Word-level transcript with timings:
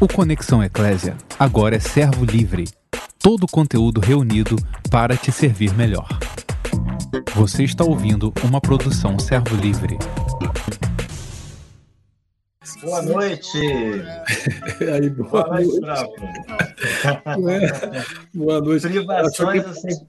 O 0.00 0.06
Conexão 0.06 0.62
Eclésia 0.62 1.16
agora 1.36 1.74
é 1.74 1.80
servo 1.80 2.24
livre. 2.24 2.68
Todo 3.18 3.42
o 3.42 3.48
conteúdo 3.48 4.00
reunido 4.00 4.54
para 4.92 5.16
te 5.16 5.32
servir 5.32 5.74
melhor. 5.74 6.06
Você 7.34 7.64
está 7.64 7.82
ouvindo 7.82 8.32
uma 8.44 8.60
produção 8.60 9.18
servo 9.18 9.56
livre. 9.56 9.98
Boa 12.80 13.02
noite. 13.02 13.58
Aí, 14.94 15.10
boa, 15.10 15.42
boa 15.42 15.48
noite. 15.48 15.80
noite. 17.36 18.06
Boa 18.34 18.60
noite. 18.60 18.88
Privações, 18.88 19.66
assim. 19.66 20.06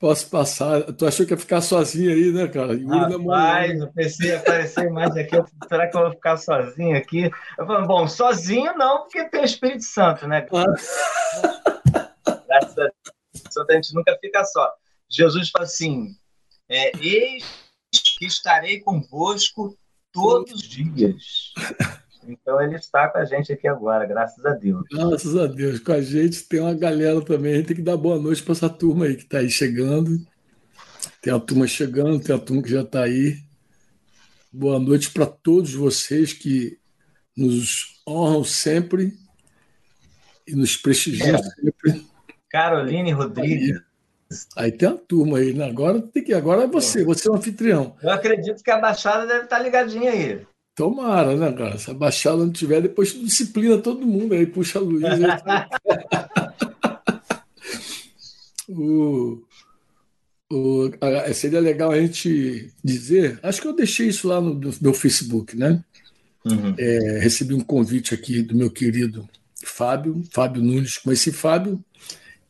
Posso 0.00 0.30
passar? 0.30 0.82
Tu 0.94 1.06
achou 1.06 1.26
que 1.26 1.34
ia 1.34 1.36
ficar 1.36 1.60
sozinho 1.60 2.10
aí, 2.10 2.32
né, 2.32 2.48
cara? 2.48 2.72
Rapaz, 2.74 3.78
eu 3.78 3.92
pensei 3.92 4.30
em 4.30 4.34
aparecer 4.34 4.90
mais 4.90 5.14
aqui. 5.14 5.36
Será 5.68 5.88
que 5.88 5.96
eu 5.98 6.00
vou 6.00 6.10
ficar 6.12 6.38
sozinho 6.38 6.96
aqui? 6.96 7.30
Eu 7.58 7.66
falei, 7.66 7.86
bom, 7.86 8.08
sozinho 8.08 8.72
não, 8.78 9.02
porque 9.02 9.28
tem 9.28 9.42
o 9.42 9.44
Espírito 9.44 9.84
Santo, 9.84 10.26
né? 10.26 10.46
Ah. 10.54 10.64
Graças 12.48 12.78
a 12.78 12.90
Deus, 13.34 13.68
a 13.68 13.72
gente 13.74 13.94
nunca 13.94 14.16
fica 14.18 14.42
só. 14.42 14.72
Jesus 15.06 15.50
fala 15.50 15.66
assim: 15.66 16.16
é, 16.66 16.92
Eis 16.98 17.44
que 18.18 18.24
estarei 18.24 18.80
convosco 18.80 19.78
todos 20.12 20.52
os 20.52 20.62
dias. 20.62 21.52
Então 22.30 22.60
ele 22.62 22.76
está 22.76 23.08
com 23.08 23.18
a 23.18 23.24
gente 23.24 23.52
aqui 23.52 23.66
agora, 23.66 24.06
graças 24.06 24.44
a 24.46 24.54
Deus. 24.54 24.84
Graças 24.90 25.36
a 25.36 25.46
Deus. 25.46 25.80
Com 25.80 25.92
a 25.92 26.00
gente 26.00 26.44
tem 26.44 26.60
uma 26.60 26.74
galera 26.74 27.20
também. 27.22 27.54
A 27.54 27.56
gente 27.56 27.66
tem 27.66 27.76
que 27.76 27.82
dar 27.82 27.96
boa 27.96 28.18
noite 28.18 28.42
para 28.42 28.52
essa 28.52 28.68
turma 28.68 29.06
aí 29.06 29.16
que 29.16 29.22
está 29.22 29.38
aí 29.38 29.50
chegando. 29.50 30.18
Tem 31.20 31.32
a 31.32 31.40
turma 31.40 31.66
chegando, 31.66 32.22
tem 32.22 32.34
a 32.34 32.38
turma 32.38 32.62
que 32.62 32.70
já 32.70 32.82
está 32.82 33.02
aí. 33.02 33.38
Boa 34.52 34.78
noite 34.78 35.10
para 35.10 35.26
todos 35.26 35.74
vocês 35.74 36.32
que 36.32 36.78
nos 37.36 38.02
honram 38.06 38.44
sempre 38.44 39.12
e 40.46 40.54
nos 40.54 40.76
prestigiam 40.76 41.36
é. 41.36 41.42
sempre. 41.42 42.06
Caroline 42.50 43.12
Rodrigues. 43.12 43.80
Aí. 44.56 44.64
aí 44.64 44.72
tem 44.72 44.88
a 44.88 44.96
turma 44.96 45.38
aí, 45.38 45.52
né? 45.52 45.68
Agora 45.68 46.00
tem 46.00 46.24
que 46.24 46.34
agora 46.34 46.64
é 46.64 46.66
você, 46.66 47.04
você 47.04 47.28
é 47.28 47.30
o 47.30 47.36
anfitrião. 47.36 47.96
Eu 48.02 48.10
acredito 48.10 48.62
que 48.62 48.70
a 48.70 48.78
Baixada 48.78 49.26
deve 49.26 49.44
estar 49.44 49.58
ligadinha 49.60 50.10
aí. 50.10 50.46
Tomara, 50.74 51.36
né, 51.36 51.52
cara? 51.52 51.78
Se 51.78 51.90
a 51.90 51.94
Baixada 51.94 52.38
não 52.38 52.50
tiver, 52.50 52.80
depois 52.80 53.12
disciplina 53.12 53.76
todo 53.78 54.06
mundo 54.06 54.34
aí, 54.34 54.46
puxa 54.46 54.78
a 54.78 54.82
Luiz. 54.82 55.04
o, 58.68 59.42
o, 60.50 60.90
a, 61.00 61.32
seria 61.34 61.60
legal 61.60 61.90
a 61.90 62.00
gente 62.00 62.72
dizer, 62.82 63.38
acho 63.42 63.60
que 63.60 63.68
eu 63.68 63.76
deixei 63.76 64.08
isso 64.08 64.28
lá 64.28 64.40
no, 64.40 64.54
no 64.54 64.72
meu 64.80 64.94
Facebook, 64.94 65.56
né? 65.56 65.84
Uhum. 66.44 66.74
É, 66.78 67.18
recebi 67.20 67.52
um 67.52 67.60
convite 67.60 68.14
aqui 68.14 68.42
do 68.42 68.56
meu 68.56 68.70
querido 68.70 69.28
Fábio, 69.62 70.22
Fábio 70.32 70.62
Nunes, 70.62 70.98
conheci 70.98 71.32
Fábio 71.32 71.84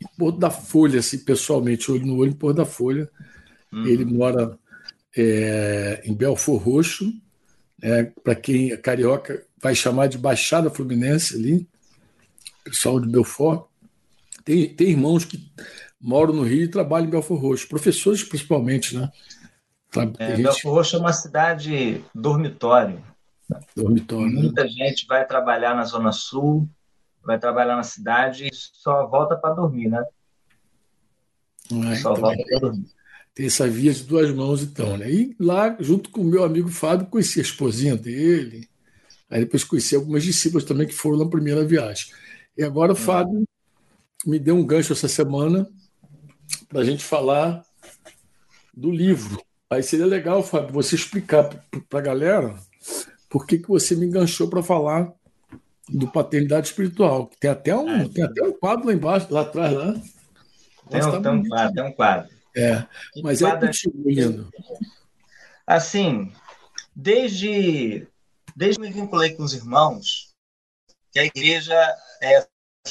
em 0.00 0.06
Porto 0.16 0.38
da 0.38 0.50
Folha, 0.50 1.00
assim, 1.00 1.18
pessoalmente, 1.18 1.90
olho 1.90 2.06
no 2.06 2.16
olho 2.16 2.30
em 2.30 2.34
Porto 2.34 2.56
da 2.56 2.64
Folha. 2.64 3.10
Uhum. 3.72 3.86
Ele 3.86 4.05
mora 4.05 4.58
é, 5.16 6.02
em 6.05 6.14
Belfor 6.14 6.62
Roxo, 6.62 7.12
é, 7.83 8.05
para 8.05 8.34
quem 8.34 8.73
é 8.73 8.77
carioca 8.77 9.45
vai 9.62 9.75
chamar 9.75 10.06
de 10.06 10.19
Baixada 10.19 10.70
Fluminense 10.70 11.34
ali, 11.34 11.69
pessoal 12.64 13.00
de 13.00 13.09
Belfort. 13.09 13.67
Tem, 14.45 14.75
tem 14.75 14.91
irmãos 14.91 15.25
que 15.25 15.50
moram 16.01 16.33
no 16.33 16.42
Rio 16.42 16.64
e 16.64 16.70
trabalham 16.70 17.06
em 17.06 17.11
Belfort 17.11 17.41
Roxo, 17.41 17.69
professores 17.69 18.23
principalmente, 18.23 18.97
né? 18.97 19.11
É, 20.19 20.36
gente... 20.36 20.42
Belfort 20.42 20.64
Roxo 20.64 20.97
é 20.97 20.98
uma 20.98 21.12
cidade 21.12 22.05
dormitório. 22.14 23.03
Dormitório. 23.77 24.33
Né? 24.33 24.42
Muita 24.42 24.62
né? 24.64 24.69
gente 24.69 25.06
vai 25.06 25.27
trabalhar 25.27 25.75
na 25.75 25.84
Zona 25.84 26.12
Sul, 26.12 26.69
vai 27.23 27.39
trabalhar 27.39 27.77
na 27.77 27.83
cidade 27.83 28.47
e 28.47 28.55
só 28.55 29.06
volta 29.06 29.36
para 29.36 29.55
dormir, 29.55 29.89
né? 29.89 30.05
É, 31.73 31.97
só 31.97 32.12
então, 32.12 32.23
volta 32.23 32.42
para 32.45 32.58
dormir 32.61 32.99
tem 33.35 33.46
essa 33.46 33.68
via 33.68 33.92
de 33.92 34.02
duas 34.02 34.35
mãos, 34.35 34.63
então. 34.63 34.96
Né? 34.96 35.11
E 35.11 35.36
lá, 35.39 35.77
junto 35.80 36.11
com 36.11 36.20
o 36.20 36.24
meu 36.24 36.45
amigo 36.45 36.68
Fábio, 36.68 37.07
conheci 37.07 37.39
a 37.39 37.42
esposinha 37.42 37.96
dele. 37.96 38.68
Aí 39.30 39.41
depois 39.41 39.64
conheci 39.64 39.95
algumas 39.95 40.24
discípulas 40.24 40.64
também 40.64 40.86
que 40.86 40.95
foram 40.95 41.18
na 41.18 41.29
primeira 41.29 41.64
viagem. 41.64 42.13
E 42.57 42.64
agora 42.64 42.92
o 42.92 42.95
hum. 42.95 42.98
Fábio 42.98 43.45
me 44.27 44.39
deu 44.39 44.57
um 44.57 44.67
gancho 44.67 44.92
essa 44.92 45.08
semana 45.08 45.67
para 46.69 46.80
a 46.80 46.85
gente 46.85 47.05
falar 47.05 47.63
do 48.74 48.90
livro. 48.90 49.40
Aí 49.70 49.83
seria 49.83 50.07
legal, 50.07 50.42
Fábio, 50.42 50.73
você 50.73 50.96
explicar 50.96 51.48
para 51.89 51.98
a 51.98 52.02
galera 52.02 52.55
por 53.29 53.46
que, 53.46 53.58
que 53.58 53.69
você 53.69 53.95
me 53.95 54.07
enganchou 54.07 54.48
para 54.48 54.63
falar 54.63 55.13
do 55.89 56.08
paternidade 56.08 56.69
espiritual. 56.69 57.30
Tem 57.39 57.51
até 57.51 57.77
um, 57.77 57.89
ah, 57.89 58.08
tem 58.13 58.24
até 58.24 58.42
um 58.42 58.52
quadro 58.52 58.86
lá 58.86 58.92
embaixo, 58.92 59.33
lá 59.33 59.42
atrás, 59.42 59.73
lá. 59.73 59.95
Tem 60.90 61.01
um, 61.05 61.11
tá 61.11 61.20
tem 61.20 61.33
um 61.33 61.48
quadro, 61.48 61.74
tem 61.74 61.85
um 61.85 61.92
quadro. 61.92 62.39
É, 62.56 62.86
mas 63.22 63.42
é 63.42 63.56
continuando. 63.56 64.50
Assim, 65.66 66.33
desde, 66.94 68.08
desde 68.56 68.80
me 68.80 68.90
vinculei 68.90 69.34
com 69.34 69.42
os 69.42 69.55
irmãos, 69.55 70.34
que 71.12 71.18
a 71.18 71.24
igreja 71.24 71.74
é 72.22 72.46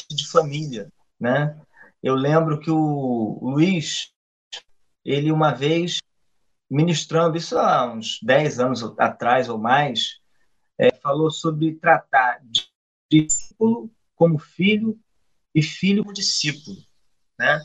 de 0.10 0.28
família, 0.28 0.92
né? 1.20 1.60
Eu 2.02 2.16
lembro 2.16 2.60
que 2.60 2.72
o 2.72 3.40
Luiz, 3.42 4.14
ele 5.04 5.32
uma 5.32 5.54
vez 5.54 6.00
ministrando, 6.70 7.38
isso 7.38 7.58
há 7.58 7.92
uns 7.92 8.20
10 8.22 8.60
anos 8.60 8.84
atrás 8.98 9.50
ou 9.50 9.58
mais, 9.58 10.20
é, 10.78 10.94
falou 10.94 11.32
sobre 11.32 11.76
tratar 11.76 12.40
de 12.44 12.70
discípulo 13.12 13.92
como 14.16 14.38
filho 14.38 14.98
e 15.54 15.64
filho 15.64 16.04
como 16.04 16.14
discípulo, 16.14 16.78
né? 17.38 17.60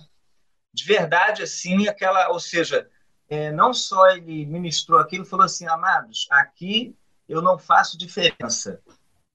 De 0.75 0.85
verdade, 0.85 1.45
assim, 1.45 1.87
aquela, 1.87 2.31
ou 2.31 2.41
seja, 2.41 2.91
é, 3.29 3.53
não 3.53 3.73
só 3.73 4.11
ele 4.11 4.45
ministrou 4.45 4.99
aquilo, 4.99 5.25
falou 5.25 5.47
assim, 5.47 5.69
amados, 5.69 6.27
aqui 6.33 6.97
eu 7.29 7.41
não 7.41 7.57
faço 7.57 7.97
diferença 7.97 8.83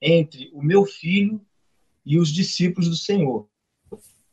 entre 0.02 0.52
o 0.54 0.62
meu 0.62 0.86
filho 0.86 1.42
e 2.06 2.20
os 2.20 2.30
discípulos 2.30 2.90
do 2.90 2.96
Senhor. 2.96 3.48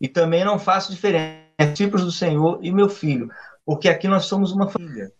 E 0.00 0.08
também 0.08 0.44
não 0.44 0.58
faço 0.58 0.92
diferença 0.92 1.46
entre 1.58 1.64
os 1.64 1.70
discípulos 1.70 2.04
do 2.04 2.12
Senhor 2.12 2.58
e 2.60 2.72
meu 2.72 2.88
filho, 2.88 3.30
porque 3.64 3.88
aqui 3.88 4.08
nós 4.08 4.24
somos 4.24 4.50
uma 4.50 4.68
família. 4.68 5.12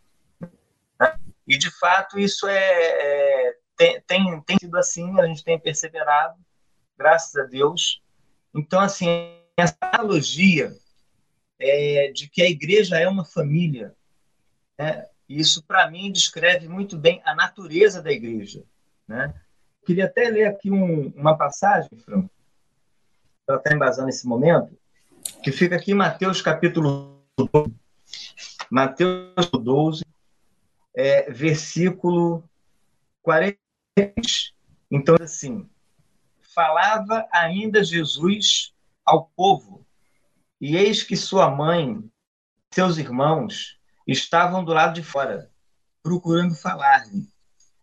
E, 1.47 1.57
de 1.57 1.71
fato, 1.79 2.19
isso 2.19 2.49
é, 2.49 2.59
é 2.59 3.57
tem, 3.77 4.01
tem, 4.01 4.41
tem 4.41 4.59
sido 4.59 4.77
assim, 4.77 5.21
a 5.21 5.27
gente 5.27 5.45
tem 5.45 5.59
perseverado, 5.59 6.37
graças 6.99 7.37
a 7.37 7.45
Deus. 7.45 8.03
Então, 8.53 8.81
assim, 8.81 9.07
essa 9.57 9.77
analogia 9.81 10.75
é, 11.59 12.11
de 12.13 12.29
que 12.29 12.43
a 12.43 12.49
igreja 12.49 12.99
é 12.99 13.09
uma 13.09 13.25
família. 13.25 13.95
Né? 14.79 15.07
Isso, 15.29 15.63
para 15.65 15.91
mim, 15.91 16.13
descreve 16.13 16.69
muito 16.69 16.97
bem 16.97 17.21
a 17.25 17.35
natureza 17.35 18.03
da 18.03 18.13
igreja. 18.13 18.63
Né? 19.07 19.35
Queria 19.85 20.07
até 20.07 20.29
ler 20.29 20.47
aqui 20.47 20.71
um, 20.71 21.09
uma 21.11 21.37
passagem, 21.37 21.99
Franco, 21.99 22.31
para 23.47 23.57
estar 23.57 23.75
embasando 23.75 24.07
nesse 24.07 24.27
momento, 24.27 24.77
que 25.43 25.53
fica 25.53 25.77
aqui 25.77 25.93
em 25.93 25.95
Mateus 25.95 26.43
capítulo 26.43 27.23
12, 27.37 27.73
Mateus 28.71 29.51
12, 29.53 30.05
é, 30.95 31.31
versículo 31.31 32.43
40. 33.23 33.57
Então, 34.91 35.17
assim, 35.21 35.69
falava 36.55 37.27
ainda 37.33 37.85
Jesus 37.85 38.75
ao 39.05 39.27
povo 39.37 39.86
e 40.61 40.77
eis 40.77 41.03
que 41.03 41.17
sua 41.17 41.51
mãe, 41.51 42.03
seus 42.73 42.97
irmãos, 42.99 43.79
estavam 44.07 44.65
do 44.65 44.73
lado 44.73 44.95
de 44.95 45.03
fora, 45.03 45.51
procurando 46.03 46.55
falar-lhe. 46.55 47.29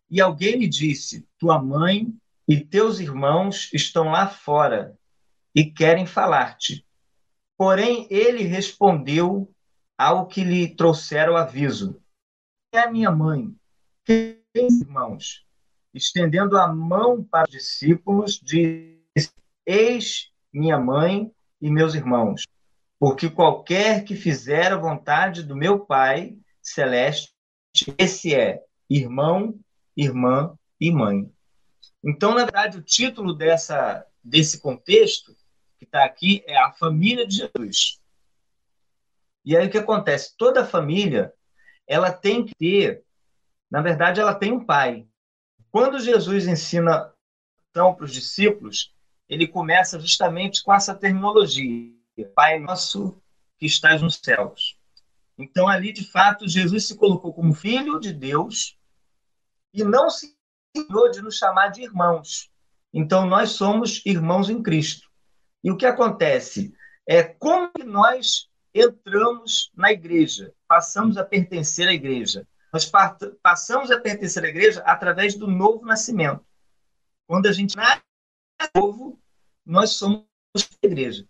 E 0.09 0.22
alguém 0.22 0.57
lhe 0.57 0.67
disse: 0.67 1.28
Tua 1.38 1.62
mãe 1.62 2.13
e 2.47 2.59
teus 2.59 3.00
irmãos 3.00 3.69
estão 3.74 4.06
lá 4.06 4.27
fora 4.27 4.98
e 5.56 5.65
querem 5.65 6.06
falar-te. 6.06 6.86
Porém, 7.57 8.07
ele 8.09 8.44
respondeu 8.44 9.51
ao 9.98 10.27
que 10.27 10.44
lhe 10.44 10.75
trouxeram 10.75 11.36
aviso: 11.36 12.01
É 12.71 12.89
minha 12.89 13.12
mãe, 13.12 13.56
quem 14.03 14.42
irmãos? 14.56 15.45
Estendendo 15.94 16.57
a 16.57 16.68
mão 16.74 17.24
para 17.24 17.45
os 17.45 17.51
discípulos, 17.51 18.39
disse: 18.42 19.31
Eis 19.65 20.31
minha 20.51 20.80
mãe 20.80 21.31
e 21.62 21.69
meus 21.69 21.94
irmãos. 21.94 22.45
Porque 23.03 23.29
qualquer 23.29 24.05
que 24.05 24.15
fizer 24.15 24.71
a 24.71 24.77
vontade 24.77 25.44
do 25.44 25.57
meu 25.57 25.77
Pai 25.77 26.38
celeste, 26.61 27.33
esse 27.97 28.33
é 28.33 28.63
irmão, 28.89 29.59
irmã 29.94 30.57
e 30.79 30.89
mãe. 30.89 31.29
Então, 32.01 32.33
na 32.33 32.45
verdade, 32.45 32.77
o 32.77 32.81
título 32.81 33.33
dessa, 33.33 34.07
desse 34.23 34.61
contexto 34.61 35.35
que 35.77 35.83
está 35.83 36.05
aqui 36.05 36.45
é 36.47 36.57
a 36.57 36.71
família 36.71 37.27
de 37.27 37.35
Jesus. 37.35 38.00
E 39.44 39.57
aí 39.57 39.67
o 39.67 39.69
que 39.69 39.79
acontece? 39.79 40.33
Toda 40.38 40.65
família 40.65 41.33
ela 41.85 42.09
tem 42.09 42.45
que 42.45 42.55
ter, 42.55 43.03
na 43.69 43.81
verdade, 43.81 44.21
ela 44.21 44.33
tem 44.33 44.53
um 44.53 44.65
pai. 44.65 45.05
Quando 45.69 46.00
Jesus 46.00 46.47
ensina 46.47 47.13
então 47.69 47.94
para 47.94 48.05
os 48.05 48.13
discípulos, 48.13 48.95
ele 49.27 49.45
começa 49.45 50.00
justamente 50.00 50.63
com 50.63 50.73
essa 50.73 50.95
terminologia: 50.95 52.01
Pai 52.36 52.60
nosso 52.60 53.19
que 53.57 53.65
estás 53.65 54.01
nos 54.01 54.19
céus. 54.24 54.77
Então, 55.38 55.68
ali, 55.68 55.92
de 55.92 56.10
fato, 56.12 56.48
Jesus 56.48 56.88
se 56.88 56.95
colocou 56.95 57.33
como 57.33 57.54
filho 57.54 58.00
de 58.00 58.13
Deus 58.13 58.77
e 59.74 59.83
não 59.83 60.10
se 60.10 60.36
ensinou 60.75 61.10
de 61.10 61.21
nos 61.21 61.38
chamar 61.38 61.69
de 61.69 61.81
irmãos. 61.81 62.51
Então, 62.94 63.25
nós 63.25 63.51
somos 63.51 64.01
irmãos 64.06 64.50
em 64.50 64.62
Cristo. 64.62 65.10
E 65.63 65.71
o 65.71 65.77
que 65.77 65.86
acontece? 65.86 66.75
É 67.07 67.24
como 67.24 67.71
que 67.71 67.83
nós 67.83 68.48
entramos 68.74 69.71
na 69.75 69.92
igreja, 69.92 70.54
passamos 70.68 71.18
a 71.18 71.25
pertencer 71.25 71.88
à 71.88 71.94
igreja. 71.94 72.48
Nós 72.71 72.92
passamos 73.42 73.92
a 73.92 74.00
pertencer 74.00 74.44
à 74.44 74.48
igreja 74.48 74.81
através 74.81 75.36
do 75.36 75.48
novo 75.48 75.86
nascimento. 75.86 76.45
Quando 77.27 77.48
a 77.48 77.51
gente 77.51 77.75
nasce 77.75 78.01
novo, 78.75 79.19
nós 79.65 79.92
somos 79.92 80.25
igreja, 80.81 81.27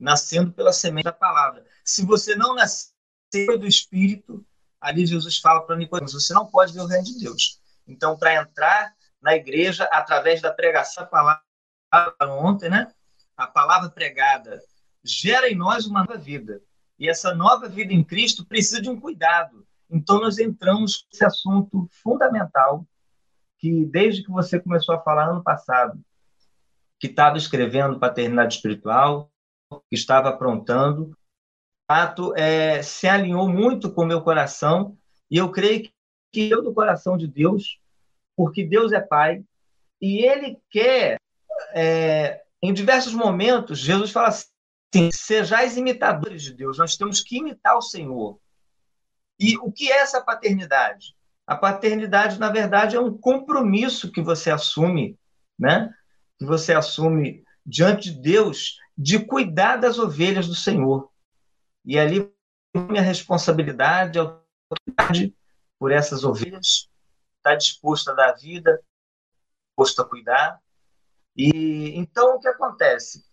nascendo 0.00 0.50
pela 0.50 0.72
semente 0.72 1.04
da 1.04 1.12
palavra. 1.12 1.64
Se 1.84 2.04
você 2.04 2.34
não 2.34 2.54
nascer 2.54 3.58
do 3.58 3.66
Espírito, 3.66 4.44
ali 4.80 5.04
Jesus 5.04 5.38
fala 5.38 5.60
para 5.60 5.76
Nicodemos, 5.76 6.14
você 6.14 6.32
não 6.32 6.46
pode 6.46 6.72
ver 6.72 6.80
o 6.80 6.86
reino 6.86 7.04
de 7.04 7.18
Deus. 7.18 7.60
Então, 7.86 8.16
para 8.16 8.34
entrar 8.34 8.94
na 9.20 9.34
igreja 9.34 9.84
através 9.92 10.40
da 10.40 10.52
pregação 10.52 11.04
da 11.04 11.10
palavra 11.10 11.42
ontem, 12.42 12.70
né? 12.70 12.90
A 13.36 13.46
palavra 13.46 13.90
pregada 13.90 14.62
gera 15.04 15.50
em 15.50 15.54
nós 15.54 15.86
uma 15.86 16.00
nova 16.00 16.16
vida. 16.16 16.62
E 16.98 17.08
essa 17.08 17.34
nova 17.34 17.68
vida 17.68 17.92
em 17.92 18.04
Cristo 18.04 18.44
precisa 18.44 18.80
de 18.80 18.88
um 18.88 18.98
cuidado. 18.98 19.66
Então, 19.90 20.20
nós 20.20 20.38
entramos 20.38 21.06
nesse 21.10 21.24
assunto 21.24 21.88
fundamental 22.02 22.86
que, 23.58 23.84
desde 23.86 24.22
que 24.22 24.30
você 24.30 24.58
começou 24.58 24.94
a 24.94 25.02
falar 25.02 25.28
ano 25.28 25.42
passado, 25.42 26.00
que 26.98 27.08
estava 27.08 27.36
escrevendo 27.36 27.98
paternidade 27.98 28.54
espiritual, 28.54 29.30
que 29.78 29.94
estava 29.94 30.28
aprontando, 30.28 31.16
fato 31.86 32.34
é, 32.36 32.82
se 32.82 33.06
alinhou 33.06 33.48
muito 33.48 33.92
com 33.92 34.02
o 34.02 34.06
meu 34.06 34.22
coração 34.22 34.96
e 35.30 35.36
eu 35.36 35.50
creio 35.50 35.90
que 36.32 36.50
eu 36.50 36.62
do 36.62 36.74
coração 36.74 37.16
de 37.16 37.26
Deus, 37.26 37.78
porque 38.36 38.64
Deus 38.64 38.92
é 38.92 39.00
Pai 39.00 39.44
e 40.00 40.24
Ele 40.24 40.58
quer, 40.70 41.20
é, 41.74 42.42
em 42.62 42.72
diversos 42.72 43.14
momentos, 43.14 43.78
Jesus 43.78 44.10
fala 44.10 44.28
assim, 44.28 45.10
sejais 45.12 45.76
imitadores 45.76 46.42
de 46.42 46.54
Deus, 46.54 46.78
nós 46.78 46.96
temos 46.96 47.20
que 47.20 47.38
imitar 47.38 47.76
o 47.76 47.82
Senhor. 47.82 48.38
E 49.38 49.56
o 49.58 49.72
que 49.72 49.90
é 49.90 49.98
essa 49.98 50.20
paternidade? 50.20 51.14
A 51.46 51.56
paternidade, 51.56 52.38
na 52.38 52.50
verdade, 52.50 52.96
é 52.96 53.00
um 53.00 53.16
compromisso 53.16 54.12
que 54.12 54.20
você 54.20 54.50
assume, 54.50 55.18
né? 55.58 55.92
Que 56.38 56.44
você 56.44 56.72
assume 56.72 57.42
diante 57.64 58.12
de 58.12 58.20
Deus 58.20 58.76
de 59.00 59.18
cuidar 59.18 59.76
das 59.76 59.98
ovelhas 59.98 60.46
do 60.46 60.54
Senhor. 60.54 61.10
E 61.86 61.98
ali 61.98 62.30
minha 62.74 63.00
responsabilidade, 63.00 64.18
autoridade 64.18 65.34
por 65.78 65.90
essas 65.90 66.22
ovelhas, 66.22 66.86
está 67.38 67.54
disposto 67.54 68.10
a 68.10 68.14
dar 68.14 68.32
vida, 68.34 68.78
disposto 69.68 70.02
a 70.02 70.04
cuidar. 70.04 70.60
E 71.34 71.98
então 71.98 72.36
o 72.36 72.40
que 72.40 72.48
acontece? 72.48 73.24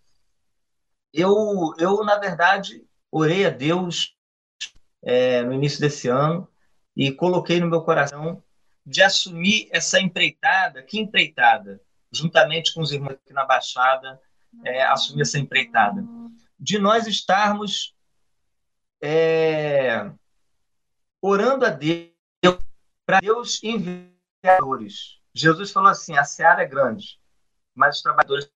Eu, 1.12 1.74
eu 1.78 2.02
na 2.02 2.16
verdade, 2.16 2.82
orei 3.10 3.44
a 3.44 3.50
Deus 3.50 4.16
é, 5.02 5.42
no 5.42 5.52
início 5.52 5.80
desse 5.80 6.08
ano 6.08 6.48
e 6.96 7.12
coloquei 7.12 7.60
no 7.60 7.68
meu 7.68 7.82
coração 7.82 8.42
de 8.86 9.02
assumir 9.02 9.68
essa 9.70 10.00
empreitada, 10.00 10.82
que 10.82 10.98
empreitada, 10.98 11.78
juntamente 12.10 12.72
com 12.72 12.80
os 12.80 12.90
irmãos 12.90 13.12
aqui 13.12 13.34
na 13.34 13.44
Baixada, 13.44 14.18
é, 14.64 14.82
assumir 14.84 15.22
essa 15.22 15.38
empreitada, 15.38 16.04
de 16.58 16.78
nós 16.78 17.06
estarmos 17.06 17.94
é, 19.02 20.10
orando 21.22 21.64
a 21.64 21.70
Deus 21.70 22.10
para 23.06 23.20
Deus 23.20 23.62
enviadores. 23.62 25.18
Jesus 25.34 25.70
falou 25.70 25.90
assim: 25.90 26.16
a 26.16 26.24
seara 26.24 26.62
é 26.62 26.66
grande, 26.66 27.18
mas 27.74 27.96
os 27.96 28.02
trabalhadores 28.02 28.50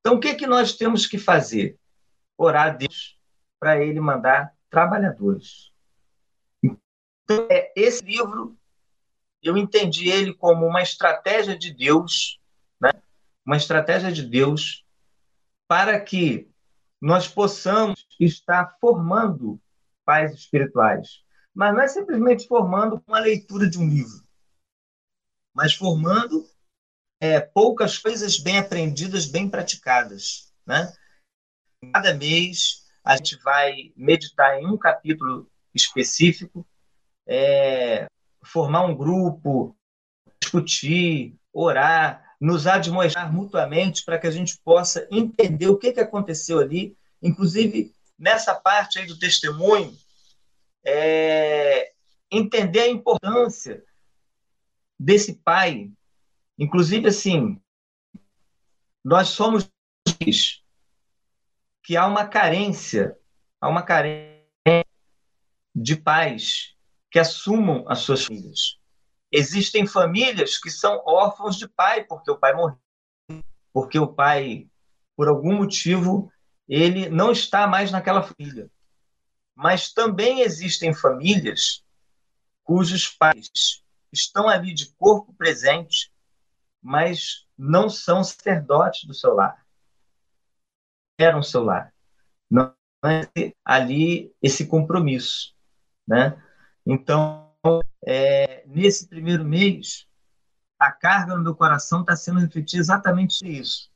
Então, 0.00 0.14
o 0.14 0.20
que, 0.20 0.34
que 0.34 0.46
nós 0.46 0.74
temos 0.74 1.06
que 1.06 1.18
fazer? 1.18 1.78
Orar 2.38 2.68
a 2.68 2.70
Deus 2.70 3.18
para 3.60 3.82
Ele 3.82 4.00
mandar 4.00 4.54
trabalhadores. 4.70 5.70
Então, 6.62 7.46
é, 7.50 7.72
esse 7.76 8.02
livro, 8.04 8.56
eu 9.42 9.56
entendi 9.56 10.08
ele 10.08 10.32
como 10.34 10.66
uma 10.66 10.82
estratégia 10.82 11.56
de 11.56 11.72
Deus? 11.72 12.40
Uma 13.44 13.56
estratégia 13.56 14.12
de 14.12 14.22
Deus 14.22 14.84
para 15.68 16.00
que 16.00 16.50
nós 17.00 17.26
possamos 17.26 18.06
estar 18.20 18.76
formando 18.80 19.60
pais 20.04 20.32
espirituais. 20.32 21.22
Mas 21.54 21.74
não 21.74 21.80
é 21.80 21.88
simplesmente 21.88 22.46
formando 22.46 23.02
uma 23.06 23.18
leitura 23.18 23.68
de 23.68 23.78
um 23.78 23.88
livro, 23.88 24.26
mas 25.54 25.74
formando 25.74 26.46
é, 27.20 27.40
poucas 27.40 27.98
coisas 27.98 28.38
bem 28.38 28.58
aprendidas, 28.58 29.26
bem 29.26 29.48
praticadas. 29.48 30.52
Né? 30.66 30.92
Cada 31.92 32.14
mês 32.14 32.82
a 33.04 33.16
gente 33.16 33.36
vai 33.42 33.92
meditar 33.96 34.60
em 34.60 34.66
um 34.66 34.78
capítulo 34.78 35.50
específico, 35.74 36.66
é, 37.26 38.06
formar 38.44 38.86
um 38.86 38.96
grupo, 38.96 39.76
discutir, 40.40 41.36
orar, 41.52 42.31
nos 42.42 42.66
admoestar 42.66 43.32
mutuamente 43.32 44.04
para 44.04 44.18
que 44.18 44.26
a 44.26 44.30
gente 44.30 44.58
possa 44.64 45.06
entender 45.12 45.68
o 45.68 45.78
que, 45.78 45.92
que 45.92 46.00
aconteceu 46.00 46.58
ali, 46.58 46.96
inclusive 47.22 47.94
nessa 48.18 48.52
parte 48.52 48.98
aí 48.98 49.06
do 49.06 49.16
testemunho, 49.16 49.96
é, 50.84 51.92
entender 52.28 52.80
a 52.80 52.88
importância 52.88 53.84
desse 54.98 55.34
pai. 55.34 55.92
Inclusive, 56.58 57.06
assim, 57.06 57.62
nós 59.04 59.28
somos 59.28 59.70
que 61.84 61.96
há 61.96 62.08
uma 62.08 62.26
carência, 62.26 63.16
há 63.60 63.68
uma 63.68 63.84
carência 63.84 64.84
de 65.72 65.94
pais 65.94 66.74
que 67.08 67.20
assumam 67.20 67.84
as 67.86 68.00
suas 68.00 68.24
filhas. 68.26 68.81
Existem 69.32 69.86
famílias 69.86 70.58
que 70.58 70.70
são 70.70 71.02
órfãos 71.06 71.56
de 71.56 71.66
pai, 71.66 72.04
porque 72.04 72.30
o 72.30 72.38
pai 72.38 72.54
morreu, 72.54 72.78
porque 73.72 73.98
o 73.98 74.06
pai, 74.06 74.68
por 75.16 75.26
algum 75.26 75.54
motivo, 75.56 76.30
ele 76.68 77.08
não 77.08 77.32
está 77.32 77.66
mais 77.66 77.90
naquela 77.90 78.22
família. 78.22 78.70
Mas 79.54 79.92
também 79.92 80.42
existem 80.42 80.94
famílias 80.94 81.82
cujos 82.62 83.08
pais 83.08 83.82
estão 84.12 84.48
ali 84.48 84.74
de 84.74 84.92
corpo 84.94 85.32
presente, 85.32 86.12
mas 86.80 87.46
não 87.56 87.88
são 87.88 88.22
sacerdotes 88.22 89.04
do 89.04 89.14
seu 89.14 89.34
lar. 89.34 89.64
Eram 91.18 91.42
seu 91.42 91.64
lar. 91.64 91.92
Não 92.50 92.74
é 93.04 93.54
ali 93.64 94.34
esse 94.42 94.66
compromisso, 94.66 95.54
né? 96.06 96.40
Então, 96.84 97.51
é, 98.04 98.64
nesse 98.66 99.08
primeiro 99.08 99.44
mês, 99.44 100.06
a 100.78 100.90
carga 100.90 101.36
no 101.36 101.42
meu 101.42 101.54
coração 101.54 102.00
está 102.00 102.16
sendo 102.16 102.40
refletida 102.40 102.80
exatamente 102.80 103.46
isso. 103.46 103.90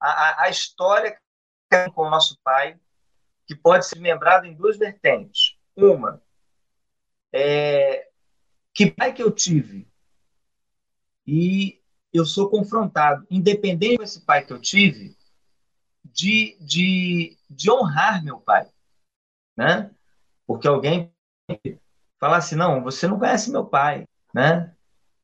A, 0.00 0.08
a, 0.08 0.42
a 0.44 0.48
história 0.48 1.18
com 1.94 2.02
o 2.02 2.10
nosso 2.10 2.38
pai, 2.42 2.78
que 3.46 3.54
pode 3.54 3.86
ser 3.86 3.98
lembrada 3.98 4.46
em 4.46 4.54
duas 4.54 4.76
vertentes. 4.76 5.56
Uma, 5.76 6.22
é, 7.32 8.08
que 8.72 8.90
pai 8.90 9.12
que 9.12 9.22
eu 9.22 9.30
tive? 9.30 9.88
E 11.26 11.82
eu 12.12 12.24
sou 12.24 12.48
confrontado, 12.48 13.26
independente 13.30 13.98
desse 13.98 14.24
pai 14.24 14.44
que 14.44 14.52
eu 14.52 14.60
tive, 14.60 15.16
de, 16.04 16.56
de, 16.60 17.36
de 17.50 17.70
honrar 17.70 18.24
meu 18.24 18.40
pai. 18.40 18.70
Né? 19.56 19.90
Porque 20.46 20.66
alguém 20.66 21.12
falar 22.18 22.38
assim, 22.38 22.56
não, 22.56 22.82
você 22.82 23.06
não 23.06 23.18
conhece 23.18 23.50
meu 23.50 23.64
pai, 23.64 24.06
né? 24.34 24.74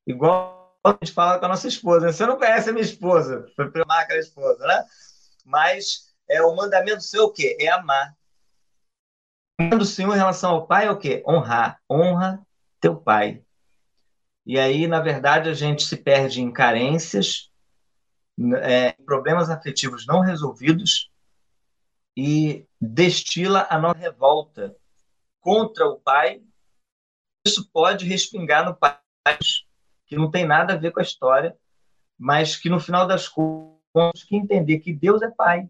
Igual 0.06 0.76
a 0.84 0.90
gente 0.90 1.12
fala 1.12 1.38
com 1.38 1.46
a 1.46 1.48
nossa 1.48 1.68
esposa, 1.68 2.06
né? 2.06 2.12
você 2.12 2.26
não 2.26 2.36
conhece 2.36 2.70
a 2.70 2.72
minha 2.72 2.84
esposa, 2.84 3.46
foi 3.54 3.70
primar 3.70 4.00
aquela 4.00 4.18
esposa, 4.18 4.66
né? 4.66 4.84
Mas 5.44 6.12
é 6.28 6.42
o 6.42 6.54
mandamento 6.54 7.02
seu 7.02 7.24
o 7.24 7.32
quê? 7.32 7.56
É 7.60 7.68
amar. 7.68 8.16
O 9.58 9.62
mandamento 9.62 9.84
do 9.84 9.88
Senhor 9.88 10.14
em 10.14 10.18
relação 10.18 10.50
ao 10.50 10.66
pai 10.66 10.86
é 10.86 10.90
o 10.90 10.98
quê? 10.98 11.22
Honrar. 11.26 11.80
Honra 11.88 12.44
teu 12.80 12.96
pai. 12.96 13.42
E 14.44 14.58
aí, 14.58 14.88
na 14.88 15.00
verdade, 15.00 15.48
a 15.48 15.54
gente 15.54 15.84
se 15.84 15.96
perde 15.96 16.42
em 16.42 16.52
carências, 16.52 17.50
é, 18.60 18.92
problemas 19.04 19.50
afetivos 19.50 20.04
não 20.04 20.20
resolvidos 20.20 21.12
e 22.16 22.66
destila 22.80 23.66
a 23.70 23.78
nossa 23.78 23.98
revolta 23.98 24.74
contra 25.40 25.86
o 25.86 26.00
pai 26.00 26.42
isso 27.44 27.68
pode 27.72 28.06
respingar 28.06 28.64
no 28.64 28.74
país, 28.74 29.64
que 30.06 30.16
não 30.16 30.30
tem 30.30 30.46
nada 30.46 30.74
a 30.74 30.76
ver 30.76 30.92
com 30.92 31.00
a 31.00 31.02
história, 31.02 31.56
mas 32.18 32.56
que 32.56 32.68
no 32.68 32.78
final 32.78 33.06
das 33.06 33.28
contas 33.28 34.22
que 34.26 34.36
entender 34.36 34.78
que 34.78 34.92
Deus 34.92 35.22
é 35.22 35.30
Pai 35.30 35.68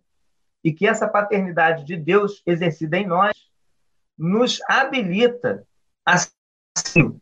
e 0.63 0.73
que 0.73 0.87
essa 0.87 1.09
paternidade 1.09 1.85
de 1.85 1.97
Deus 1.97 2.43
exercida 2.47 2.99
em 2.99 3.07
nós 3.07 3.35
nos 4.17 4.61
habilita 4.69 5.67
a 6.05 6.19
ser, 6.19 7.15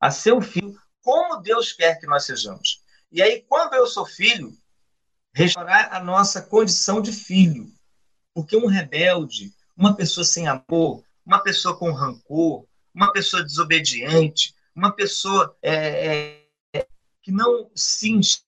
a 0.00 0.10
ser 0.10 0.32
um 0.32 0.40
filho 0.40 0.74
como 1.02 1.40
Deus 1.40 1.72
quer 1.72 1.98
que 1.98 2.06
nós 2.06 2.24
sejamos. 2.24 2.82
E 3.10 3.20
aí, 3.20 3.42
quando 3.48 3.74
eu 3.74 3.86
sou 3.86 4.06
filho, 4.06 4.52
restaurar 5.34 5.92
a 5.92 6.00
nossa 6.00 6.40
condição 6.40 7.00
de 7.00 7.12
filho. 7.12 7.66
Porque 8.32 8.56
um 8.56 8.66
rebelde, 8.66 9.52
uma 9.76 9.96
pessoa 9.96 10.24
sem 10.24 10.46
amor, 10.46 11.04
uma 11.26 11.42
pessoa 11.42 11.76
com 11.76 11.90
rancor, 11.90 12.66
uma 12.94 13.12
pessoa 13.12 13.42
desobediente, 13.42 14.54
uma 14.74 14.92
pessoa 14.92 15.56
é, 15.62 16.42
é, 16.74 16.86
que 17.22 17.32
não 17.32 17.70
se 17.74 18.10
insta 18.10 18.44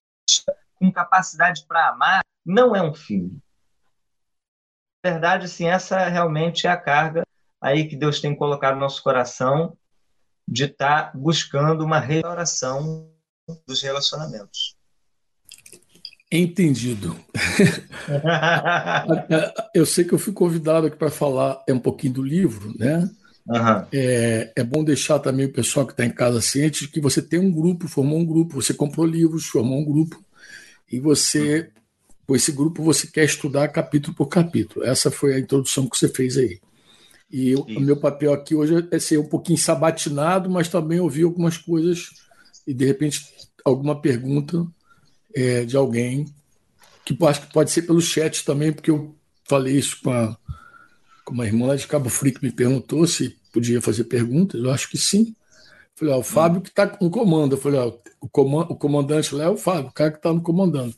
com 0.74 0.90
capacidade 0.90 1.64
para 1.66 1.88
amar, 1.88 2.22
não 2.44 2.74
é 2.74 2.82
um 2.82 2.94
filho. 2.94 3.40
Na 5.04 5.10
verdade, 5.10 5.46
assim, 5.46 5.66
essa 5.66 6.08
realmente 6.08 6.66
é 6.66 6.70
a 6.70 6.76
carga 6.76 7.26
aí 7.60 7.88
que 7.88 7.96
Deus 7.96 8.20
tem 8.20 8.34
colocado 8.34 8.74
no 8.74 8.80
nosso 8.80 9.02
coração 9.02 9.76
de 10.46 10.64
estar 10.64 11.12
tá 11.12 11.18
buscando 11.18 11.84
uma 11.84 12.00
restauração 12.00 13.08
dos 13.66 13.82
relacionamentos. 13.82 14.76
Entendido. 16.30 17.16
eu 19.74 19.84
sei 19.84 20.04
que 20.04 20.14
eu 20.14 20.18
fui 20.18 20.32
convidado 20.32 20.86
aqui 20.86 20.96
para 20.96 21.10
falar 21.10 21.62
um 21.68 21.78
pouquinho 21.78 22.14
do 22.14 22.22
livro, 22.22 22.72
né? 22.78 23.10
Uhum. 23.46 23.86
É, 23.92 24.52
é 24.54 24.64
bom 24.64 24.84
deixar 24.84 25.18
também 25.18 25.46
o 25.46 25.52
pessoal 25.52 25.84
que 25.84 25.92
está 25.92 26.04
em 26.04 26.10
casa 26.10 26.40
ciente 26.40 26.86
de 26.86 26.88
que 26.92 27.00
você 27.00 27.20
tem 27.20 27.40
um 27.40 27.50
grupo, 27.50 27.88
formou 27.88 28.18
um 28.18 28.24
grupo, 28.24 28.60
você 28.62 28.72
comprou 28.72 29.04
livros, 29.04 29.46
formou 29.46 29.80
um 29.80 29.84
grupo, 29.84 30.22
e 30.90 31.00
você, 31.00 31.70
com 32.26 32.36
esse 32.36 32.52
grupo, 32.52 32.82
você 32.82 33.06
quer 33.06 33.24
estudar 33.24 33.68
capítulo 33.68 34.14
por 34.14 34.26
capítulo. 34.26 34.84
Essa 34.84 35.10
foi 35.10 35.34
a 35.34 35.38
introdução 35.38 35.88
que 35.88 35.96
você 35.96 36.08
fez 36.08 36.36
aí. 36.36 36.60
E 37.30 37.50
eu, 37.50 37.60
o 37.60 37.80
meu 37.80 37.96
papel 37.96 38.32
aqui 38.32 38.54
hoje 38.54 38.86
é 38.90 38.98
ser 38.98 39.18
um 39.18 39.26
pouquinho 39.26 39.58
sabatinado, 39.58 40.50
mas 40.50 40.68
também 40.68 41.00
ouvir 41.00 41.22
algumas 41.22 41.56
coisas 41.56 42.10
e, 42.66 42.74
de 42.74 42.84
repente, 42.84 43.24
alguma 43.64 44.00
pergunta 44.00 44.66
é, 45.34 45.64
de 45.64 45.74
alguém, 45.74 46.26
que 47.04 47.16
acho 47.24 47.46
que 47.46 47.52
pode 47.52 47.70
ser 47.70 47.82
pelo 47.82 48.02
chat 48.02 48.44
também, 48.44 48.70
porque 48.70 48.90
eu 48.90 49.16
falei 49.48 49.76
isso 49.76 49.98
com, 50.02 50.10
a, 50.10 50.36
com 51.24 51.34
uma 51.34 51.46
irmã 51.46 51.66
lá 51.66 51.76
de 51.76 51.86
Cabo 51.86 52.08
Frio 52.08 52.34
que 52.34 52.44
me 52.44 52.52
perguntou 52.52 53.06
se 53.06 53.36
podia 53.52 53.80
fazer 53.80 54.04
perguntas. 54.04 54.60
Eu 54.60 54.70
acho 54.70 54.88
que 54.88 54.98
sim. 54.98 55.34
Falei, 55.94 56.14
ó, 56.14 56.18
o 56.18 56.22
Fábio 56.22 56.60
que 56.60 56.70
está 56.70 56.96
no 57.00 57.10
comando. 57.10 57.56
Eu 57.56 57.60
falei, 57.60 57.80
ó, 57.80 57.92
o, 58.20 58.28
comand 58.28 58.66
o 58.68 58.76
comandante 58.76 59.34
lá 59.34 59.44
é 59.44 59.48
o 59.48 59.56
Fábio, 59.56 59.88
o 59.88 59.92
cara 59.92 60.10
que 60.10 60.18
está 60.18 60.32
no 60.32 60.42
comandando 60.42 60.94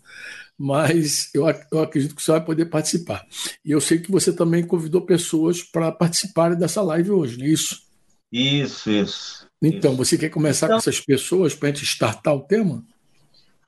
mas 0.59 1.31
eu, 1.35 1.45
eu 1.73 1.83
acredito 1.83 2.14
que 2.14 2.23
você 2.23 2.33
vai 2.33 2.45
poder 2.45 2.66
participar. 2.66 3.26
E 3.64 3.73
eu 3.73 3.81
sei 3.81 3.99
que 3.99 4.11
você 4.11 4.33
também 4.33 4.66
convidou 4.66 5.02
pessoas 5.02 5.62
para 5.62 5.90
participarem 5.90 6.59
dessa 6.59 6.83
live 6.83 7.11
hoje, 7.11 7.38
não 7.38 7.45
é 7.45 7.49
isso? 7.49 7.83
Isso, 8.31 8.90
isso. 8.90 9.47
Então, 9.61 9.93
isso. 9.93 10.04
você 10.04 10.19
quer 10.19 10.28
começar 10.28 10.66
então, 10.66 10.76
com 10.76 10.81
essas 10.81 11.00
pessoas 11.00 11.54
para 11.54 11.69
a 11.69 11.73
gente 11.73 11.85
startar 11.85 12.35
o 12.35 12.43
tema? 12.43 12.85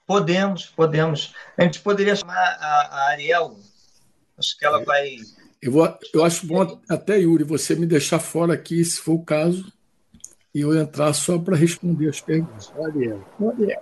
Podemos, 0.07 0.67
podemos. 0.67 1.33
A 1.57 1.65
gente 1.65 1.81
poderia 1.81 2.15
chamar 2.15 2.37
a, 2.37 2.89
a 2.91 3.11
Ariel. 3.11 3.59
Acho 4.39 4.57
que 4.57 4.65
ela 4.65 4.81
é. 4.81 4.85
vai. 4.85 5.17
Eu, 5.67 5.73
vou, 5.73 5.99
eu 6.15 6.25
acho 6.25 6.47
bom 6.47 6.79
até, 6.89 7.19
Yuri, 7.19 7.43
você 7.43 7.75
me 7.75 7.87
deixar 7.87 8.21
fora 8.21 8.55
aqui, 8.55 8.85
se 8.85 9.01
for 9.01 9.15
o 9.15 9.25
caso, 9.25 9.73
e 10.55 10.61
eu 10.61 10.73
entrar 10.81 11.13
só 11.13 11.41
para 11.41 11.57
responder 11.57 12.09
as 12.09 12.21
perguntas. 12.21 12.73
Ariel. 12.85 13.21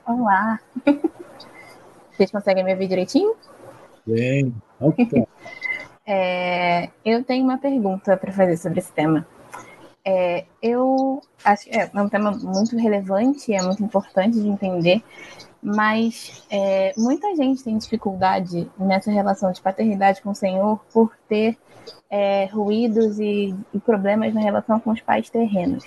Olá. 0.07 0.59
Vocês 2.11 2.31
conseguem 2.31 2.65
me 2.65 2.73
ouvir 2.73 2.89
direitinho? 2.89 3.35
Bem, 4.07 4.55
okay. 4.81 5.27
é, 6.09 6.89
eu 7.05 7.23
tenho 7.23 7.45
uma 7.45 7.59
pergunta 7.59 8.17
para 8.17 8.33
fazer 8.33 8.57
sobre 8.57 8.79
esse 8.79 8.91
tema. 8.91 9.27
É, 10.03 10.47
eu 10.63 11.21
acho 11.45 11.67
que 11.67 11.77
é 11.77 11.91
um 11.95 12.09
tema 12.09 12.31
muito 12.31 12.79
relevante, 12.79 13.53
é 13.53 13.61
muito 13.61 13.85
importante 13.85 14.41
de 14.41 14.49
entender, 14.49 15.03
mas 15.65 16.45
é, 16.51 16.93
muita 16.95 17.35
gente 17.35 17.65
tem 17.65 17.79
dificuldade 17.79 18.71
nessa 18.79 19.11
relação 19.11 19.51
de 19.51 19.63
paternidade 19.63 20.21
com 20.21 20.31
o 20.31 20.35
Senhor 20.35 20.79
por 20.93 21.17
ter 21.27 21.57
é, 22.11 22.45
ruídos 22.47 23.19
e, 23.19 23.55
e, 23.73 23.81
problemas 23.81 24.35
na 24.35 24.43
relação 24.43 24.79
com 24.79 24.91
os 24.91 25.01
pais 25.01 25.31
terrenos. 25.31 25.83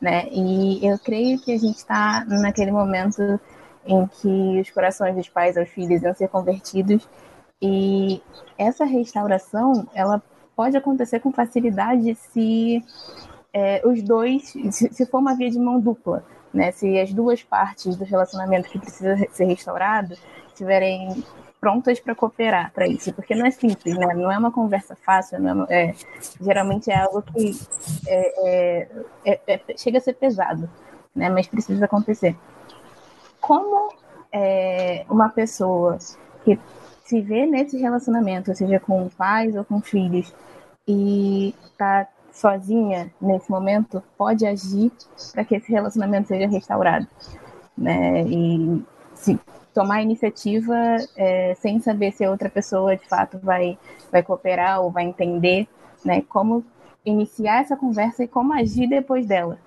Né? 0.00 0.26
E 0.32 0.80
eu 0.82 0.98
creio 0.98 1.38
que 1.38 1.52
a 1.52 1.58
gente 1.58 1.76
está 1.76 2.24
naquele 2.26 2.70
momento 2.70 3.38
em 3.84 4.06
que 4.06 4.60
os 4.60 4.70
corações 4.70 5.14
dos 5.14 5.28
pais 5.28 5.58
aos 5.58 5.68
filhos 5.68 6.02
iam 6.02 6.14
ser 6.14 6.28
convertidos 6.28 7.06
e 7.60 8.22
essa 8.56 8.86
restauração 8.86 9.86
ela 9.94 10.22
pode 10.56 10.78
acontecer 10.78 11.20
com 11.20 11.30
facilidade 11.30 12.14
se 12.14 12.82
é, 13.52 13.86
os 13.86 14.02
dois 14.02 14.48
se, 14.48 14.92
se, 14.92 15.06
for 15.06 15.18
uma 15.18 15.36
via 15.36 15.50
de 15.50 15.58
mão 15.58 15.78
dupla 15.78 16.24
né 16.52 16.72
se 16.72 16.98
as 16.98 17.12
duas 17.12 17.42
partes 17.42 17.96
do 17.96 18.04
relacionamento 18.04 18.68
que 18.68 18.78
precisa 18.78 19.16
ser 19.32 19.44
restaurado 19.44 20.14
estiverem 20.48 21.22
prontas 21.60 22.00
para 22.00 22.14
cooperar 22.14 22.72
para 22.72 22.86
isso, 22.86 23.12
porque 23.12 23.34
não 23.34 23.44
é 23.44 23.50
simples, 23.50 23.96
né? 23.96 24.14
Não 24.14 24.32
é 24.32 24.38
uma 24.38 24.50
conversa 24.50 24.96
fácil, 24.96 25.40
não 25.40 25.66
é, 25.68 25.90
é 25.90 25.94
geralmente 26.40 26.90
é 26.90 26.98
algo 26.98 27.22
que 27.22 27.52
é, 28.08 28.88
é, 29.24 29.40
é, 29.46 29.60
chega 29.76 29.98
a 29.98 30.00
ser 30.00 30.14
pesado, 30.14 30.68
né? 31.14 31.28
Mas 31.28 31.46
precisa 31.46 31.84
acontecer 31.84 32.34
como 33.40 33.92
é, 34.32 35.04
uma 35.08 35.28
pessoa 35.28 35.98
que 36.44 36.58
se 37.04 37.20
vê 37.20 37.44
nesse 37.44 37.76
relacionamento, 37.76 38.54
seja 38.54 38.80
com 38.80 39.08
pais 39.08 39.54
ou 39.54 39.64
com 39.64 39.80
filhos, 39.80 40.34
e 40.88 41.54
está 41.64 42.08
sozinha 42.32 43.12
nesse 43.20 43.50
momento, 43.50 44.02
pode 44.16 44.46
agir 44.46 44.92
para 45.32 45.44
que 45.44 45.56
esse 45.56 45.70
relacionamento 45.70 46.28
seja 46.28 46.48
restaurado. 46.48 47.06
Né? 47.76 48.22
E 48.22 48.82
se 49.14 49.38
tomar 49.72 50.02
iniciativa 50.02 50.74
é, 51.16 51.54
sem 51.54 51.80
saber 51.80 52.12
se 52.12 52.24
a 52.24 52.30
outra 52.30 52.48
pessoa 52.48 52.96
de 52.96 53.06
fato 53.08 53.38
vai, 53.38 53.78
vai 54.10 54.22
cooperar 54.22 54.80
ou 54.80 54.90
vai 54.90 55.04
entender, 55.04 55.68
né? 56.04 56.22
Como 56.22 56.64
iniciar 57.04 57.62
essa 57.62 57.76
conversa 57.76 58.24
e 58.24 58.28
como 58.28 58.52
agir 58.52 58.88
depois 58.88 59.26
dela, 59.26 59.58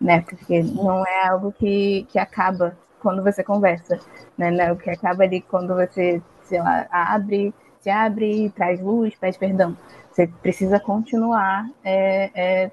né? 0.00 0.20
Porque 0.20 0.62
não 0.62 1.06
é 1.06 1.28
algo 1.28 1.52
que, 1.52 2.06
que 2.08 2.18
acaba 2.18 2.76
quando 3.00 3.22
você 3.22 3.42
conversa, 3.42 3.98
né? 4.36 4.50
né? 4.50 4.72
O 4.72 4.76
que 4.76 4.90
acaba 4.90 5.24
ali 5.24 5.40
quando 5.40 5.74
você, 5.74 6.22
sei 6.44 6.60
lá, 6.60 6.86
abre, 6.90 7.52
se 7.80 7.90
abre, 7.90 8.50
traz 8.50 8.80
luz, 8.80 9.14
pede 9.16 9.38
perdão. 9.38 9.76
Você 10.10 10.26
precisa 10.26 10.80
continuar 10.80 11.68
é, 11.84 12.30
é, 12.34 12.70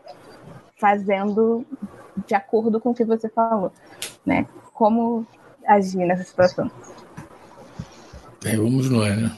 fazendo 0.77 1.65
de 2.25 2.33
acordo 2.33 2.79
com 2.79 2.91
o 2.91 2.95
que 2.95 3.05
você 3.05 3.29
falou, 3.29 3.71
né? 4.25 4.47
Como 4.74 5.25
agir 5.67 6.05
nessa 6.05 6.24
situação? 6.24 6.71
Bem, 8.43 8.57
vamos 8.57 8.89
nós, 8.89 9.15
né? 9.17 9.31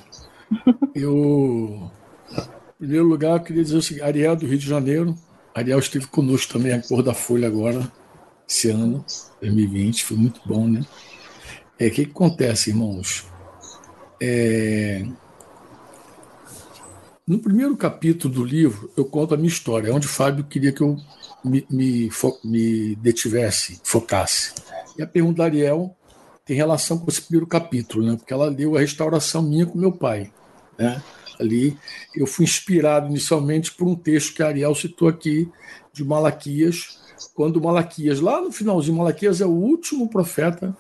eu, 0.96 1.90
em 2.30 2.78
primeiro 2.80 3.06
lugar, 3.06 3.38
eu 3.38 3.44
queria 3.44 3.64
dizer 3.64 3.78
o 3.78 3.82
seguinte, 3.82 4.04
Ariel 4.04 4.36
do 4.36 4.46
Rio 4.46 4.58
de 4.58 4.68
Janeiro, 4.68 5.16
Ariel 5.54 5.80
esteve 5.80 6.08
conosco 6.08 6.54
também, 6.54 6.74
a 6.74 6.82
cor 6.82 7.02
da 7.02 7.14
Folha 7.14 7.48
agora, 7.48 7.92
esse 8.48 8.70
ano, 8.70 9.04
2020, 9.42 10.06
foi 10.06 10.18
muito 10.18 10.42
bom, 10.46 10.68
né? 10.68 10.82
É, 11.80 11.88
o 11.88 11.92
que, 11.92 12.06
que 12.06 12.12
acontece, 12.12 12.70
irmãos? 12.70 13.26
É... 14.22 15.06
No 17.28 17.40
primeiro 17.40 17.76
capítulo 17.76 18.34
do 18.34 18.46
livro, 18.46 18.90
eu 18.96 19.04
conto 19.04 19.34
a 19.34 19.38
minha 19.38 19.50
história, 19.50 19.94
onde 19.94 20.08
Fábio 20.08 20.46
queria 20.46 20.72
que 20.72 20.80
eu 20.80 20.96
me, 21.44 21.68
me, 21.70 22.10
me 22.42 22.96
detivesse, 22.96 23.82
focasse. 23.84 24.54
E 24.98 25.04
a 25.04 25.08
pergunta 25.08 25.40
da 25.40 25.44
Ariel 25.44 25.94
tem 26.46 26.56
relação 26.56 26.98
com 26.98 27.10
esse 27.10 27.22
primeiro 27.22 27.46
capítulo, 27.46 28.06
né? 28.06 28.16
porque 28.16 28.32
ela 28.32 28.46
leu 28.46 28.78
a 28.78 28.80
restauração 28.80 29.42
minha 29.42 29.66
com 29.66 29.78
meu 29.78 29.92
pai. 29.92 30.32
Né? 30.80 31.04
Ali 31.38 31.78
eu 32.16 32.26
fui 32.26 32.46
inspirado 32.46 33.08
inicialmente 33.08 33.74
por 33.74 33.90
um 33.90 33.96
texto 33.96 34.34
que 34.34 34.42
a 34.42 34.48
Ariel 34.48 34.74
citou 34.74 35.10
aqui, 35.10 35.52
de 35.92 36.06
Malaquias, 36.06 36.98
quando 37.36 37.60
Malaquias, 37.60 38.22
lá 38.22 38.40
no 38.40 38.54
finalzinho, 38.54 38.96
Malaquias 38.96 39.42
é 39.42 39.46
o 39.46 39.50
último 39.52 40.08
profeta 40.08 40.74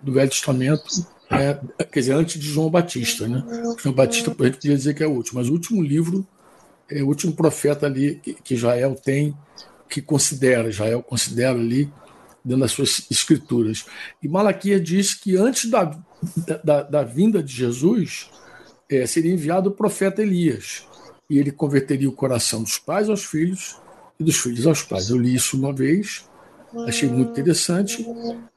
do 0.00 0.12
Velho 0.12 0.30
Testamento, 0.30 0.82
é, 1.30 1.58
quer 1.84 2.00
dizer, 2.00 2.12
antes 2.12 2.40
de 2.40 2.46
João 2.46 2.70
Batista. 2.70 3.26
Né? 3.26 3.42
João 3.78 3.94
Batista, 3.94 4.30
a 4.30 4.44
gente 4.44 4.56
podia 4.56 4.76
dizer 4.76 4.94
que 4.94 5.02
é 5.02 5.06
o 5.06 5.12
último, 5.12 5.40
mas 5.40 5.48
o 5.48 5.52
último 5.52 5.82
livro 5.82 6.26
é 6.88 7.02
o 7.02 7.06
último 7.06 7.32
profeta 7.32 7.86
ali 7.86 8.16
que, 8.42 8.54
Israel 8.54 8.94
tem, 8.94 9.36
que 9.88 10.02
considera, 10.02 10.68
Israel 10.68 11.02
considera 11.02 11.58
ali, 11.58 11.90
dentro 12.44 12.60
das 12.60 12.72
suas 12.72 13.06
escrituras. 13.10 13.86
E 14.22 14.28
Malaquias 14.28 14.82
diz 14.82 15.14
que 15.14 15.36
antes 15.36 15.70
da, 15.70 15.98
da, 16.62 16.82
da 16.82 17.02
vinda 17.02 17.42
de 17.42 17.52
Jesus, 17.52 18.30
é, 18.90 19.06
seria 19.06 19.32
enviado 19.32 19.70
o 19.70 19.72
profeta 19.72 20.22
Elias. 20.22 20.86
E 21.28 21.38
ele 21.38 21.50
converteria 21.50 22.08
o 22.08 22.12
coração 22.12 22.62
dos 22.62 22.78
pais 22.78 23.08
aos 23.08 23.24
filhos 23.24 23.78
e 24.20 24.24
dos 24.24 24.36
filhos 24.36 24.66
aos 24.66 24.82
pais. 24.82 25.08
Eu 25.08 25.18
li 25.18 25.34
isso 25.34 25.56
uma 25.56 25.72
vez, 25.72 26.28
achei 26.86 27.08
muito 27.08 27.30
interessante, 27.30 28.06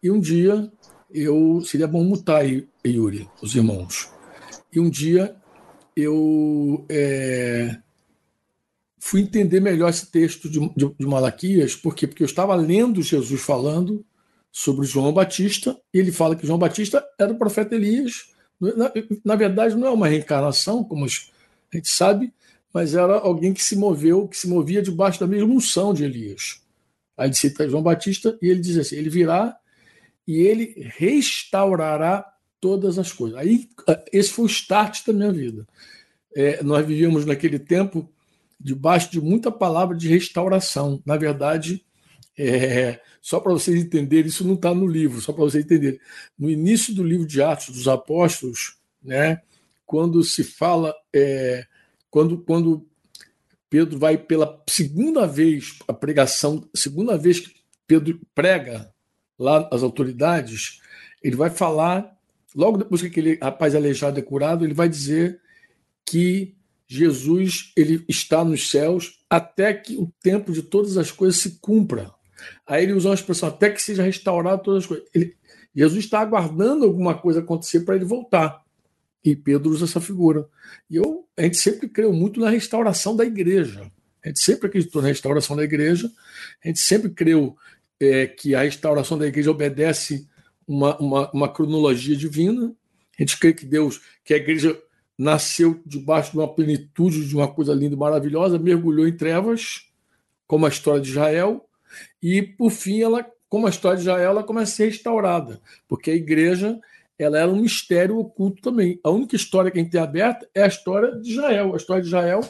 e 0.03 0.11
um 0.11 0.19
dia 0.19 0.69
eu 1.09 1.61
seria 1.65 1.87
bom 1.87 2.03
mutar, 2.03 2.43
Yuri, 2.85 3.29
os 3.41 3.55
irmãos. 3.55 4.09
E 4.71 4.79
um 4.79 4.89
dia 4.89 5.35
eu 5.95 6.85
é, 6.89 7.77
fui 8.99 9.21
entender 9.21 9.59
melhor 9.59 9.89
esse 9.89 10.11
texto 10.11 10.49
de, 10.49 10.59
de, 10.75 10.93
de 10.99 11.05
Malaquias, 11.05 11.75
por 11.75 11.95
quê? 11.95 12.05
Porque 12.05 12.23
eu 12.23 12.27
estava 12.27 12.53
lendo 12.55 13.01
Jesus 13.01 13.41
falando 13.41 14.05
sobre 14.51 14.85
João 14.85 15.13
Batista, 15.13 15.79
e 15.93 15.99
ele 15.99 16.11
fala 16.11 16.35
que 16.35 16.45
João 16.45 16.59
Batista 16.59 17.05
era 17.19 17.31
o 17.31 17.37
profeta 17.37 17.75
Elias. 17.75 18.31
Na, 18.59 18.91
na 19.23 19.35
verdade, 19.35 19.75
não 19.75 19.87
é 19.87 19.91
uma 19.91 20.07
reencarnação, 20.07 20.83
como 20.83 21.05
a 21.05 21.07
gente 21.75 21.89
sabe, 21.89 22.33
mas 22.73 22.95
era 22.95 23.19
alguém 23.19 23.53
que 23.53 23.63
se 23.63 23.75
moveu, 23.75 24.27
que 24.27 24.37
se 24.37 24.47
movia 24.47 24.81
debaixo 24.81 25.19
da 25.19 25.27
mesma 25.27 25.53
unção 25.53 25.93
de 25.93 26.03
Elias. 26.03 26.61
Aí 27.15 27.27
ele 27.27 27.35
cita 27.35 27.67
João 27.67 27.81
Batista 27.81 28.37
e 28.41 28.47
ele 28.47 28.59
diz 28.59 28.77
assim: 28.77 28.95
ele 28.95 29.09
virá 29.09 29.57
e 30.27 30.39
ele 30.39 30.75
restaurará 30.97 32.25
todas 32.59 32.99
as 32.99 33.11
coisas. 33.11 33.37
Aí 33.39 33.69
esse 34.11 34.31
foi 34.31 34.45
o 34.45 34.49
start 34.49 35.05
da 35.05 35.13
minha 35.13 35.31
vida. 35.31 35.65
É, 36.35 36.61
nós 36.61 36.85
vivíamos 36.85 37.25
naquele 37.25 37.57
tempo 37.57 38.11
debaixo 38.59 39.11
de 39.11 39.21
muita 39.21 39.51
palavra 39.51 39.95
de 39.95 40.09
restauração. 40.09 41.01
Na 41.05 41.15
verdade, 41.15 41.85
é, 42.37 42.99
só 43.21 43.39
para 43.39 43.53
vocês 43.53 43.79
entenderem, 43.81 44.27
isso 44.27 44.45
não 44.45 44.55
está 44.55 44.73
no 44.73 44.85
livro, 44.85 45.21
só 45.21 45.31
para 45.31 45.43
vocês 45.43 45.63
entenderem. 45.63 45.99
No 46.37 46.49
início 46.49 46.93
do 46.93 47.03
livro 47.03 47.25
de 47.25 47.41
Atos 47.41 47.69
dos 47.69 47.87
Apóstolos, 47.87 48.77
né, 49.01 49.41
quando 49.85 50.23
se 50.23 50.43
fala, 50.43 50.93
é, 51.13 51.65
quando, 52.09 52.39
quando 52.39 52.85
Pedro 53.69 53.97
vai 53.97 54.17
pela 54.17 54.61
segunda 54.67 55.25
vez 55.25 55.79
a 55.87 55.93
pregação, 55.93 56.67
segunda 56.73 57.17
vez 57.17 57.39
que 57.39 57.55
Pedro 57.85 58.19
prega 58.35 58.93
lá 59.37 59.67
às 59.71 59.83
autoridades, 59.83 60.81
ele 61.23 61.35
vai 61.35 61.49
falar, 61.49 62.15
logo 62.55 62.77
depois 62.77 63.01
que 63.01 63.07
aquele 63.07 63.37
rapaz 63.41 63.75
aleijado 63.75 64.19
é 64.19 64.21
curado, 64.21 64.65
ele 64.65 64.73
vai 64.73 64.89
dizer 64.89 65.39
que 66.05 66.55
Jesus 66.87 67.73
ele 67.75 68.03
está 68.07 68.43
nos 68.43 68.69
céus 68.69 69.19
até 69.29 69.73
que 69.73 69.97
o 69.97 70.11
tempo 70.21 70.53
de 70.53 70.61
todas 70.61 70.97
as 70.97 71.11
coisas 71.11 71.41
se 71.41 71.59
cumpra. 71.59 72.11
Aí 72.65 72.83
ele 72.83 72.93
usa 72.93 73.09
uma 73.09 73.15
expressão, 73.15 73.49
até 73.49 73.69
que 73.69 73.81
seja 73.81 74.03
restaurado 74.03 74.63
todas 74.63 74.83
as 74.83 74.87
coisas. 74.87 75.05
Ele, 75.13 75.35
Jesus 75.75 76.05
está 76.05 76.19
aguardando 76.21 76.85
alguma 76.85 77.13
coisa 77.15 77.39
acontecer 77.39 77.81
para 77.81 77.95
ele 77.95 78.05
voltar. 78.05 78.63
E 79.23 79.35
Pedro 79.35 79.69
usa 79.69 79.85
essa 79.85 79.99
figura. 79.99 80.47
E 80.89 80.95
eu, 80.95 81.27
a 81.35 81.41
gente 81.41 81.57
sempre 81.57 81.89
creu 81.89 82.13
muito 82.13 82.39
na 82.39 82.49
restauração 82.49 83.15
da 83.15 83.25
igreja. 83.25 83.91
A 84.23 84.29
gente 84.29 84.39
sempre 84.39 84.67
acreditou 84.67 85.01
na 85.01 85.09
restauração 85.09 85.55
da 85.55 85.63
igreja. 85.63 86.09
A 86.63 86.67
gente 86.67 86.79
sempre 86.79 87.09
creu 87.09 87.55
é, 87.99 88.27
que 88.27 88.55
a 88.55 88.61
restauração 88.61 89.17
da 89.17 89.27
igreja 89.27 89.51
obedece 89.51 90.27
uma, 90.67 90.97
uma, 90.97 91.31
uma 91.31 91.49
cronologia 91.49 92.15
divina. 92.15 92.73
A 93.17 93.21
gente 93.21 93.39
crê 93.39 93.53
que 93.53 93.65
Deus, 93.65 94.01
que 94.23 94.33
a 94.33 94.37
igreja 94.37 94.79
nasceu 95.17 95.81
debaixo 95.85 96.31
de 96.31 96.37
uma 96.37 96.53
plenitude, 96.53 97.27
de 97.27 97.35
uma 97.35 97.47
coisa 97.47 97.73
linda 97.73 97.95
e 97.95 97.97
maravilhosa, 97.97 98.59
mergulhou 98.59 99.07
em 99.07 99.17
trevas, 99.17 99.87
como 100.45 100.65
a 100.65 100.69
história 100.69 101.01
de 101.01 101.09
Israel, 101.09 101.67
e 102.21 102.41
por 102.41 102.69
fim 102.69 103.01
ela, 103.01 103.25
como 103.49 103.65
a 103.65 103.69
história 103.69 103.97
de 103.97 104.03
Israel, 104.03 104.31
ela 104.31 104.43
começa 104.43 104.71
a 104.71 104.75
ser 104.75 104.85
restaurada, 104.85 105.59
porque 105.87 106.11
a 106.11 106.15
igreja 106.15 106.79
ela 107.17 107.39
era 107.39 107.49
um 107.49 107.61
mistério 107.61 108.19
oculto 108.19 108.61
também. 108.61 108.99
A 109.03 109.09
única 109.09 109.35
história 109.35 109.71
que 109.71 109.79
a 109.79 109.81
gente 109.81 109.91
tem 109.91 109.99
aberta 109.99 110.47
é 110.53 110.63
a 110.63 110.67
história 110.67 111.19
de 111.19 111.31
Israel. 111.31 111.73
A 111.73 111.77
história 111.77 112.01
de 112.01 112.09
Israel 112.09 112.41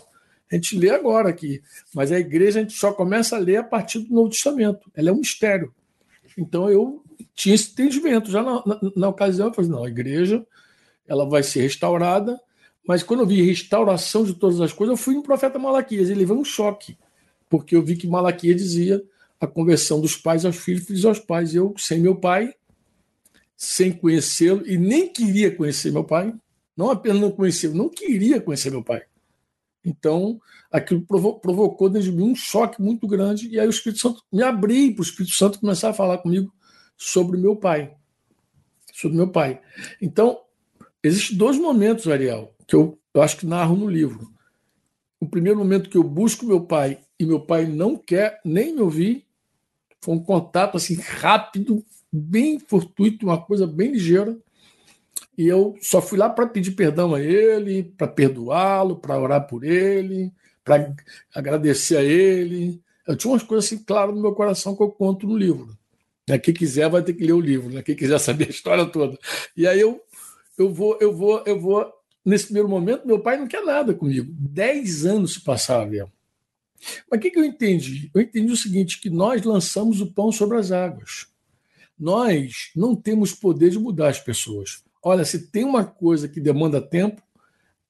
a 0.52 0.56
gente 0.56 0.78
lê 0.78 0.90
agora 0.90 1.30
aqui, 1.30 1.62
mas 1.94 2.12
a 2.12 2.20
igreja 2.20 2.60
a 2.60 2.62
gente 2.64 2.74
só 2.74 2.94
começa 2.94 3.36
a 3.36 3.40
ler 3.40 3.58
a 3.58 3.64
partir 3.64 4.00
do 4.00 4.14
Novo 4.14 4.30
Testamento. 4.30 4.90
Ela 4.96 5.10
é 5.10 5.12
um 5.12 5.18
mistério. 5.18 5.74
Então 6.38 6.70
eu 6.70 7.04
tinha 7.36 7.56
esse 7.56 7.72
entendimento 7.72 8.32
já 8.32 8.42
na, 8.42 8.64
na, 8.66 8.80
na 8.96 9.10
ocasião. 9.10 9.48
Eu 9.48 9.54
falei, 9.54 9.70
não, 9.70 9.84
a 9.84 9.90
igreja 9.90 10.46
ela 11.08 11.28
vai 11.28 11.44
ser 11.44 11.62
restaurada, 11.62 12.40
mas 12.88 13.04
quando 13.04 13.22
eu 13.22 13.26
vi 13.26 13.42
restauração 13.42 14.24
de 14.24 14.34
todas 14.34 14.62
as 14.62 14.72
coisas, 14.72 14.98
eu 14.98 15.04
fui 15.04 15.16
no 15.16 15.24
profeta 15.24 15.60
Malaquias. 15.60 16.10
Ele 16.10 16.20
levou 16.20 16.38
um 16.38 16.46
choque, 16.46 16.98
porque 17.50 17.76
eu 17.76 17.82
vi 17.82 17.96
que 17.96 18.08
Malaquias 18.08 18.56
dizia 18.56 19.04
a 19.40 19.48
conversão 19.48 20.00
dos 20.00 20.16
pais 20.16 20.46
aos 20.46 20.56
filhos, 20.56 20.86
filhos 20.86 21.06
aos 21.06 21.20
pais. 21.20 21.54
Eu, 21.54 21.74
sem 21.78 22.00
meu 22.00 22.16
pai, 22.16 22.54
sem 23.56 23.92
conhecê-lo, 23.92 24.66
e 24.66 24.78
nem 24.78 25.12
queria 25.12 25.54
conhecer 25.54 25.92
meu 25.92 26.04
pai, 26.04 26.34
não 26.76 26.92
apenas 26.92 27.20
não 27.20 27.32
conhecia, 27.32 27.70
não 27.70 27.90
queria 27.90 28.40
conhecer 28.40 28.70
meu 28.70 28.84
pai. 28.84 29.04
Então, 29.88 30.38
aquilo 30.70 31.02
provocou 31.02 31.90
dentro 31.90 32.12
de 32.12 32.18
mim 32.18 32.32
um 32.32 32.36
choque 32.36 32.82
muito 32.82 33.08
grande, 33.08 33.48
e 33.48 33.58
aí 33.58 33.66
o 33.66 33.70
Espírito 33.70 34.02
Santo 34.02 34.22
me 34.30 34.44
abri 34.44 34.92
para 34.92 35.02
o 35.02 35.06
Espírito 35.06 35.34
Santo 35.34 35.62
começar 35.62 35.90
a 35.90 35.94
falar 35.94 36.18
comigo 36.18 36.54
sobre 36.98 37.38
meu 37.38 37.56
pai. 37.56 37.96
Sobre 38.94 39.16
meu 39.16 39.30
pai. 39.30 39.62
Então, 40.02 40.42
existem 41.02 41.38
dois 41.38 41.58
momentos, 41.58 42.06
Ariel, 42.10 42.54
que 42.68 42.76
eu, 42.76 43.00
eu 43.14 43.22
acho 43.22 43.38
que 43.38 43.46
narro 43.46 43.78
no 43.78 43.88
livro. 43.88 44.30
O 45.22 45.28
primeiro 45.28 45.58
momento 45.58 45.90
que 45.90 45.98
eu 45.98 46.04
busco 46.04 46.46
meu 46.46 46.66
pai 46.66 47.00
e 47.18 47.26
meu 47.26 47.40
pai 47.40 47.66
não 47.66 47.96
quer 47.96 48.42
nem 48.44 48.76
me 48.76 48.82
ouvir, 48.82 49.26
foi 50.02 50.16
um 50.16 50.20
contato 50.24 50.76
assim 50.76 50.96
rápido, 50.96 51.82
bem 52.12 52.60
fortuito, 52.60 53.26
uma 53.26 53.42
coisa 53.42 53.66
bem 53.66 53.94
ligeira. 53.94 54.38
E 55.38 55.48
eu 55.48 55.76
só 55.82 56.02
fui 56.02 56.18
lá 56.18 56.30
para 56.30 56.48
pedir 56.48 56.72
perdão 56.72 57.14
a 57.14 57.22
ele, 57.22 57.84
para 57.84 58.08
perdoá-lo, 58.08 58.98
para 58.98 59.20
orar 59.20 59.48
por 59.48 59.64
ele, 59.64 60.34
para 60.64 60.96
agradecer 61.34 61.98
a 61.98 62.04
ele. 62.04 62.82
Eu 63.08 63.16
tinha 63.16 63.32
umas 63.32 63.44
coisas 63.44 63.66
assim 63.66 63.84
claras 63.84 64.16
no 64.16 64.22
meu 64.22 64.34
coração 64.34 64.76
que 64.76 64.82
eu 64.82 64.90
conto 64.90 65.28
no 65.28 65.38
livro. 65.38 65.78
Né? 66.28 66.40
Quem 66.40 66.54
quiser 66.54 66.90
vai 66.90 67.04
ter 67.04 67.14
que 67.14 67.24
ler 67.24 67.34
o 67.34 67.40
livro, 67.40 67.70
né? 67.72 67.84
quem 67.84 67.96
quiser 67.96 68.20
saber 68.20 68.48
a 68.48 68.50
história 68.50 68.86
toda. 68.86 69.18
E 69.56 69.68
aí 69.68 69.80
eu, 69.80 70.02
eu 70.58 70.74
vou, 70.74 70.98
eu 71.00 71.16
vou, 71.16 71.44
eu 71.46 71.60
vou 71.60 71.86
nesse 72.26 72.46
primeiro 72.46 72.68
momento, 72.68 73.08
meu 73.08 73.20
pai 73.20 73.38
não 73.38 73.48
quer 73.48 73.64
nada 73.64 73.94
comigo. 73.94 74.34
Dez 74.38 75.06
anos 75.06 75.36
se 75.36 75.42
passaram, 75.42 75.90
Mas 77.10 77.18
o 77.18 77.22
que, 77.22 77.32
que 77.32 77.40
eu 77.40 77.46
entendi? 77.46 78.12
Eu 78.14 78.22
entendi 78.22 78.52
o 78.52 78.58
seguinte: 78.58 79.00
que 79.00 79.10
nós 79.10 79.44
lançamos 79.44 80.02
o 80.02 80.12
pão 80.12 80.32
sobre 80.32 80.58
as 80.58 80.72
águas. 80.72 81.28
Nós 81.98 82.70
não 82.76 82.96
temos 82.96 83.34
poder 83.34 83.70
de 83.70 83.80
mudar 83.80 84.10
as 84.10 84.20
pessoas. 84.20 84.84
Olha, 85.08 85.24
se 85.24 85.48
tem 85.48 85.64
uma 85.64 85.86
coisa 85.86 86.28
que 86.28 86.42
demanda 86.42 86.82
tempo, 86.82 87.22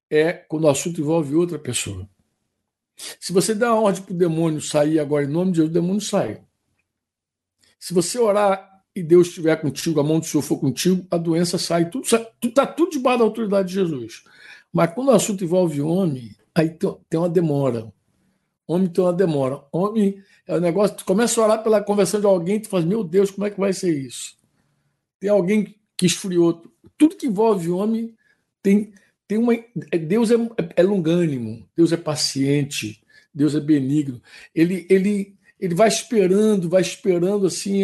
é 0.08 0.32
quando 0.32 0.66
o 0.66 0.70
assunto 0.70 1.02
envolve 1.02 1.34
outra 1.34 1.58
pessoa. 1.58 2.08
Se 3.20 3.34
você 3.34 3.56
der 3.56 3.66
uma 3.70 3.82
ordem 3.82 4.04
para 4.04 4.14
o 4.14 4.18
demônio 4.18 4.62
sair 4.62 5.00
agora 5.00 5.26
em 5.26 5.28
nome 5.28 5.52
de 5.52 5.58
Deus, 5.62 5.70
o 5.72 5.74
demônio 5.74 6.00
sai. 6.00 6.44
Se 7.80 7.92
você 7.92 8.20
orar 8.20 8.84
e 8.96 9.02
Deus 9.02 9.30
estiver 9.30 9.56
contigo, 9.60 10.00
a 10.00 10.04
mão 10.04 10.20
do 10.20 10.28
Senhor 10.28 10.44
for 10.44 10.60
contigo, 10.60 11.08
a 11.10 11.18
doença 11.18 11.58
sai, 11.58 11.90
tudo 11.90 12.06
está 12.06 12.68
tudo 12.68 12.92
debaixo 12.92 13.18
da 13.18 13.26
autoridade 13.26 13.70
de 13.70 13.74
Jesus. 13.74 14.24
Mas 14.72 14.94
quando 14.94 15.08
o 15.08 15.16
assunto 15.16 15.44
envolve 15.44 15.82
homem, 15.82 16.36
aí 16.54 16.70
tem 16.70 17.20
uma 17.20 17.30
demora. 17.30 17.92
Homem 18.68 18.90
tem 18.90 19.04
uma 19.04 19.14
demora. 19.14 19.64
Homem 19.72 20.22
é 20.46 20.56
um 20.56 20.60
negócio, 20.60 20.98
tu 20.98 21.04
começa 21.04 21.42
a 21.42 21.44
orar 21.44 21.64
pela 21.64 21.82
conversão 21.82 22.20
de 22.20 22.28
alguém, 22.28 22.60
tu 22.60 22.70
faz, 22.70 22.86
meu 22.86 23.04
Deus, 23.04 23.32
como 23.32 23.48
é 23.48 23.50
que 23.50 23.60
vai 23.60 23.74
ser 23.74 23.98
isso? 23.98 24.38
Tem 25.20 25.32
alguém 25.32 25.76
que 25.98 26.06
esfriou. 26.06 26.62
Tudo 26.98 27.16
que 27.16 27.28
envolve 27.28 27.70
homem 27.70 28.16
tem, 28.62 28.92
tem 29.28 29.38
uma. 29.38 29.54
Deus 30.08 30.32
é, 30.32 30.36
é 30.76 30.84
longânimo, 30.84 31.68
Deus 31.76 31.92
é 31.92 31.98
paciente, 31.98 33.02
Deus 33.34 33.56
é 33.56 33.60
benigno. 33.60 34.22
Ele, 34.54 34.86
ele 34.90 35.38
ele 35.60 35.74
vai 35.74 35.88
esperando, 35.88 36.70
vai 36.70 36.82
esperando 36.82 37.48
assim, 37.48 37.82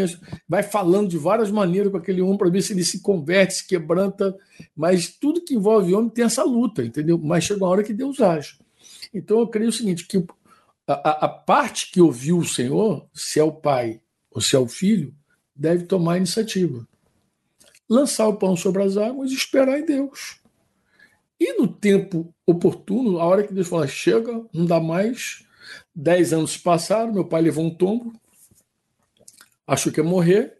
vai 0.47 0.61
falando 0.61 1.09
de 1.09 1.17
várias 1.17 1.49
maneiras 1.49 1.91
com 1.91 1.97
aquele 1.97 2.21
homem 2.21 2.37
para 2.37 2.49
ver 2.49 2.61
se 2.61 2.71
ele 2.71 2.83
se 2.83 3.01
converte, 3.01 3.55
se 3.55 3.67
quebranta, 3.67 4.35
mas 4.75 5.09
tudo 5.09 5.43
que 5.43 5.55
envolve 5.55 5.93
homem 5.93 6.09
tem 6.09 6.25
essa 6.25 6.43
luta, 6.43 6.83
entendeu? 6.83 7.17
Mas 7.17 7.45
chega 7.45 7.59
uma 7.59 7.69
hora 7.69 7.83
que 7.83 7.93
Deus 7.93 8.21
age. 8.21 8.59
Então 9.11 9.39
eu 9.39 9.47
creio 9.47 9.69
o 9.69 9.73
seguinte, 9.73 10.05
que 10.05 10.23
a, 10.87 11.25
a 11.25 11.27
parte 11.27 11.91
que 11.91 11.99
ouviu 11.99 12.37
o 12.37 12.45
Senhor, 12.45 13.07
se 13.13 13.39
é 13.39 13.43
o 13.43 13.51
pai 13.51 14.01
ou 14.29 14.39
se 14.39 14.55
é 14.55 14.59
o 14.59 14.67
filho, 14.67 15.13
deve 15.55 15.85
tomar 15.85 16.13
a 16.13 16.17
iniciativa. 16.17 16.87
Lançar 17.93 18.27
o 18.27 18.35
pão 18.35 18.55
sobre 18.55 18.83
as 18.83 18.97
águas 18.97 19.31
e 19.31 19.35
esperar 19.35 19.79
em 19.79 19.85
Deus. 19.85 20.39
E 21.39 21.53
no 21.53 21.67
tempo 21.67 22.33
oportuno, 22.45 23.19
a 23.19 23.25
hora 23.25 23.43
que 23.43 23.53
Deus 23.53 23.67
fala, 23.67 23.87
chega, 23.87 24.45
não 24.53 24.65
dá 24.65 24.79
mais, 24.79 25.45
Dez 25.95 26.33
anos 26.33 26.57
passaram, 26.57 27.13
meu 27.13 27.25
pai 27.25 27.41
levou 27.41 27.65
um 27.65 27.73
tombo, 27.73 28.13
achou 29.65 29.91
que 29.91 29.99
ia 29.99 30.03
morrer, 30.03 30.57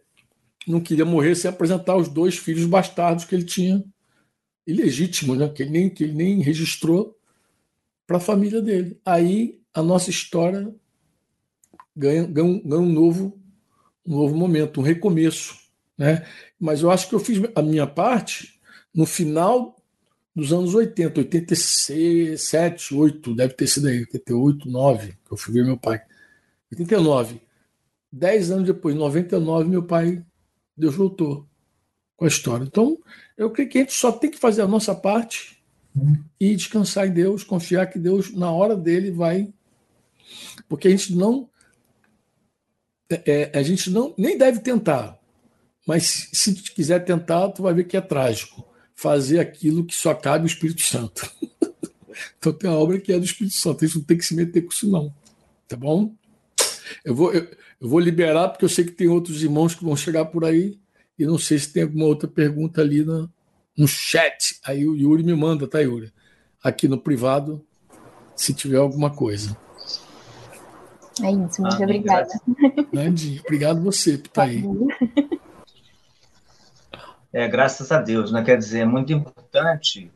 não 0.66 0.80
queria 0.80 1.04
morrer 1.04 1.34
sem 1.34 1.50
apresentar 1.50 1.96
os 1.96 2.08
dois 2.08 2.36
filhos 2.38 2.66
bastardos 2.66 3.24
que 3.24 3.34
ele 3.34 3.44
tinha, 3.44 3.84
ilegítimos, 4.66 5.38
né? 5.38 5.48
que, 5.48 5.62
ele 5.62 5.70
nem, 5.70 5.90
que 5.90 6.04
ele 6.04 6.14
nem 6.14 6.40
registrou 6.40 7.18
para 8.06 8.16
a 8.18 8.20
família 8.20 8.62
dele. 8.62 8.98
Aí 9.04 9.60
a 9.74 9.82
nossa 9.82 10.08
história 10.08 10.72
ganha, 11.94 12.26
ganha, 12.26 12.62
ganha 12.64 12.80
um, 12.80 12.88
novo, 12.88 13.38
um 14.06 14.16
novo 14.16 14.36
momento, 14.36 14.80
um 14.80 14.84
recomeço. 14.84 15.63
Né? 15.96 16.26
Mas 16.58 16.82
eu 16.82 16.90
acho 16.90 17.08
que 17.08 17.14
eu 17.14 17.20
fiz 17.20 17.40
a 17.54 17.62
minha 17.62 17.86
parte 17.86 18.60
no 18.94 19.06
final 19.06 19.76
dos 20.34 20.52
anos 20.52 20.74
80, 20.74 21.20
87, 21.20 22.94
8, 22.94 23.34
deve 23.34 23.54
ter 23.54 23.66
sido 23.68 23.86
aí, 23.86 24.00
88, 24.00 24.68
9, 24.68 25.12
que 25.24 25.32
eu 25.32 25.36
fui 25.36 25.54
ver 25.54 25.64
meu 25.64 25.78
pai. 25.78 26.02
89. 26.72 27.40
Dez 28.10 28.50
anos 28.50 28.66
depois, 28.66 28.94
99, 28.94 29.68
meu 29.68 29.82
pai, 29.82 30.24
Deus 30.76 30.94
voltou 30.94 31.46
com 32.16 32.24
a 32.24 32.28
história. 32.28 32.64
Então, 32.64 32.98
eu 33.36 33.50
creio 33.50 33.68
que 33.68 33.78
a 33.78 33.80
gente 33.82 33.92
só 33.92 34.10
tem 34.10 34.30
que 34.30 34.38
fazer 34.38 34.62
a 34.62 34.68
nossa 34.68 34.94
parte 34.94 35.62
e 36.40 36.56
descansar 36.56 37.06
em 37.06 37.12
Deus, 37.12 37.44
confiar 37.44 37.86
que 37.86 37.98
Deus, 37.98 38.32
na 38.32 38.50
hora 38.50 38.76
dele, 38.76 39.10
vai. 39.10 39.52
Porque 40.68 40.88
a 40.88 40.90
gente 40.90 41.14
não. 41.14 41.48
É, 43.08 43.50
é 43.52 43.58
a 43.58 43.62
gente 43.62 43.90
não 43.90 44.14
nem 44.16 44.36
deve 44.36 44.60
tentar, 44.60 45.18
mas 45.86 46.28
se 46.32 46.54
tu 46.54 46.72
quiser 46.72 47.04
tentar, 47.04 47.48
tu 47.50 47.62
vai 47.62 47.74
ver 47.74 47.84
que 47.84 47.96
é 47.96 48.00
trágico 48.00 48.66
fazer 48.94 49.40
aquilo 49.40 49.84
que 49.84 49.94
só 49.94 50.14
cabe 50.14 50.44
o 50.44 50.46
Espírito 50.46 50.82
Santo. 50.82 51.30
então 52.38 52.52
tem 52.52 52.70
a 52.70 52.74
obra 52.74 52.98
que 52.98 53.12
é 53.12 53.18
do 53.18 53.24
Espírito 53.24 53.56
Santo, 53.56 53.84
a 53.84 53.86
gente 53.86 53.98
não 53.98 54.04
tem 54.04 54.16
que 54.16 54.24
se 54.24 54.34
meter 54.34 54.62
com 54.62 54.70
isso, 54.70 54.88
não. 54.88 55.12
Tá 55.68 55.76
bom? 55.76 56.14
Eu 57.04 57.14
vou, 57.14 57.32
eu, 57.32 57.42
eu 57.80 57.88
vou 57.88 57.98
liberar, 57.98 58.48
porque 58.48 58.64
eu 58.64 58.68
sei 58.68 58.84
que 58.84 58.92
tem 58.92 59.08
outros 59.08 59.42
irmãos 59.42 59.74
que 59.74 59.84
vão 59.84 59.96
chegar 59.96 60.26
por 60.26 60.44
aí, 60.44 60.78
e 61.18 61.26
não 61.26 61.38
sei 61.38 61.58
se 61.58 61.72
tem 61.72 61.82
alguma 61.82 62.06
outra 62.06 62.28
pergunta 62.28 62.80
ali 62.80 63.04
na, 63.04 63.28
no 63.76 63.86
chat. 63.86 64.58
Aí 64.64 64.86
o 64.86 64.96
Yuri 64.96 65.22
me 65.22 65.34
manda, 65.34 65.66
tá, 65.66 65.80
Yuri? 65.80 66.12
Aqui 66.62 66.88
no 66.88 66.98
privado, 66.98 67.64
se 68.34 68.54
tiver 68.54 68.78
alguma 68.78 69.10
coisa. 69.10 69.56
É 71.22 71.30
isso, 71.30 71.62
muito 71.62 71.76
ah, 71.76 71.82
obrigada. 71.82 72.28
Nandinha, 72.92 73.40
obrigado 73.40 73.82
você 73.82 74.18
por 74.18 74.26
estar 74.26 74.42
tá 74.42 74.48
aí. 74.48 74.64
É, 77.34 77.48
graças 77.48 77.90
a 77.90 78.00
Deus, 78.00 78.30
né? 78.30 78.44
Quer 78.44 78.56
dizer, 78.56 78.82
é 78.82 78.84
muito 78.84 79.12
importante, 79.12 80.08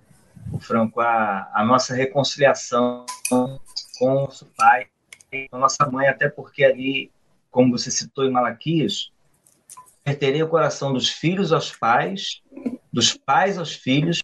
o 0.53 0.61
Franco, 0.61 1.01
a, 1.01 1.51
a 1.53 1.65
nossa 1.65 1.93
reconciliação 1.93 3.05
com 3.29 3.59
o 4.01 4.15
nosso 4.15 4.47
pai, 4.57 4.87
com 5.51 5.57
a 5.57 5.59
nossa 5.59 5.85
mãe, 5.91 6.07
até 6.07 6.29
porque 6.29 6.65
ali, 6.65 7.11
como 7.51 7.77
você 7.77 7.91
citou 7.91 8.25
em 8.25 8.31
Malaquias, 8.31 9.11
reterei 10.07 10.45
o 10.45 10.49
coração 10.49 10.93
dos 10.93 11.09
filhos 11.09 11.53
aos 11.53 11.75
pais, 11.75 12.41
dos 12.93 13.15
pais 13.15 13.59
aos 13.59 13.75
filhos, 13.75 14.23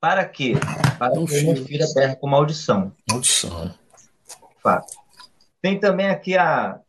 para 0.00 0.24
quê? 0.24 0.54
Para 0.98 1.14
não 1.14 1.24
que 1.24 1.40
não 1.42 1.54
filho 1.54 1.84
a 1.84 1.94
terra 1.94 2.16
com 2.16 2.26
maldição. 2.26 2.92
Maldição. 3.08 3.72
Fato. 4.60 4.92
Tem 5.60 5.78
também 5.78 6.08
aqui 6.08 6.36
a, 6.36 6.80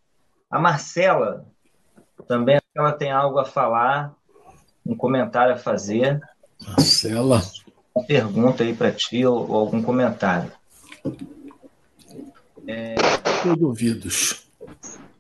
a 0.49 0.59
Marcela, 0.59 1.45
também 2.27 2.59
ela 2.73 2.91
tem 2.91 3.11
algo 3.11 3.37
a 3.37 3.45
falar, 3.45 4.15
um 4.85 4.95
comentário 4.95 5.53
a 5.53 5.57
fazer. 5.57 6.21
Marcela. 6.67 7.41
Uma 7.95 8.05
pergunta 8.05 8.63
aí 8.63 8.73
para 8.73 8.91
ti 8.91 9.25
ou, 9.25 9.49
ou, 9.49 9.55
algum 9.55 9.81
comentário. 9.81 10.51
É... 12.67 12.95
Todos 13.43 13.61
ouvidos. 13.61 14.47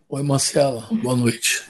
Oi, 0.09 0.23
Marcela, 0.23 0.87
boa 1.01 1.15
noite. 1.15 1.67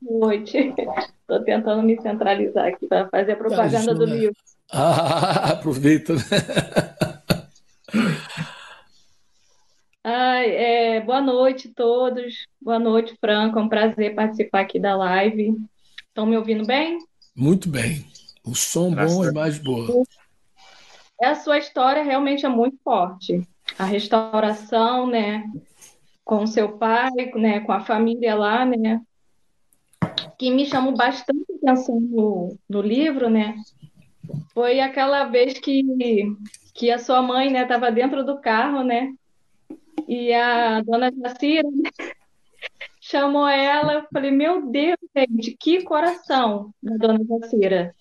Boa 0.00 0.28
noite. 0.28 0.74
Estou 1.20 1.40
tentando 1.44 1.82
me 1.82 2.00
centralizar 2.00 2.66
aqui 2.66 2.86
para 2.86 3.08
fazer 3.08 3.32
a 3.32 3.36
propaganda 3.36 3.94
do 3.94 4.04
livro. 4.04 4.36
Ah, 4.72 5.52
aproveita. 5.52 6.14
Ai, 10.02 10.50
é, 10.50 11.00
boa 11.00 11.20
noite 11.20 11.68
a 11.68 11.72
todos. 11.74 12.46
Boa 12.60 12.78
noite, 12.78 13.16
Franco. 13.20 13.58
É 13.58 13.62
um 13.62 13.68
prazer 13.68 14.14
participar 14.14 14.60
aqui 14.60 14.78
da 14.78 14.94
live. 14.96 15.56
Estão 16.08 16.26
me 16.26 16.36
ouvindo 16.36 16.66
bem? 16.66 16.98
Muito 17.34 17.68
bem. 17.68 18.06
O 18.44 18.54
som 18.54 18.92
Graças 18.92 19.16
bom 19.16 19.24
e 19.24 19.32
mais 19.32 19.58
boa. 19.58 20.04
A 21.22 21.34
sua 21.34 21.58
história 21.58 22.02
realmente 22.02 22.44
é 22.44 22.48
muito 22.48 22.76
forte. 22.84 23.46
A 23.78 23.84
restauração, 23.84 25.06
né, 25.06 25.44
com 26.24 26.46
seu 26.46 26.76
pai, 26.76 27.10
né, 27.34 27.60
com 27.60 27.72
a 27.72 27.80
família 27.80 28.34
lá, 28.34 28.64
né, 28.64 29.00
que 30.38 30.50
me 30.50 30.66
chamou 30.66 30.94
bastante 30.94 31.44
atenção 31.56 31.98
no, 31.98 32.58
no 32.68 32.82
livro, 32.82 33.30
né, 33.30 33.56
foi 34.52 34.80
aquela 34.80 35.24
vez 35.24 35.58
que, 35.58 35.82
que 36.74 36.90
a 36.90 36.98
sua 36.98 37.22
mãe, 37.22 37.50
né, 37.50 37.62
estava 37.62 37.90
dentro 37.90 38.24
do 38.24 38.38
carro, 38.40 38.82
né, 38.82 39.12
e 40.06 40.32
a 40.32 40.82
dona 40.82 41.10
Jacira 41.10 41.68
né, 41.70 41.90
chamou 43.14 43.46
ela, 43.46 43.94
eu 43.94 44.06
falei, 44.12 44.32
meu 44.32 44.68
Deus, 44.68 44.96
gente, 45.16 45.56
que 45.56 45.84
coração 45.84 46.74
da 46.82 46.96
dona 46.96 47.20
Jacira. 47.24 47.94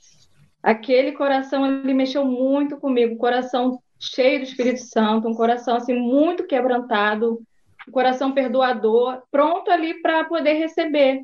Aquele 0.62 1.12
coração, 1.12 1.68
ele 1.68 1.94
mexeu 1.94 2.26
muito 2.26 2.78
comigo, 2.78 3.18
coração 3.18 3.80
cheio 4.00 4.40
do 4.40 4.46
Espírito 4.46 4.82
Santo, 4.82 5.28
um 5.28 5.36
coração 5.36 5.76
assim 5.76 5.94
muito 5.94 6.48
quebrantado, 6.48 7.44
um 7.88 7.92
coração 7.92 8.32
perdoador, 8.32 9.22
pronto 9.30 9.70
ali 9.70 10.02
para 10.02 10.24
poder 10.24 10.54
receber. 10.54 11.22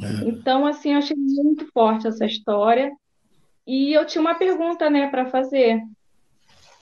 É. 0.00 0.28
Então, 0.28 0.66
assim, 0.66 0.92
eu 0.92 0.98
achei 0.98 1.16
muito 1.16 1.70
forte 1.72 2.08
essa 2.08 2.26
história. 2.26 2.90
E 3.64 3.92
eu 3.92 4.04
tinha 4.04 4.20
uma 4.20 4.34
pergunta, 4.34 4.90
né, 4.90 5.08
para 5.08 5.26
fazer. 5.26 5.80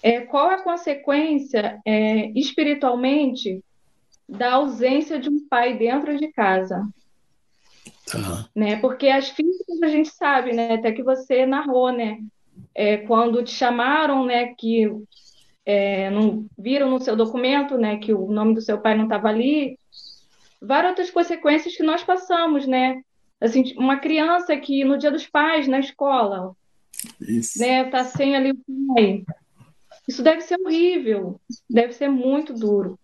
É, 0.02 0.20
qual 0.20 0.48
a 0.48 0.62
consequência 0.62 1.80
é, 1.84 2.30
espiritualmente 2.30 3.62
da 4.28 4.54
ausência 4.54 5.18
de 5.18 5.28
um 5.28 5.46
pai 5.48 5.76
dentro 5.76 6.16
de 6.18 6.28
casa? 6.32 6.86
Tá. 8.10 8.48
Né? 8.54 8.76
Porque 8.76 9.08
as 9.08 9.28
físicas 9.28 9.82
a 9.82 9.88
gente 9.88 10.08
sabe, 10.10 10.52
né? 10.52 10.74
Até 10.74 10.92
que 10.92 11.02
você 11.02 11.44
narrou, 11.46 11.92
né? 11.92 12.20
É, 12.74 12.98
quando 12.98 13.42
te 13.42 13.50
chamaram, 13.50 14.24
né? 14.24 14.54
Que 14.54 14.90
é, 15.64 16.10
não 16.10 16.46
viram 16.56 16.90
no 16.90 17.00
seu 17.00 17.16
documento, 17.16 17.76
né? 17.76 17.98
Que 17.98 18.12
o 18.12 18.30
nome 18.30 18.54
do 18.54 18.60
seu 18.60 18.78
pai 18.78 18.96
não 18.96 19.04
estava 19.04 19.28
ali. 19.28 19.78
Várias 20.60 20.90
outras 20.90 21.10
consequências 21.10 21.76
que 21.76 21.82
nós 21.82 22.02
passamos, 22.02 22.66
né? 22.66 23.02
Assim, 23.40 23.74
uma 23.76 23.98
criança 23.98 24.56
que 24.56 24.84
no 24.84 24.96
Dia 24.96 25.10
dos 25.10 25.26
Pais 25.26 25.68
na 25.68 25.78
escola, 25.80 26.52
Isso. 27.20 27.58
né? 27.58 27.84
Tá 27.84 28.04
sem 28.04 28.34
ali 28.34 28.52
o 28.52 28.94
pai. 28.94 29.24
Isso 30.08 30.22
deve 30.22 30.40
ser 30.42 30.56
horrível, 30.64 31.40
deve 31.68 31.92
ser 31.92 32.08
muito 32.08 32.54
duro. 32.54 32.98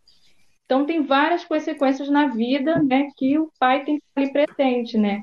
Então, 0.65 0.87
tem 0.87 1.05
várias 1.05 1.45
consequências 1.45 2.09
na 2.09 2.29
vida 2.29 2.83
né, 2.83 3.09
que 3.17 3.39
o 3.39 3.51
pai 3.59 3.85
tem 3.85 3.99
que 3.99 4.05
estar 4.07 4.21
ali 4.21 4.47
presente, 4.47 4.97
né? 4.97 5.21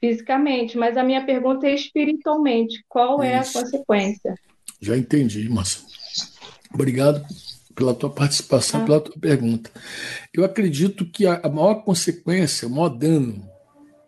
Fisicamente. 0.00 0.76
Mas 0.76 0.96
a 0.96 1.02
minha 1.02 1.24
pergunta 1.24 1.66
é 1.66 1.74
espiritualmente: 1.74 2.84
qual 2.88 3.22
é 3.22 3.40
Isso. 3.40 3.58
a 3.58 3.62
consequência? 3.62 4.34
Já 4.80 4.96
entendi, 4.96 5.48
Márcia. 5.48 5.82
Obrigado 6.72 7.24
pela 7.74 7.94
tua 7.94 8.10
participação, 8.10 8.82
ah. 8.82 8.84
pela 8.84 9.00
tua 9.00 9.18
pergunta. 9.20 9.70
Eu 10.32 10.44
acredito 10.44 11.04
que 11.04 11.26
a, 11.26 11.48
maior 11.48 11.76
consequência, 11.82 12.66
o 12.66 12.70
maior 12.70 12.88
dano 12.88 13.48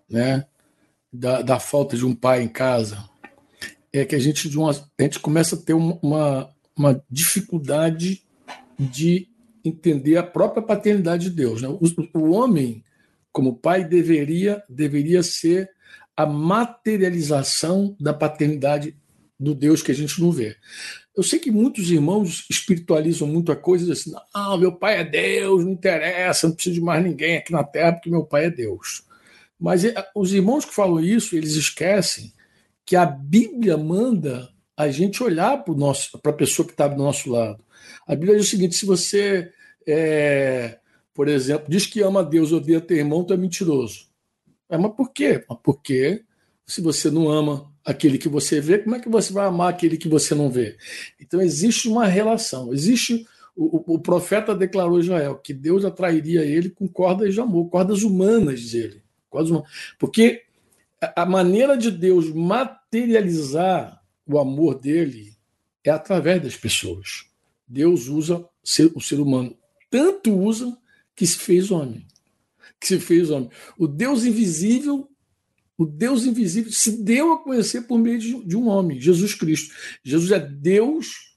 né, 0.09 0.47
da, 1.13 1.43
da 1.43 1.61
falta 1.61 1.97
de 1.97 2.05
um 2.05 2.15
pai 2.15 2.43
em 2.43 2.49
casa 2.49 3.09
é 3.93 4.05
que 4.05 4.15
a 4.15 4.19
gente, 4.19 4.49
uma, 4.57 4.71
a 4.71 5.03
gente 5.03 5.19
começa 5.21 5.55
a 5.55 5.59
ter 5.59 5.75
uma, 5.75 6.51
uma 6.77 7.03
dificuldade 7.11 8.23
de 8.79 9.29
entender 9.65 10.17
a 10.17 10.23
própria 10.23 10.63
paternidade 10.63 11.25
de 11.25 11.37
Deus. 11.37 11.63
Né? 11.63 11.69
O, 11.69 12.19
o 12.19 12.31
homem, 12.31 12.85
como 13.33 13.57
pai, 13.57 13.85
deveria, 13.85 14.63
deveria 14.69 15.23
ser 15.23 15.71
a 16.17 16.27
materialização 16.27 17.97
da 18.01 18.13
paternidade 18.13 18.97
do 19.39 19.55
Deus 19.55 19.83
que 19.83 19.93
a 19.93 19.95
gente 19.95 20.21
não 20.21 20.33
vê. 20.33 20.57
Eu 21.17 21.23
sei 21.23 21.39
que 21.39 21.51
muitos 21.51 21.91
irmãos 21.91 22.47
espiritualizam 22.51 23.27
muito 23.27 23.53
a 23.53 23.57
coisa 23.57 23.93
assim, 23.93 24.13
ah, 24.35 24.57
meu 24.57 24.73
pai 24.73 25.01
é 25.01 25.05
Deus, 25.05 25.65
não 25.65 25.73
interessa, 25.73 26.49
não 26.49 26.55
preciso 26.55 26.75
de 26.77 26.81
mais 26.81 27.03
ninguém 27.03 27.37
aqui 27.37 27.53
na 27.53 27.65
terra 27.65 27.93
porque 27.93 28.11
meu 28.11 28.25
pai 28.25 28.47
é 28.47 28.51
Deus. 28.51 29.05
Mas 29.59 29.85
eh, 29.85 29.95
os 30.15 30.33
irmãos 30.33 30.65
que 30.65 30.75
falam 30.75 31.01
isso, 31.01 31.37
eles 31.37 31.55
esquecem 31.55 32.33
que 32.87 32.97
a 32.97 33.05
Bíblia 33.05 33.77
manda 33.77 34.49
a 34.77 34.89
gente 34.89 35.23
olhar 35.23 35.65
para 35.65 36.31
a 36.31 36.37
pessoa 36.37 36.65
que 36.65 36.73
está 36.73 36.87
do 36.87 36.97
nosso 36.97 37.31
lado. 37.31 37.63
A 38.09 38.17
Bíblia 38.17 38.39
diz 38.39 38.47
o 38.47 38.51
seguinte: 38.51 38.75
se 38.75 38.87
você, 38.87 39.53
é, 39.87 40.79
por 41.13 41.29
exemplo, 41.29 41.67
diz 41.69 41.85
que 41.85 42.01
ama 42.01 42.25
Deus, 42.25 42.51
odeia 42.51 42.81
teu 42.81 42.97
irmão, 42.97 43.23
tu 43.23 43.35
é 43.35 43.37
mentiroso. 43.37 44.09
É, 44.71 44.79
mas 44.79 44.95
por 44.95 45.13
quê? 45.13 45.45
Porque 45.63 46.25
se 46.67 46.81
você 46.81 47.11
não 47.11 47.31
ama 47.31 47.71
aquele 47.85 48.17
que 48.17 48.29
você 48.29 48.61
vê, 48.61 48.79
como 48.79 48.97
é 48.97 49.01
que 49.01 49.09
você 49.09 49.33
vai 49.33 49.47
amar 49.47 49.69
aquele 49.69 49.99
que 49.99 50.09
você 50.09 50.35
não 50.35 50.51
vê? 50.51 50.79
Então 51.21 51.41
existe 51.41 51.87
uma 51.87 52.07
relação, 52.07 52.73
existe. 52.73 53.27
O, 53.55 53.95
o 53.95 53.99
profeta 53.99 54.55
declarou 54.55 54.99
a 54.99 55.01
Israel 55.01 55.35
que 55.37 55.53
Deus 55.53 55.85
atrairia 55.85 56.45
ele 56.45 56.71
com 56.71 56.87
cordas 56.87 57.35
de 57.35 57.41
amor, 57.41 57.69
cordas 57.69 58.05
humanas, 58.05 58.61
diz 58.61 58.75
ele. 58.75 59.03
Cordas 59.29 59.51
humanas. 59.51 59.69
Porque 59.99 60.45
a 61.01 61.27
maneira 61.27 61.77
de 61.77 61.91
Deus 61.91 62.33
materializar 62.33 64.01
o 64.25 64.39
amor 64.39 64.79
dele 64.79 65.33
é 65.83 65.91
através 65.91 66.41
das 66.41 66.57
pessoas. 66.57 67.28
Deus 67.69 68.09
usa 68.09 68.49
o 68.95 69.01
ser 69.01 69.21
humano, 69.21 69.57
tanto 69.91 70.33
usa 70.35 70.77
que 71.15 71.27
se 71.27 71.39
fez 71.39 71.71
homem. 71.71 72.07
Que 72.81 72.87
se 72.87 73.01
fez 73.01 73.31
homem. 73.31 73.51
O 73.77 73.87
Deus 73.87 74.25
invisível, 74.25 75.09
o 75.77 75.85
Deus 75.85 76.25
invisível 76.25 76.73
se 76.73 77.03
deu 77.03 77.33
a 77.33 77.43
conhecer 77.43 77.83
por 77.83 77.99
meio 77.99 78.19
de, 78.19 78.57
um 78.57 78.69
homem, 78.69 79.01
Jesus 79.01 79.35
Cristo. 79.35 79.75
Jesus 80.03 80.31
é 80.31 80.39
Deus, 80.39 81.37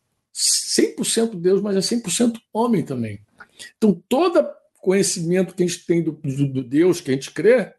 100% 0.78 1.36
Deus, 1.40 1.62
mas 1.62 1.76
é 1.76 1.96
100% 1.96 2.40
homem 2.54 2.84
também. 2.84 3.22
Então, 3.78 4.02
todo 4.08 4.48
conhecimento 4.80 5.54
que 5.54 5.64
a 5.64 5.68
gente 5.68 5.86
tem 5.86 6.04
do, 6.04 6.12
do, 6.12 6.48
do 6.48 6.64
Deus 6.64 7.00
que 7.00 7.12
a 7.12 7.14
gente 7.14 7.32
crê 7.32 7.74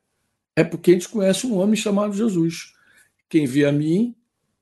é 0.54 0.62
porque 0.62 0.90
a 0.90 0.94
gente 0.94 1.08
conhece 1.08 1.46
um 1.46 1.56
homem 1.56 1.76
chamado 1.76 2.12
Jesus. 2.14 2.72
Quem 3.28 3.46
vê 3.46 3.64
a 3.64 3.72
mim, 3.72 4.14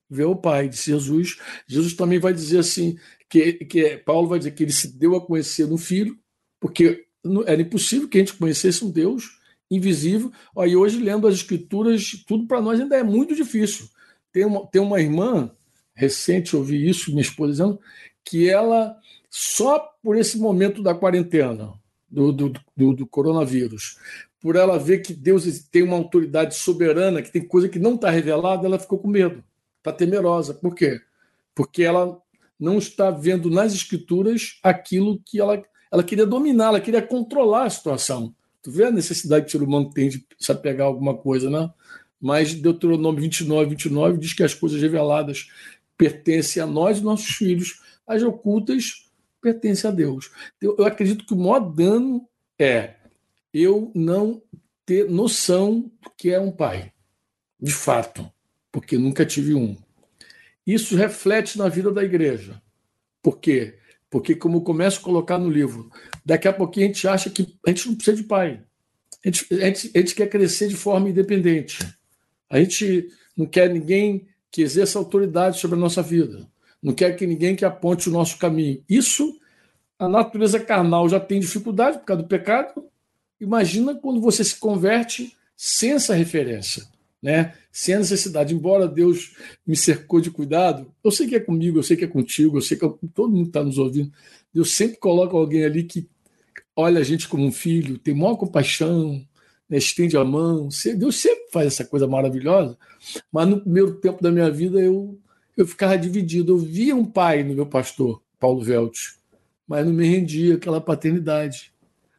vê 0.09 0.25
o 0.25 0.37
Pai, 0.37 0.69
disse 0.69 0.91
Jesus. 0.91 1.39
Jesus 1.67 1.95
também 1.95 2.19
vai 2.19 2.33
dizer 2.33 2.59
assim, 2.59 2.99
que, 3.31 3.53
que 3.65 3.97
Paulo 3.99 4.29
vai 4.29 4.39
dizer 4.39 4.51
que 4.51 4.65
ele 4.65 4.73
se 4.73 4.89
deu 4.89 5.15
a 5.15 5.25
conhecer 5.25 5.67
no 5.67 5.79
Filho, 5.79 6.19
porque 6.59 7.07
era 7.47 7.63
impossível 7.63 8.09
que 8.09 8.19
a 8.19 8.21
gente 8.21 8.35
conhecesse 8.35 8.85
um 8.85 8.91
Deus 8.91 9.39
invisível. 9.71 10.33
Aí 10.59 10.75
hoje, 10.75 10.99
lendo 10.99 11.29
as 11.29 11.37
Escrituras, 11.37 12.25
tudo 12.27 12.47
para 12.49 12.61
nós 12.61 12.81
ainda 12.81 12.97
é 12.97 13.05
muito 13.05 13.35
difícil. 13.35 13.89
Tem 14.33 14.45
uma, 14.45 14.67
tem 14.67 14.83
uma 14.83 15.01
irmã, 15.01 15.51
recente, 15.95 16.57
ouvi 16.57 16.89
isso, 16.89 17.11
minha 17.11 17.23
esposa 17.23 17.53
dizendo, 17.53 17.81
que 18.25 18.49
ela, 18.49 18.97
só 19.29 19.79
por 20.03 20.17
esse 20.17 20.37
momento 20.37 20.83
da 20.83 20.95
quarentena, 20.95 21.73
do, 22.11 22.33
do, 22.33 22.53
do, 22.77 22.93
do 22.95 23.07
coronavírus, 23.07 23.97
por 24.41 24.57
ela 24.57 24.77
ver 24.77 24.99
que 24.99 25.13
Deus 25.13 25.45
tem 25.71 25.85
uma 25.85 25.97
autoridade 25.97 26.57
soberana, 26.57 27.23
que 27.23 27.31
tem 27.31 27.47
coisa 27.47 27.69
que 27.69 27.79
não 27.79 27.95
está 27.95 28.11
revelada, 28.11 28.67
ela 28.67 28.79
ficou 28.79 28.99
com 28.99 29.07
medo, 29.07 29.45
está 29.79 29.93
temerosa. 29.93 30.53
Por 30.53 30.75
quê? 30.75 31.01
Porque 31.55 31.85
ela 31.85 32.21
não 32.61 32.79
está 32.79 33.11
vendo 33.11 33.49
nas 33.49 33.73
escrituras 33.73 34.59
aquilo 34.63 35.21
que 35.25 35.41
ela, 35.41 35.63
ela 35.91 36.05
queria 36.05 36.27
dominar, 36.27 36.67
ela 36.67 36.81
queria 36.81 37.01
controlar 37.01 37.65
a 37.65 37.71
situação. 37.71 38.35
Tu 38.63 38.71
vê 38.71 38.85
a 38.85 38.91
necessidade 38.91 39.47
que 39.47 39.49
o 39.49 39.53
ser 39.53 39.65
humano 39.65 39.89
tem 39.91 40.11
de 40.11 40.27
se 40.39 40.53
apegar 40.53 40.87
a 40.87 40.91
alguma 40.91 41.17
coisa, 41.17 41.49
né? 41.49 41.71
Mas 42.21 42.53
Deuteronômio 42.53 43.23
29, 43.23 43.71
29 43.71 44.19
diz 44.19 44.35
que 44.35 44.43
as 44.43 44.53
coisas 44.53 44.81
reveladas 44.81 45.49
pertencem 45.97 46.63
a 46.63 46.67
nós 46.67 46.99
e 46.99 47.03
nossos 47.03 47.29
filhos, 47.29 47.81
as 48.07 48.23
ocultas 48.23 49.09
pertencem 49.41 49.89
a 49.89 49.93
Deus. 49.93 50.31
Eu, 50.61 50.77
eu 50.79 50.85
acredito 50.85 51.25
que 51.25 51.33
o 51.33 51.37
maior 51.37 51.61
dano 51.61 52.29
é 52.59 52.97
eu 53.53 53.91
não 53.95 54.43
ter 54.85 55.09
noção 55.09 55.91
do 56.03 56.11
que 56.17 56.31
é 56.31 56.39
um 56.39 56.53
pai, 56.53 56.93
de 57.59 57.73
fato, 57.73 58.31
porque 58.71 58.99
nunca 58.99 59.25
tive 59.25 59.55
um. 59.55 59.77
Isso 60.67 60.97
reflete 60.97 61.59
na 61.59 61.69
vida 61.69 61.91
da 61.91 62.03
igreja. 62.03 62.61
Por 63.23 63.39
quê? 63.39 63.79
Porque, 64.09 64.35
como 64.35 64.63
começo 64.63 65.01
a 65.01 65.03
colocar 65.03 65.39
no 65.39 65.49
livro, 65.49 65.91
daqui 66.25 66.49
a 66.49 66.53
pouquinho 66.53 66.87
a 66.87 66.89
gente 66.89 67.07
acha 67.07 67.31
que 67.31 67.57
a 67.67 67.71
gente 67.71 67.89
não 67.89 67.95
precisa 67.95 68.17
de 68.17 68.25
pai. 68.25 68.63
A 69.25 69.29
gente, 69.29 69.47
a 69.55 69.67
gente, 69.67 69.91
a 69.95 69.99
gente 69.99 70.15
quer 70.15 70.29
crescer 70.29 70.69
de 70.69 70.77
forma 70.77 71.09
independente. 71.09 71.79
A 72.49 72.59
gente 72.59 73.09
não 73.37 73.47
quer 73.47 73.71
ninguém 73.71 74.29
que 74.51 74.63
exerça 74.63 74.99
autoridade 74.99 75.59
sobre 75.59 75.77
a 75.77 75.81
nossa 75.81 76.03
vida. 76.03 76.49
Não 76.83 76.93
quer 76.93 77.15
que 77.15 77.27
ninguém 77.27 77.55
que 77.55 77.65
aponte 77.65 78.09
o 78.09 78.13
nosso 78.13 78.39
caminho. 78.39 78.83
Isso, 78.89 79.39
a 79.99 80.09
natureza 80.09 80.59
carnal 80.59 81.09
já 81.09 81.21
tem 81.21 81.39
dificuldade 81.39 81.99
por 81.99 82.07
causa 82.07 82.23
do 82.23 82.29
pecado. 82.29 82.85
Imagina 83.41 83.95
quando 83.95 84.21
você 84.21 84.43
se 84.43 84.59
converte 84.59 85.37
sem 85.57 85.93
essa 85.93 86.15
referência 86.15 86.85
né? 87.23 87.55
sem 87.71 87.95
a 87.95 87.99
necessidade, 87.99 88.55
embora 88.55 88.89
Deus 88.89 89.37
me 89.67 89.77
cercou 89.77 90.21
de 90.21 90.31
cuidado, 90.31 90.93
eu 91.05 91.11
sei 91.11 91.27
que 91.29 91.37
é 91.37 91.41
comigo, 91.41 91.79
eu 91.79 91.83
sei 91.83 91.97
que 91.97 92.05
é 92.05 92.09
contigo, 92.09 92.57
eu 92.59 92.63
sei 92.63 92.77
que 92.77 92.85
é, 92.85 92.93
todo 93.15 93.33
mundo 93.33 93.49
está 93.49 93.63
nos 93.63 93.79
ouvindo. 93.79 94.13
Deus 94.53 94.73
sempre 94.73 94.97
coloca 94.97 95.37
alguém 95.37 95.65
ali 95.65 95.85
que 95.85 96.09
olha 96.75 97.01
a 97.01 97.05
gente 97.05 97.29
como 97.29 97.45
um 97.45 97.53
filho, 97.53 97.99
tem 97.99 98.15
maior 98.15 98.37
compaixão, 98.37 99.25
né? 99.69 99.79
estende 99.79 100.17
a 100.17 100.25
mão. 100.25 100.69
Deus 100.97 101.17
sempre 101.17 101.51
faz 101.53 101.67
essa 101.67 101.85
coisa 101.85 102.07
maravilhosa, 102.07 102.77
mas 103.31 103.49
no 103.49 103.61
primeiro 103.61 103.95
tempo 103.97 104.23
da 104.23 104.33
minha 104.33 104.51
vida 104.51 104.81
eu, 104.81 105.19
eu 105.57 105.67
ficava 105.67 105.97
dividido. 105.97 106.53
Eu 106.53 106.59
via 106.59 106.97
um 106.97 107.05
pai 107.05 107.45
no 107.45 107.55
meu 107.55 107.67
pastor, 107.67 108.23
Paulo 108.39 108.63
Velt, 108.63 108.97
mas 109.69 109.87
não 109.87 109.93
me 109.93 110.07
rendia 110.07 110.55
aquela 110.57 110.81
paternidade. 110.81 111.73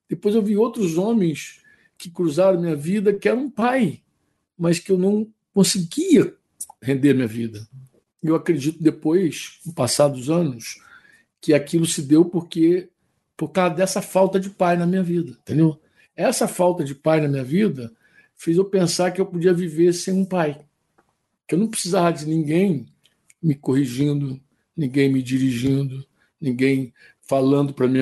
Depois 0.08 0.36
eu 0.36 0.42
vi 0.42 0.56
outros 0.56 0.98
homens 0.98 1.60
que 1.98 2.10
cruzaram 2.10 2.60
minha 2.60 2.76
vida 2.76 3.14
que 3.14 3.28
eram 3.28 3.44
um 3.44 3.50
pai 3.50 4.02
mas 4.62 4.78
que 4.78 4.92
eu 4.92 4.98
não 4.98 5.28
conseguia 5.56 6.36
render 6.80 7.16
minha 7.16 7.28
vida. 7.28 7.68
Eu 8.22 8.36
acredito 8.36 8.82
depois, 8.82 9.58
no 9.66 9.74
passar 9.74 10.08
dos 10.08 10.30
anos, 10.30 10.80
que 11.42 11.52
aquilo 11.52 11.88
se 11.88 12.04
deu 12.04 12.24
porque 12.24 12.90
por 13.36 13.50
causa 13.50 13.74
dessa 13.74 14.04
falta 14.04 14.40
de 14.40 14.52
pai 14.52 14.78
na 14.78 14.86
minha 14.86 15.02
vida, 15.02 15.32
entendeu? 15.32 15.82
Essa 16.16 16.48
falta 16.48 16.84
de 16.84 16.94
pai 16.94 17.20
na 17.20 17.28
minha 17.28 17.44
vida 17.44 17.92
fez 18.36 18.56
eu 18.56 18.66
pensar 18.66 19.10
que 19.10 19.20
eu 19.20 19.26
podia 19.26 19.52
viver 19.52 19.94
sem 19.94 20.14
um 20.14 20.24
pai, 20.24 20.64
que 21.48 21.56
eu 21.56 21.60
não 21.60 21.68
precisava 21.68 22.14
de 22.14 22.28
ninguém 22.28 22.86
me 23.42 23.56
corrigindo, 23.56 24.40
ninguém 24.78 25.12
me 25.12 25.24
dirigindo, 25.24 26.06
ninguém 26.40 26.94
falando 27.22 27.74
para 27.74 27.88
mim, 27.88 28.02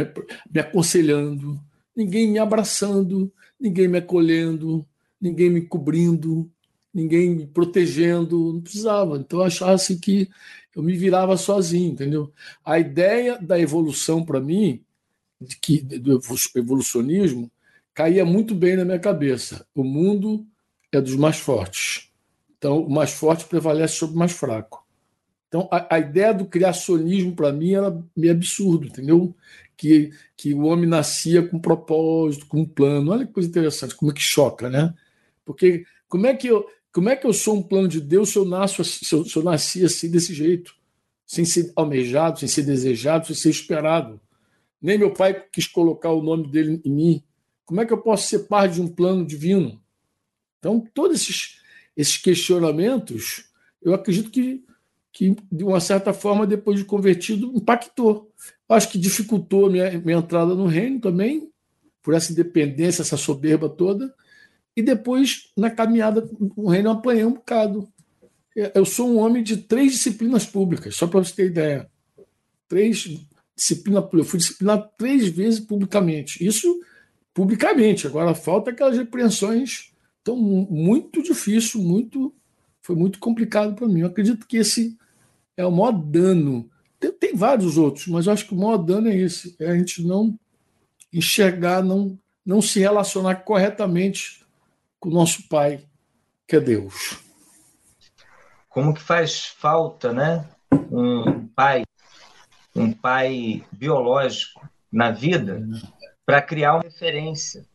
me 0.52 0.60
aconselhando, 0.60 1.58
ninguém 1.96 2.30
me 2.30 2.38
abraçando, 2.38 3.32
ninguém 3.58 3.88
me 3.88 4.00
acolhendo, 4.00 4.86
ninguém 5.22 5.50
me 5.50 5.62
cobrindo, 5.62 6.50
ninguém 6.94 7.36
me 7.36 7.48
protegendo, 7.48 8.54
não 8.54 8.62
precisava. 8.62 9.18
Então 9.18 9.40
eu 9.40 9.46
achava 9.46 9.74
assim 9.74 9.98
que 9.98 10.30
eu 10.76 10.84
me 10.84 10.96
virava 10.96 11.38
sozinho, 11.38 11.92
entendeu? 11.92 12.32
A 12.64 12.80
ideia 12.80 13.38
da 13.38 13.60
evolução 13.60 14.24
para 14.24 14.40
mim, 14.40 14.84
de 15.40 15.58
que 15.58 15.82
do 15.82 16.22
evolucionismo, 16.56 17.52
caía 17.94 18.26
muito 18.26 18.54
bem 18.54 18.76
na 18.76 18.86
minha 18.86 19.00
cabeça. 19.00 19.66
O 19.76 19.84
mundo 19.84 20.46
é 20.92 21.02
dos 21.02 21.16
mais 21.16 21.38
fortes. 21.38 22.10
Então 22.58 22.84
o 22.84 22.90
mais 22.90 23.12
forte 23.12 23.46
prevalece 23.46 23.96
sobre 23.96 24.16
o 24.16 24.20
mais 24.20 24.32
fraco. 24.32 24.86
Então 25.48 25.68
a, 25.72 25.96
a 25.96 26.00
ideia 26.00 26.34
do 26.34 26.46
criacionismo 26.46 27.36
para 27.36 27.52
mim 27.52 27.74
era 27.74 27.98
meio 28.16 28.34
absurdo, 28.34 28.88
entendeu? 28.88 29.36
Que, 29.76 30.12
que 30.36 30.54
o 30.54 30.64
homem 30.64 30.88
nascia 30.88 31.48
com 31.48 31.60
propósito, 31.60 32.46
com 32.48 32.62
um 32.62 32.66
plano. 32.66 33.12
Olha 33.12 33.26
que 33.26 33.34
coisa 33.34 33.50
interessante, 33.50 33.96
como 33.96 34.12
é 34.12 34.14
que 34.14 34.22
choca, 34.22 34.70
né? 34.70 34.94
Porque 35.50 35.84
como 36.08 36.28
é 36.28 36.36
que 36.36 36.46
eu, 36.46 36.64
como 36.94 37.10
é 37.10 37.16
que 37.16 37.26
eu 37.26 37.34
sou 37.34 37.58
um 37.58 37.64
plano 37.64 37.88
de 37.88 38.00
Deus 38.00 38.30
se 38.30 38.38
eu, 38.38 38.46
nasço, 38.46 38.84
se 38.84 39.12
eu, 39.12 39.26
se 39.26 39.36
eu 39.36 39.42
nasci 39.42 39.84
assim, 39.84 40.08
desse 40.08 40.32
jeito? 40.32 40.76
Sem 41.26 41.44
ser 41.44 41.74
almejado, 41.76 42.38
sem 42.38 42.48
ser 42.48 42.62
desejado, 42.62 43.26
sem 43.26 43.36
ser 43.36 43.50
esperado. 43.50 44.22
Nem 44.80 45.00
meu 45.00 45.12
pai 45.12 45.44
quis 45.52 45.66
colocar 45.66 46.12
o 46.12 46.22
nome 46.22 46.52
dele 46.52 46.80
em 46.86 46.92
mim. 46.92 47.24
Como 47.66 47.82
é 47.82 47.86
que 47.86 47.92
eu 47.92 47.98
posso 47.98 48.28
ser 48.28 48.48
parte 48.48 48.76
de 48.76 48.82
um 48.82 48.88
plano 48.88 49.26
divino? 49.26 49.82
Então, 50.60 50.88
todos 50.94 51.20
esses, 51.20 51.64
esses 51.98 52.18
questionamentos, 52.18 53.50
eu 53.82 53.96
acredito 53.96 54.30
que, 54.30 54.64
que, 55.12 55.36
de 55.52 55.64
uma 55.64 55.80
certa 55.80 56.14
forma, 56.14 56.46
depois 56.46 56.78
de 56.78 56.86
convertido, 56.86 57.52
impactou. 57.56 58.32
Acho 58.70 58.92
que 58.92 59.00
dificultou 59.00 59.66
a 59.66 59.70
minha, 59.72 60.00
minha 60.00 60.20
entrada 60.20 60.54
no 60.54 60.68
reino 60.68 61.00
também, 61.00 61.52
por 62.04 62.14
essa 62.14 62.32
independência, 62.32 63.02
essa 63.02 63.18
soberba 63.18 63.68
toda 63.68 64.14
e 64.80 64.82
depois, 64.82 65.52
na 65.58 65.70
caminhada 65.70 66.26
o 66.56 66.70
reino, 66.70 66.88
eu 66.88 66.94
apanhei 66.94 67.26
um 67.26 67.34
bocado. 67.34 67.92
Eu 68.56 68.86
sou 68.86 69.10
um 69.10 69.18
homem 69.18 69.44
de 69.44 69.58
três 69.58 69.92
disciplinas 69.92 70.46
públicas, 70.46 70.96
só 70.96 71.06
para 71.06 71.22
você 71.22 71.36
ter 71.36 71.48
ideia. 71.48 71.92
Três 72.66 73.20
disciplinas 73.54 74.06
Eu 74.14 74.24
fui 74.24 74.40
disciplinado 74.40 74.90
três 74.98 75.28
vezes 75.28 75.60
publicamente. 75.60 76.46
Isso 76.46 76.80
publicamente. 77.34 78.08
Agora 78.08 78.34
falta 78.34 78.72
aquelas 78.72 78.96
repreensões. 78.96 79.92
Então, 80.22 80.38
muito 80.38 81.22
difícil, 81.22 81.82
muito 81.82 82.34
foi 82.82 82.96
muito 82.96 83.20
complicado 83.20 83.76
para 83.76 83.86
mim. 83.86 84.00
Eu 84.00 84.08
acredito 84.08 84.48
que 84.48 84.56
esse 84.56 84.98
é 85.58 85.66
o 85.66 85.72
maior 85.72 85.92
dano. 85.92 86.70
Tem, 87.02 87.12
tem, 87.12 87.36
vários 87.36 87.78
outros, 87.78 88.08
mas 88.08 88.28
eu 88.28 88.32
acho 88.32 88.48
que 88.48 88.54
o 88.54 88.58
maior 88.58 88.78
dano 88.78 89.10
é 89.10 89.18
esse: 89.18 89.58
é 89.60 89.72
a 89.72 89.78
gente 89.78 90.02
não 90.08 90.40
enxergar, 91.12 91.84
não, 91.84 92.18
não 92.46 92.62
se 92.62 92.80
relacionar 92.80 93.44
corretamente 93.44 94.40
com 95.00 95.10
o 95.10 95.14
nosso 95.14 95.48
Pai, 95.48 95.86
que 96.48 96.56
é 96.56 96.60
Deus. 96.60 97.20
Como 98.68 98.94
que 98.94 99.02
faz 99.02 99.46
falta, 99.46 100.14
né? 100.14 100.48
Um 100.92 101.48
pai, 101.48 101.84
um 102.76 102.92
pai 102.94 103.66
biológico 103.72 104.70
na 104.92 105.12
vida 105.12 105.62
para 106.26 106.42
criar 106.42 106.74
uma 106.76 106.84
referência, 106.84 107.66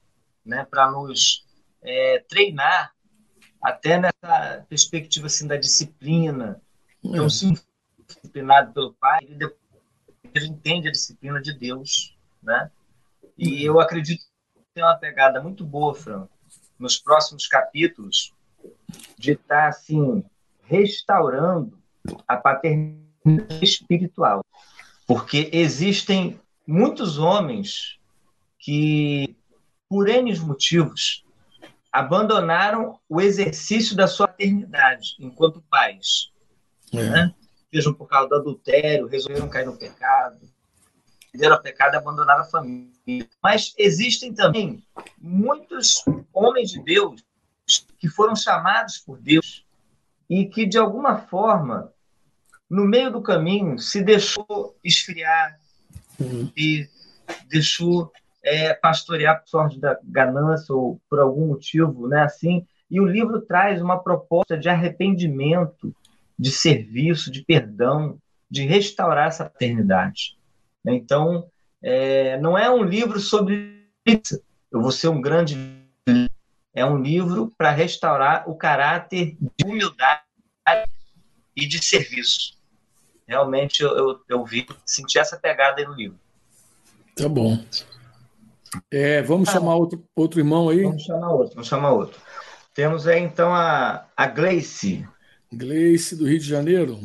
né? 0.44 0.64
Para 0.70 0.90
nos 0.90 1.44
é, 1.82 2.24
treinar 2.28 2.92
até 3.60 3.98
nessa 3.98 4.64
perspectiva 4.68 5.26
assim 5.26 5.46
da 5.46 5.56
disciplina. 5.56 6.60
Então, 7.02 7.28
se 7.28 7.52
disciplinado 8.06 8.72
pelo 8.72 8.94
pai, 8.94 9.20
ele 9.24 9.34
depois 9.34 10.44
entende 10.44 10.88
a 10.88 10.92
disciplina 10.92 11.40
de 11.40 11.52
Deus, 11.52 12.16
né? 12.42 12.70
E 13.37 13.64
eu 13.64 13.80
acredito 13.80 14.20
que 14.54 14.62
tem 14.74 14.84
uma 14.84 14.96
pegada 14.96 15.42
muito 15.42 15.64
boa, 15.64 15.94
Franco, 15.94 16.34
nos 16.78 16.98
próximos 16.98 17.46
capítulos, 17.46 18.32
de 19.18 19.32
estar 19.32 19.68
assim 19.68 20.24
restaurando 20.64 21.78
a 22.26 22.37
paternidade 22.37 23.04
espiritual, 23.62 24.44
porque 25.06 25.50
existem 25.52 26.40
muitos 26.66 27.18
homens 27.18 27.98
que, 28.58 29.37
por 29.88 30.08
N 30.08 30.34
motivos, 30.40 31.24
abandonaram 31.92 32.98
o 33.08 33.20
exercício 33.20 33.94
da 33.94 34.08
sua 34.08 34.26
paternidade 34.26 35.14
enquanto 35.20 35.62
pais. 35.70 36.32
É. 36.92 37.10
Né? 37.10 37.34
Sejam 37.72 37.92
por 37.92 38.08
causa 38.08 38.28
do 38.28 38.37
adultério, 38.37 39.06
resolveram 39.06 39.48
cair 39.48 39.66
no 39.66 39.76
pecado, 39.76 40.38
perderam 41.35 41.57
o 41.57 41.62
pecado 41.62 41.94
e 41.94 41.97
abandonaram 41.97 42.42
a 42.42 42.44
família. 42.44 43.29
Mas 43.42 43.75
existem 43.77 44.33
também 44.33 44.83
muitos 45.18 46.05
homens 46.33 46.70
de 46.70 46.83
Deus 46.83 47.25
que 47.99 48.09
foram 48.09 48.37
chamados 48.37 48.99
por 48.99 49.18
Deus 49.18 49.66
e 50.31 50.47
que, 50.47 50.64
de 50.64 50.79
alguma 50.79 51.18
forma, 51.18 51.92
no 52.70 52.87
meio 52.87 53.11
do 53.11 53.20
caminho, 53.20 53.79
se 53.79 54.01
deixou 54.03 54.79
esfriar 54.83 55.59
uhum. 56.20 56.51
e 56.57 56.88
deixou 57.49 58.12
é, 58.42 58.73
pastorear 58.75 59.40
por 59.40 59.49
sorte 59.49 59.81
da 59.81 59.99
ganância 60.05 60.73
ou 60.73 61.01
por 61.11 61.18
algum 61.18 61.49
motivo, 61.49 62.07
né? 62.07 62.23
Assim, 62.23 62.64
e 62.90 63.01
o 63.01 63.07
livro 63.07 63.40
traz 63.40 63.83
uma 63.83 63.99
proposta 63.99 64.57
de 64.57 64.68
arrependimento, 64.68 65.94
de 66.38 66.53
serviço, 66.53 67.31
de 67.31 67.42
perdão, 67.42 68.18
de 68.51 68.64
restaurar 68.64 69.29
essa 69.29 69.44
paternidade. 69.44 70.37
Então, 70.87 71.49
é, 71.83 72.38
não 72.38 72.57
é 72.57 72.70
um 72.70 72.83
livro 72.83 73.18
sobre 73.20 73.85
eu 74.70 74.83
vou 74.83 74.90
ser 74.90 75.09
um 75.09 75.20
grande 75.20 75.57
é 76.75 76.85
um 76.85 77.01
livro 77.01 77.53
para 77.57 77.70
restaurar 77.70 78.51
o 78.51 78.57
caráter 78.57 79.37
de 79.40 79.64
humildade 79.64 80.23
e 81.57 81.66
de 81.66 81.83
serviço. 81.83 82.59
Realmente 83.27 83.81
eu, 83.81 83.97
eu, 83.97 84.20
eu 84.29 84.44
vi, 84.44 84.66
senti 84.85 85.18
essa 85.18 85.37
pegada 85.37 85.81
aí 85.81 85.87
no 85.87 85.94
livro. 85.94 86.18
Tá 87.16 87.29
bom. 87.29 87.57
É, 88.90 89.23
vamos 89.23 89.49
ah, 89.49 89.53
chamar 89.53 89.77
outro, 89.77 90.05
outro 90.16 90.40
irmão 90.40 90.68
aí? 90.68 90.83
Vamos 90.83 91.05
chamar 91.05 91.31
outro, 91.31 91.55
vamos 91.55 91.68
chamar 91.68 91.90
outro. 91.92 92.20
Temos 92.75 93.07
aí 93.07 93.20
então 93.20 93.55
a, 93.55 94.07
a 94.16 94.27
Gleice. 94.27 95.07
Gleice 95.53 96.16
do 96.16 96.27
Rio 96.27 96.40
de 96.40 96.49
Janeiro. 96.49 96.99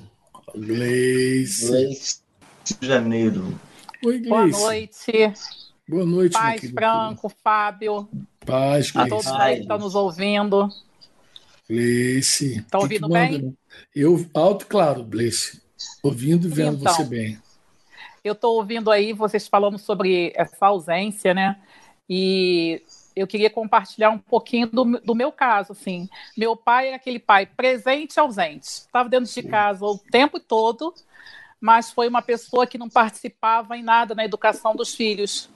Gleice. 0.56 1.68
Gleice 1.68 2.22
Rio 2.68 2.78
de 2.82 2.88
Janeiro. 2.88 3.60
Oi. 4.06 4.20
Boa 4.20 4.48
noite. 4.48 5.12
Boa 5.88 6.06
noite, 6.06 6.34
Paz 6.34 6.72
Franco, 6.72 7.30
Fábio. 7.44 8.08
Paz, 8.46 8.92
Gleice. 8.92 8.98
A 8.98 9.08
todos 9.10 9.28
aí 9.28 9.56
que 9.56 9.62
estão 9.64 9.78
nos 9.78 9.94
ouvindo. 9.94 10.70
Gleice. 11.68 12.60
Está 12.60 12.80
ouvindo 12.80 13.10
bem? 13.10 13.58
Eu, 13.94 14.26
alto 14.34 14.68
claro, 14.68 15.04
Gleice. 15.04 15.62
Ouvindo 16.02 16.48
e 16.48 16.50
vendo 16.50 16.80
então, 16.80 16.94
você 16.94 17.04
bem. 17.04 17.38
Eu 18.24 18.34
estou 18.34 18.56
ouvindo 18.56 18.90
aí 18.90 19.12
vocês 19.12 19.48
falando 19.48 19.78
sobre 19.78 20.32
essa 20.36 20.68
ausência, 20.68 21.34
né? 21.34 21.60
E 22.10 22.82
eu 23.16 23.28
queria 23.28 23.50
compartilhar 23.50 24.12
um 24.12 24.18
pouquinho 24.18 24.68
do, 24.68 24.86
do 25.02 25.14
meu 25.14 25.32
caso, 25.32 25.74
assim. 25.74 26.08
Meu 26.38 26.56
pai 26.56 26.88
era 26.88 26.96
aquele 26.96 27.20
pai 27.20 27.46
presente 27.46 28.16
e 28.16 28.20
ausente. 28.20 28.66
Estava 28.66 29.10
dentro 29.10 29.30
de 29.30 29.44
casa 29.44 29.84
o 29.84 29.98
tempo 29.98 30.40
todo, 30.40 30.94
mas 31.60 31.92
foi 31.92 32.08
uma 32.08 32.22
pessoa 32.22 32.66
que 32.66 32.78
não 32.78 32.90
participava 32.90 33.78
em 33.78 33.84
nada 33.84 34.16
na 34.16 34.26
educação 34.26 34.76
dos 34.76 34.96
filhos. 34.96 35.50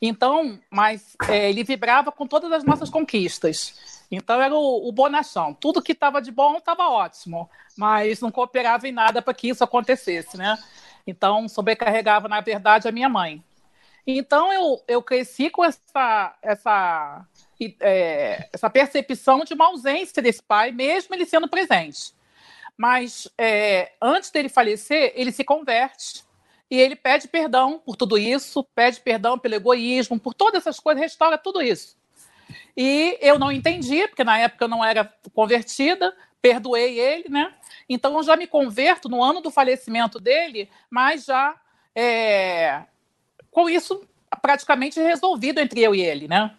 Então, 0.00 0.58
mas 0.70 1.16
é, 1.28 1.50
ele 1.50 1.62
vibrava 1.62 2.10
com 2.10 2.26
todas 2.26 2.50
as 2.50 2.64
nossas 2.64 2.88
conquistas. 2.88 4.04
Então 4.10 4.40
era 4.40 4.54
o, 4.54 4.88
o 4.88 4.92
bonachão. 4.92 5.54
Tudo 5.54 5.82
que 5.82 5.92
estava 5.92 6.20
de 6.20 6.32
bom 6.32 6.56
estava 6.56 6.88
ótimo, 6.88 7.48
mas 7.76 8.20
não 8.20 8.30
cooperava 8.30 8.88
em 8.88 8.92
nada 8.92 9.22
para 9.22 9.34
que 9.34 9.48
isso 9.48 9.62
acontecesse, 9.62 10.36
né? 10.36 10.58
Então 11.06 11.48
sobrecarregava, 11.48 12.28
na 12.28 12.40
verdade, 12.40 12.88
a 12.88 12.92
minha 12.92 13.08
mãe. 13.08 13.42
Então 14.06 14.52
eu, 14.52 14.82
eu 14.88 15.02
cresci 15.02 15.50
com 15.50 15.64
essa, 15.64 16.34
essa, 16.42 17.26
é, 17.80 18.48
essa 18.52 18.70
percepção 18.70 19.44
de 19.44 19.54
uma 19.54 19.66
ausência 19.66 20.22
desse 20.22 20.42
pai, 20.42 20.72
mesmo 20.72 21.14
ele 21.14 21.26
sendo 21.26 21.48
presente. 21.48 22.12
Mas 22.80 23.28
é, 23.36 23.92
antes 24.00 24.30
dele 24.30 24.48
falecer, 24.48 25.12
ele 25.14 25.30
se 25.30 25.44
converte 25.44 26.24
e 26.70 26.80
ele 26.80 26.96
pede 26.96 27.28
perdão 27.28 27.78
por 27.78 27.94
tudo 27.94 28.16
isso, 28.16 28.64
pede 28.74 28.98
perdão 29.02 29.38
pelo 29.38 29.54
egoísmo, 29.54 30.18
por 30.18 30.32
todas 30.32 30.62
essas 30.62 30.80
coisas, 30.80 31.02
restaura 31.02 31.36
tudo 31.36 31.60
isso. 31.60 31.94
E 32.74 33.18
eu 33.20 33.38
não 33.38 33.52
entendi, 33.52 34.08
porque 34.08 34.24
na 34.24 34.38
época 34.38 34.64
eu 34.64 34.68
não 34.68 34.82
era 34.82 35.12
convertida, 35.34 36.16
perdoei 36.40 36.98
ele, 36.98 37.28
né? 37.28 37.52
Então 37.86 38.16
eu 38.16 38.22
já 38.22 38.34
me 38.34 38.46
converto 38.46 39.10
no 39.10 39.22
ano 39.22 39.42
do 39.42 39.50
falecimento 39.50 40.18
dele, 40.18 40.70
mas 40.88 41.26
já 41.26 41.54
é, 41.94 42.84
com 43.50 43.68
isso 43.68 44.08
praticamente 44.40 44.98
resolvido 44.98 45.60
entre 45.60 45.82
eu 45.82 45.94
e 45.94 46.00
ele, 46.00 46.26
né? 46.26 46.56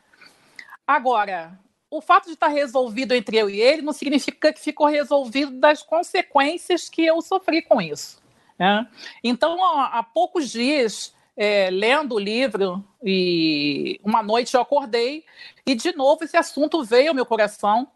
Agora, 0.86 1.60
o 1.92 2.00
fato 2.00 2.28
de 2.28 2.34
estar 2.34 2.48
resolvido 2.48 3.14
entre 3.14 3.38
eu 3.38 3.50
e 3.50 3.60
ele 3.60 3.82
não 3.82 3.92
significa 3.92 4.54
que 4.54 4.62
ficou 4.62 4.88
resolvido 4.88 5.52
das 5.52 5.84
consequências 5.84 6.88
que 6.88 7.06
eu 7.06 7.22
sofri 7.22 7.62
com 7.62 7.82
isso. 7.82 8.22
Né? 8.58 8.88
Então, 9.22 9.62
há 9.62 10.02
poucos 10.02 10.50
dias, 10.50 11.14
é, 11.36 11.70
lendo 11.70 12.16
o 12.16 12.20
livro, 12.20 12.82
e 13.04 14.00
uma 14.04 14.24
noite 14.24 14.54
eu 14.56 14.62
acordei 14.62 15.26
e 15.66 15.76
de 15.76 15.94
novo 15.94 16.24
esse 16.24 16.38
assunto 16.38 16.82
veio 16.84 17.10
ao 17.10 17.16
meu 17.16 17.26
coração. 17.26 17.88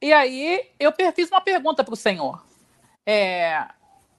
E 0.00 0.14
aí 0.14 0.70
eu 0.78 0.90
fiz 1.14 1.28
uma 1.30 1.42
pergunta 1.42 1.84
para 1.84 1.92
o 1.92 1.96
Senhor. 1.96 2.42
É, 3.04 3.66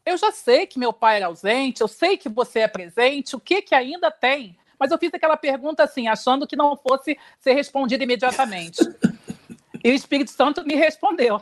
eu 0.06 0.16
já 0.16 0.32
sei 0.32 0.68
que 0.68 0.78
meu 0.78 0.94
pai 0.94 1.18
era 1.18 1.26
ausente, 1.26 1.82
eu 1.82 1.88
sei 1.88 2.18
que 2.18 2.30
você 2.30 2.60
é 2.60 2.68
presente, 2.68 3.36
o 3.36 3.40
que 3.40 3.64
que 3.64 3.74
ainda 3.74 4.12
tem? 4.12 4.56
Mas 4.82 4.90
eu 4.90 4.98
fiz 4.98 5.14
aquela 5.14 5.38
pergunta 5.38 5.84
assim, 5.84 6.08
achando 6.08 6.48
que 6.48 6.56
não 6.56 6.76
fosse 6.76 7.16
ser 7.40 7.54
respondida 7.54 8.04
imediatamente. 8.04 8.80
E 9.84 9.92
o 9.92 9.94
Espírito 9.94 10.32
Santo 10.32 10.66
me 10.66 10.74
respondeu. 10.74 11.40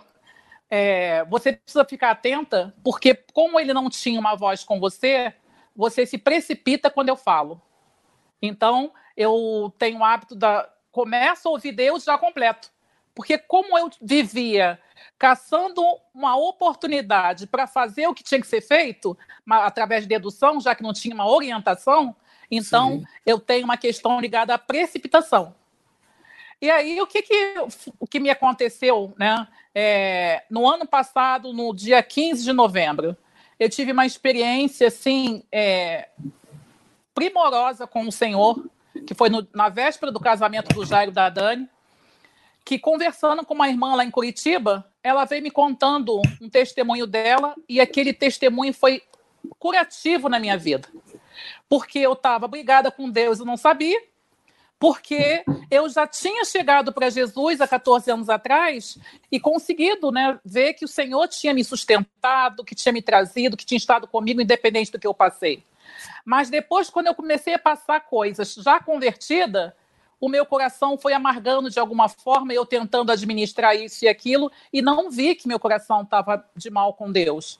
É, 0.69 1.23
você 1.23 1.53
precisa 1.53 1.85
ficar 1.85 2.11
atenta, 2.11 2.75
porque 2.83 3.15
como 3.31 3.57
ele 3.57 3.73
não 3.73 3.89
tinha 3.89 4.19
uma 4.19 4.35
voz 4.35 4.65
com 4.65 4.77
você, 4.77 5.33
você 5.73 6.05
se 6.05 6.17
precipita 6.17 6.89
quando 6.89 7.07
eu 7.07 7.15
falo. 7.15 7.61
Então, 8.41 8.91
eu 9.15 9.73
tenho 9.79 9.99
o 9.99 10.03
hábito 10.03 10.35
da. 10.35 10.69
Começo 10.91 11.47
a 11.47 11.51
ouvir 11.51 11.71
Deus 11.71 12.03
já 12.03 12.17
completo. 12.17 12.69
Porque 13.15 13.37
como 13.37 13.77
eu 13.77 13.89
vivia 14.01 14.77
caçando 15.17 15.81
uma 16.13 16.35
oportunidade 16.35 17.47
para 17.47 17.67
fazer 17.67 18.05
o 18.05 18.13
que 18.13 18.23
tinha 18.23 18.41
que 18.41 18.47
ser 18.47 18.59
feito, 18.59 19.17
através 19.49 20.03
de 20.03 20.09
dedução, 20.09 20.59
já 20.59 20.75
que 20.75 20.83
não 20.83 20.91
tinha 20.91 21.15
uma 21.15 21.29
orientação, 21.29 22.13
então 22.49 22.99
Sim. 22.99 23.05
eu 23.25 23.39
tenho 23.39 23.65
uma 23.65 23.77
questão 23.77 24.19
ligada 24.19 24.53
à 24.53 24.57
precipitação. 24.57 25.55
E 26.61 26.69
aí, 26.69 26.99
o 27.01 27.07
que, 27.07 27.21
que, 27.21 27.55
o 27.99 28.05
que 28.05 28.19
me 28.19 28.29
aconteceu 28.29 29.13
né? 29.17 29.47
É, 29.73 30.43
no 30.49 30.67
ano 30.67 30.85
passado, 30.85 31.53
no 31.53 31.73
dia 31.73 32.03
15 32.03 32.43
de 32.43 32.51
novembro? 32.51 33.15
Eu 33.57 33.69
tive 33.69 33.91
uma 33.91 34.05
experiência 34.05 34.87
assim, 34.87 35.43
é, 35.51 36.09
primorosa 37.13 37.87
com 37.87 38.07
o 38.07 38.11
Senhor, 38.11 38.65
que 39.07 39.13
foi 39.13 39.29
no, 39.29 39.47
na 39.53 39.69
véspera 39.69 40.11
do 40.11 40.19
casamento 40.19 40.73
do 40.73 40.85
Jairo 40.85 41.11
da 41.11 41.29
Dani 41.29 41.69
que 42.69 42.77
conversando 42.77 43.43
com 43.43 43.55
uma 43.55 43.67
irmã 43.67 43.95
lá 43.95 44.05
em 44.05 44.11
Curitiba, 44.11 44.85
ela 45.03 45.25
veio 45.25 45.41
me 45.41 45.49
contando 45.49 46.21
um 46.39 46.47
testemunho 46.47 47.07
dela 47.07 47.55
e 47.67 47.81
aquele 47.81 48.13
testemunho 48.13 48.71
foi 48.75 49.01
curativo 49.57 50.29
na 50.29 50.39
minha 50.39 50.55
vida. 50.55 50.87
Porque 51.67 51.99
eu 51.99 52.13
estava 52.13 52.47
brigada 52.47 52.91
com 52.91 53.09
Deus 53.09 53.39
e 53.39 53.45
não 53.45 53.57
sabia, 53.57 54.01
porque 54.79 55.43
eu 55.69 55.89
já 55.89 56.07
tinha 56.07 56.45
chegado 56.45 56.93
para 56.93 57.09
Jesus 57.09 57.59
há 57.59 57.67
14 57.67 58.09
anos 58.09 58.29
atrás 58.29 58.97
e 59.31 59.39
conseguido 59.39 60.11
né, 60.11 60.39
ver 60.43 60.73
que 60.73 60.85
o 60.85 60.87
Senhor 60.87 61.27
tinha 61.27 61.53
me 61.53 61.63
sustentado, 61.63 62.63
que 62.63 62.73
tinha 62.73 62.93
me 62.93 63.01
trazido, 63.01 63.57
que 63.57 63.65
tinha 63.65 63.77
estado 63.77 64.07
comigo, 64.07 64.41
independente 64.41 64.91
do 64.91 64.99
que 64.99 65.05
eu 65.05 65.13
passei. 65.13 65.63
Mas 66.23 66.49
depois, 66.49 66.89
quando 66.89 67.07
eu 67.07 67.15
comecei 67.15 67.53
a 67.53 67.59
passar 67.59 67.99
coisas 68.01 68.53
já 68.53 68.79
convertida, 68.79 69.75
o 70.19 70.29
meu 70.29 70.45
coração 70.45 70.97
foi 70.97 71.13
amargando 71.13 71.69
de 71.69 71.79
alguma 71.79 72.07
forma, 72.07 72.53
eu 72.53 72.65
tentando 72.65 73.11
administrar 73.11 73.75
isso 73.75 74.05
e 74.05 74.07
aquilo, 74.07 74.51
e 74.71 74.81
não 74.81 75.09
vi 75.09 75.35
que 75.35 75.47
meu 75.47 75.59
coração 75.59 76.03
estava 76.03 76.45
de 76.55 76.69
mal 76.69 76.93
com 76.93 77.11
Deus. 77.11 77.59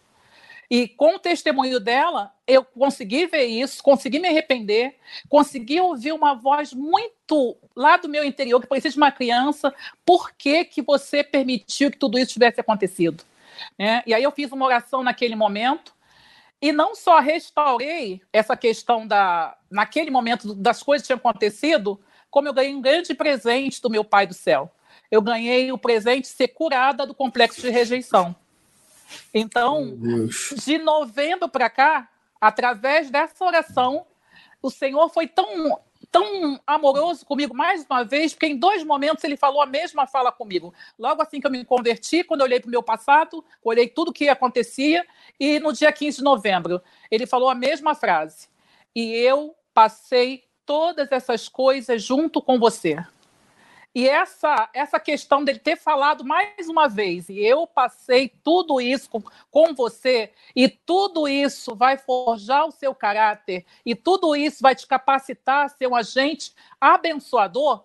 E 0.70 0.88
com 0.88 1.16
o 1.16 1.20
testemunho 1.20 1.80
dela, 1.80 2.32
eu 2.46 2.64
consegui 2.64 3.26
ver 3.26 3.46
isso, 3.46 3.82
consegui 3.82 4.20
me 4.20 4.28
arrepender, 4.28 4.96
consegui 5.28 5.82
ouvir 5.82 6.12
uma 6.12 6.36
voz 6.36 6.74
muito 6.74 7.58
lá 7.76 7.98
do 7.98 8.08
meu 8.08 8.24
interior, 8.24 8.62
que 8.62 8.68
parecia 8.68 8.92
de 8.92 8.98
uma 8.98 9.12
criança, 9.12 9.74
por 10.06 10.32
que, 10.32 10.64
que 10.66 10.82
você 10.82 11.24
permitiu 11.24 11.90
que 11.90 11.98
tudo 11.98 12.20
isso 12.20 12.34
tivesse 12.34 12.62
acontecido? 12.62 13.24
É, 13.80 14.04
e 14.06 14.14
aí 14.14 14.24
eu 14.24 14.32
fiz 14.32 14.52
uma 14.52 14.66
oração 14.66 15.02
naquele 15.02 15.36
momento, 15.36 15.94
e 16.62 16.72
não 16.72 16.94
só 16.94 17.20
restaurei 17.20 18.22
essa 18.34 18.56
questão 18.56 19.08
da, 19.08 19.58
naquele 19.72 20.12
momento 20.12 20.54
das 20.54 20.84
coisas 20.84 21.04
que 21.04 21.14
tinham 21.14 21.18
acontecido, 21.18 22.00
como 22.30 22.48
eu 22.48 22.54
ganhei 22.54 22.76
um 22.76 22.82
grande 22.82 23.14
presente 23.14 23.82
do 23.82 23.90
meu 23.90 24.04
Pai 24.04 24.28
do 24.28 24.34
céu. 24.34 24.70
Eu 25.10 25.22
ganhei 25.22 25.72
o 25.72 25.78
presente 25.78 26.24
de 26.24 26.28
ser 26.28 26.50
curada 26.50 27.06
do 27.06 27.16
complexo 27.16 27.62
de 27.62 27.70
rejeição. 27.70 28.36
Então, 29.34 29.98
de 30.56 30.78
novembro 30.78 31.50
para 31.50 31.70
cá, 31.70 32.10
através 32.40 33.10
dessa 33.10 33.44
oração, 33.44 34.06
o 34.62 34.70
Senhor 34.70 35.10
foi 35.10 35.28
tão 35.28 35.80
tão 36.12 36.60
amoroso 36.66 37.26
comigo 37.26 37.56
mais 37.56 37.86
uma 37.86 38.04
vez, 38.04 38.34
porque 38.34 38.48
em 38.48 38.58
dois 38.58 38.84
momentos 38.84 39.24
ele 39.24 39.38
falou 39.38 39.62
a 39.62 39.66
mesma 39.66 40.08
fala 40.08 40.32
comigo. 40.32 40.74
Logo 40.98 41.22
assim 41.22 41.40
que 41.40 41.48
eu 41.48 41.52
me 41.52 41.64
converti, 41.64 42.24
quando 42.24 42.42
eu 42.42 42.46
olhei 42.46 42.60
para 42.60 42.68
o 42.68 42.72
meu 42.72 42.82
passado, 42.82 43.44
olhei 43.64 43.88
tudo 43.88 44.10
o 44.10 44.14
que 44.14 44.28
acontecia, 44.28 45.06
e 45.40 45.60
no 45.60 45.72
dia 45.72 45.92
15 45.92 46.18
de 46.18 46.24
novembro, 46.24 46.82
ele 47.12 47.28
falou 47.28 47.50
a 47.50 47.56
mesma 47.56 47.94
frase. 47.94 48.48
E 48.96 49.14
eu 49.14 49.56
passei 49.74 50.46
todas 50.66 51.12
essas 51.12 51.48
coisas 51.48 52.02
junto 52.02 52.42
com 52.42 52.60
você. 52.60 52.98
E 53.94 54.08
essa, 54.08 54.70
essa 54.74 55.00
questão 55.00 55.44
dele 55.44 55.58
ter 55.58 55.76
falado 55.76 56.24
mais 56.24 56.70
uma 56.70 56.88
vez, 56.88 57.28
e 57.28 57.40
eu 57.40 57.66
passei 57.66 58.32
tudo 58.44 58.80
isso 58.80 59.10
com, 59.10 59.22
com, 59.50 59.74
você, 59.74 60.32
e 60.56 60.70
tudo 60.70 61.28
isso 61.28 61.76
vai 61.76 61.98
forjar 61.98 62.68
o 62.68 62.72
seu 62.72 62.94
caráter, 62.94 63.66
e 63.84 63.96
tudo 63.96 64.36
isso 64.36 64.60
vai 64.62 64.76
te 64.76 64.86
capacitar 64.86 65.66
a 65.66 65.70
ser 65.70 65.88
um 65.88 65.96
agente 65.96 66.54
abençoador, 66.80 67.84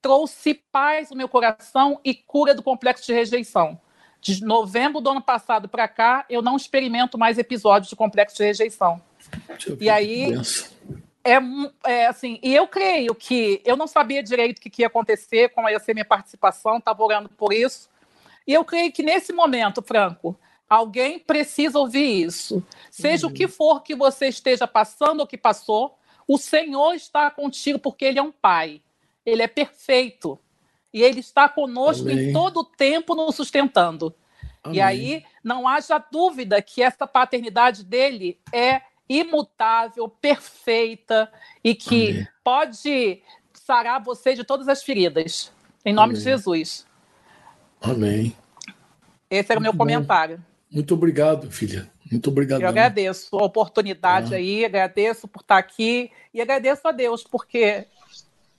trouxe 0.00 0.54
paz 0.54 1.10
no 1.10 1.16
meu 1.16 1.28
coração 1.28 2.00
e 2.02 2.14
cura 2.14 2.54
do 2.54 2.62
complexo 2.62 3.06
de 3.06 3.12
rejeição. 3.12 3.78
De 4.20 4.42
novembro 4.44 5.00
do 5.00 5.10
ano 5.10 5.22
passado 5.22 5.68
para 5.68 5.86
cá, 5.86 6.24
eu 6.30 6.40
não 6.40 6.56
experimento 6.56 7.18
mais 7.18 7.38
episódios 7.38 7.90
de 7.90 7.96
complexo 7.96 8.36
de 8.36 8.44
rejeição. 8.44 9.02
E 9.80 9.90
aí, 9.90 10.32
é, 11.24 11.38
é, 11.84 12.06
assim, 12.06 12.38
e 12.42 12.54
eu 12.54 12.66
creio 12.66 13.14
que 13.14 13.60
eu 13.64 13.76
não 13.76 13.86
sabia 13.86 14.22
direito 14.22 14.58
o 14.58 14.60
que, 14.60 14.70
que 14.70 14.82
ia 14.82 14.88
acontecer, 14.88 15.50
como 15.50 15.68
ia 15.68 15.78
ser 15.78 15.94
minha 15.94 16.04
participação, 16.04 16.78
estava 16.78 17.02
orando 17.02 17.28
por 17.28 17.52
isso. 17.52 17.88
E 18.46 18.52
eu 18.52 18.64
creio 18.64 18.92
que 18.92 19.02
nesse 19.02 19.32
momento, 19.32 19.82
Franco, 19.82 20.36
alguém 20.68 21.18
precisa 21.18 21.78
ouvir 21.78 22.24
isso. 22.24 22.64
Seja 22.90 23.26
uhum. 23.26 23.32
o 23.32 23.34
que 23.34 23.46
for 23.46 23.82
que 23.82 23.94
você 23.94 24.28
esteja 24.28 24.66
passando 24.66 25.20
ou 25.20 25.26
que 25.26 25.38
passou, 25.38 25.96
o 26.26 26.38
Senhor 26.38 26.94
está 26.94 27.30
contigo 27.30 27.78
porque 27.78 28.04
Ele 28.04 28.18
é 28.18 28.22
um 28.22 28.32
Pai. 28.32 28.82
Ele 29.24 29.42
é 29.42 29.48
perfeito. 29.48 30.38
E 30.92 31.02
Ele 31.02 31.20
está 31.20 31.48
conosco 31.48 32.08
Amém. 32.08 32.30
em 32.30 32.32
todo 32.32 32.60
o 32.60 32.64
tempo 32.64 33.14
nos 33.14 33.36
sustentando. 33.36 34.14
Amém. 34.62 34.78
E 34.78 34.80
aí 34.80 35.24
não 35.42 35.68
haja 35.68 35.98
dúvida 35.98 36.60
que 36.62 36.82
essa 36.82 37.06
paternidade 37.06 37.84
dele 37.84 38.40
é 38.52 38.82
imutável, 39.20 40.08
perfeita 40.08 41.30
e 41.62 41.74
que 41.74 42.10
Amém. 42.10 42.28
pode 42.42 43.22
sarar 43.52 44.02
você 44.02 44.34
de 44.34 44.44
todas 44.44 44.68
as 44.68 44.82
feridas. 44.82 45.52
Em 45.84 45.92
nome 45.92 46.12
Amém. 46.12 46.18
de 46.18 46.24
Jesus. 46.24 46.86
Amém. 47.80 48.36
Esse 49.30 49.52
era 49.52 49.58
o 49.58 49.62
meu 49.62 49.74
comentário. 49.76 50.42
Muito 50.70 50.94
obrigado, 50.94 51.50
filha. 51.50 51.90
Muito 52.10 52.28
obrigado. 52.28 52.60
Eu 52.60 52.68
agradeço 52.68 53.36
a 53.38 53.44
oportunidade 53.44 54.34
ah. 54.34 54.36
aí, 54.36 54.64
agradeço 54.64 55.26
por 55.26 55.40
estar 55.40 55.56
aqui 55.56 56.10
e 56.32 56.40
agradeço 56.40 56.86
a 56.86 56.92
Deus, 56.92 57.24
porque 57.24 57.86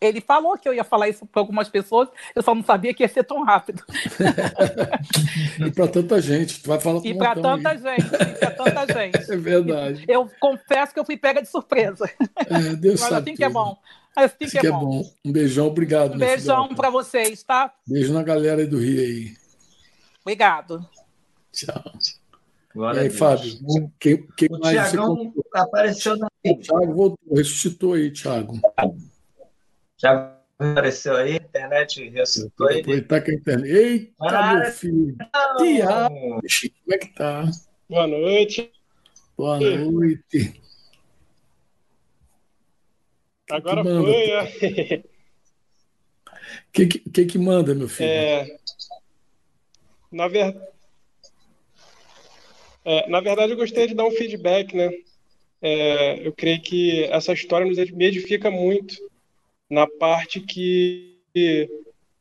ele 0.05 0.21
falou 0.21 0.57
que 0.57 0.67
eu 0.67 0.73
ia 0.73 0.83
falar 0.83 1.09
isso 1.09 1.25
para 1.25 1.41
algumas 1.41 1.69
pessoas, 1.69 2.09
eu 2.35 2.41
só 2.41 2.53
não 2.53 2.63
sabia 2.63 2.93
que 2.93 3.03
ia 3.03 3.09
ser 3.09 3.23
tão 3.23 3.43
rápido. 3.43 3.83
e 5.59 5.71
para 5.71 5.87
tanta 5.87 6.21
gente, 6.21 6.61
tu 6.61 6.67
vai 6.67 6.79
falar 6.79 7.01
E 7.03 7.13
para 7.13 7.35
tanta 7.35 7.69
aí. 7.69 7.77
gente, 7.77 8.09
para 8.39 8.51
tanta 8.51 8.85
gente. 8.93 9.31
É 9.31 9.37
verdade. 9.37 10.05
Eu 10.07 10.29
confesso 10.39 10.93
que 10.93 10.99
eu 10.99 11.05
fui 11.05 11.17
pega 11.17 11.41
de 11.41 11.49
surpresa. 11.49 12.09
É, 12.37 12.75
Deus 12.75 12.99
Mas 12.99 13.09
sabe 13.09 13.31
assim 13.31 13.37
que 13.37 13.43
é 13.43 13.49
bom. 13.49 13.77
Assim 14.15 14.35
que, 14.39 14.59
que 14.59 14.67
é, 14.67 14.69
é 14.69 14.71
bom. 14.71 15.03
Um 15.25 15.31
beijão, 15.31 15.67
obrigado. 15.67 16.13
Um 16.13 16.17
beijão 16.17 16.75
para 16.75 16.89
vocês, 16.89 17.43
tá? 17.43 17.73
Beijo 17.87 18.13
na 18.13 18.21
galera 18.23 18.61
aí 18.61 18.67
do 18.67 18.77
Rio 18.77 19.01
aí. 19.01 19.33
Obrigado. 20.21 20.87
Tchau. 21.51 21.83
Glória 22.73 23.01
e 23.01 23.03
aí, 23.03 23.09
Fábio, 23.11 23.53
quem, 23.99 24.25
quem 24.35 24.47
o 24.49 24.59
mais 24.59 24.89
Thiagão 24.89 25.33
apareceu 25.53 26.17
na... 26.17 26.27
O 26.45 26.55
Thiago 26.57 26.93
voltou, 26.93 27.35
ressuscitou 27.35 27.93
aí, 27.93 28.11
Thiago. 28.11 28.59
Já 30.03 30.37
apareceu 30.59 31.15
aí, 31.15 31.33
a 31.33 31.35
internet 31.37 32.09
ressuscitou 32.09 32.67
aí. 32.67 32.81
Aproveitar 32.81 33.21
que 33.21 33.31
a 33.31 33.33
internet. 33.35 33.73
Eita, 33.73 34.13
ah, 34.19 34.55
meu 34.55 34.71
filho! 34.73 35.17
Tiago, 35.57 36.15
como 36.15 36.41
é 36.91 36.97
que 36.97 37.07
tá? 37.13 37.45
Boa 37.89 38.05
noite. 38.05 38.69
Boa 39.37 39.59
noite. 39.61 40.61
Agora 43.49 43.81
que 43.81 43.89
foi, 43.89 44.29
é. 44.29 45.03
O 46.67 46.71
que, 46.73 46.87
que, 46.87 47.25
que 47.25 47.37
manda, 47.37 47.73
meu 47.73 47.87
filho? 47.87 48.09
É, 48.09 48.57
na, 50.11 50.27
ver... 50.27 50.53
É, 52.83 53.07
na 53.07 53.21
verdade, 53.21 53.53
eu 53.53 53.57
gostaria 53.57 53.87
de 53.87 53.95
dar 53.95 54.05
um 54.05 54.11
feedback, 54.11 54.75
né? 54.75 54.91
É, 55.61 56.27
eu 56.27 56.33
creio 56.33 56.61
que 56.61 57.05
essa 57.05 57.31
história 57.31 57.65
nos 57.65 57.77
edifica 57.77 58.51
muito 58.51 59.12
na 59.73 59.87
parte 59.87 60.39
que 60.39 61.17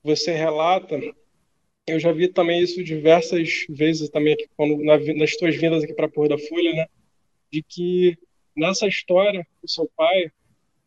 você 0.03 0.33
relata, 0.33 0.99
eu 1.87 2.01
já 2.01 2.11
vi 2.11 2.29
também 2.29 2.63
isso 2.63 2.83
diversas 2.83 3.67
vezes 3.69 4.09
também 4.09 4.33
aqui, 4.33 4.49
quando, 4.57 4.83
na, 4.83 4.99
nas 5.15 5.37
tuas 5.37 5.55
vindas 5.55 5.85
aqui 5.85 5.93
para 5.93 6.09
Porra 6.09 6.31
da 6.31 6.39
Folha, 6.39 6.73
né? 6.73 6.87
De 7.53 7.63
que 7.63 8.17
nessa 8.57 8.87
história 8.87 9.47
do 9.63 9.69
seu 9.69 9.87
pai, 9.95 10.33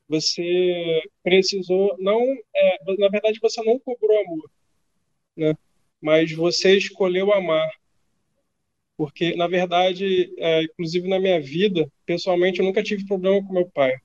você 0.09 1.03
precisou 1.23 1.95
não, 1.99 2.19
é, 2.55 2.95
na 2.97 3.09
verdade 3.09 3.39
você 3.39 3.61
não 3.63 3.77
cobrou 3.77 4.19
amor, 4.21 4.49
né? 5.37 5.55
Mas 6.01 6.31
você 6.31 6.75
escolheu 6.75 7.31
amar, 7.31 7.69
porque 8.97 9.35
na 9.35 9.47
verdade, 9.47 10.33
é, 10.39 10.63
inclusive 10.63 11.07
na 11.07 11.19
minha 11.19 11.39
vida, 11.39 11.87
pessoalmente 12.07 12.59
eu 12.59 12.65
nunca 12.65 12.81
tive 12.81 13.05
problema 13.05 13.45
com 13.45 13.53
meu 13.53 13.69
pai, 13.69 13.95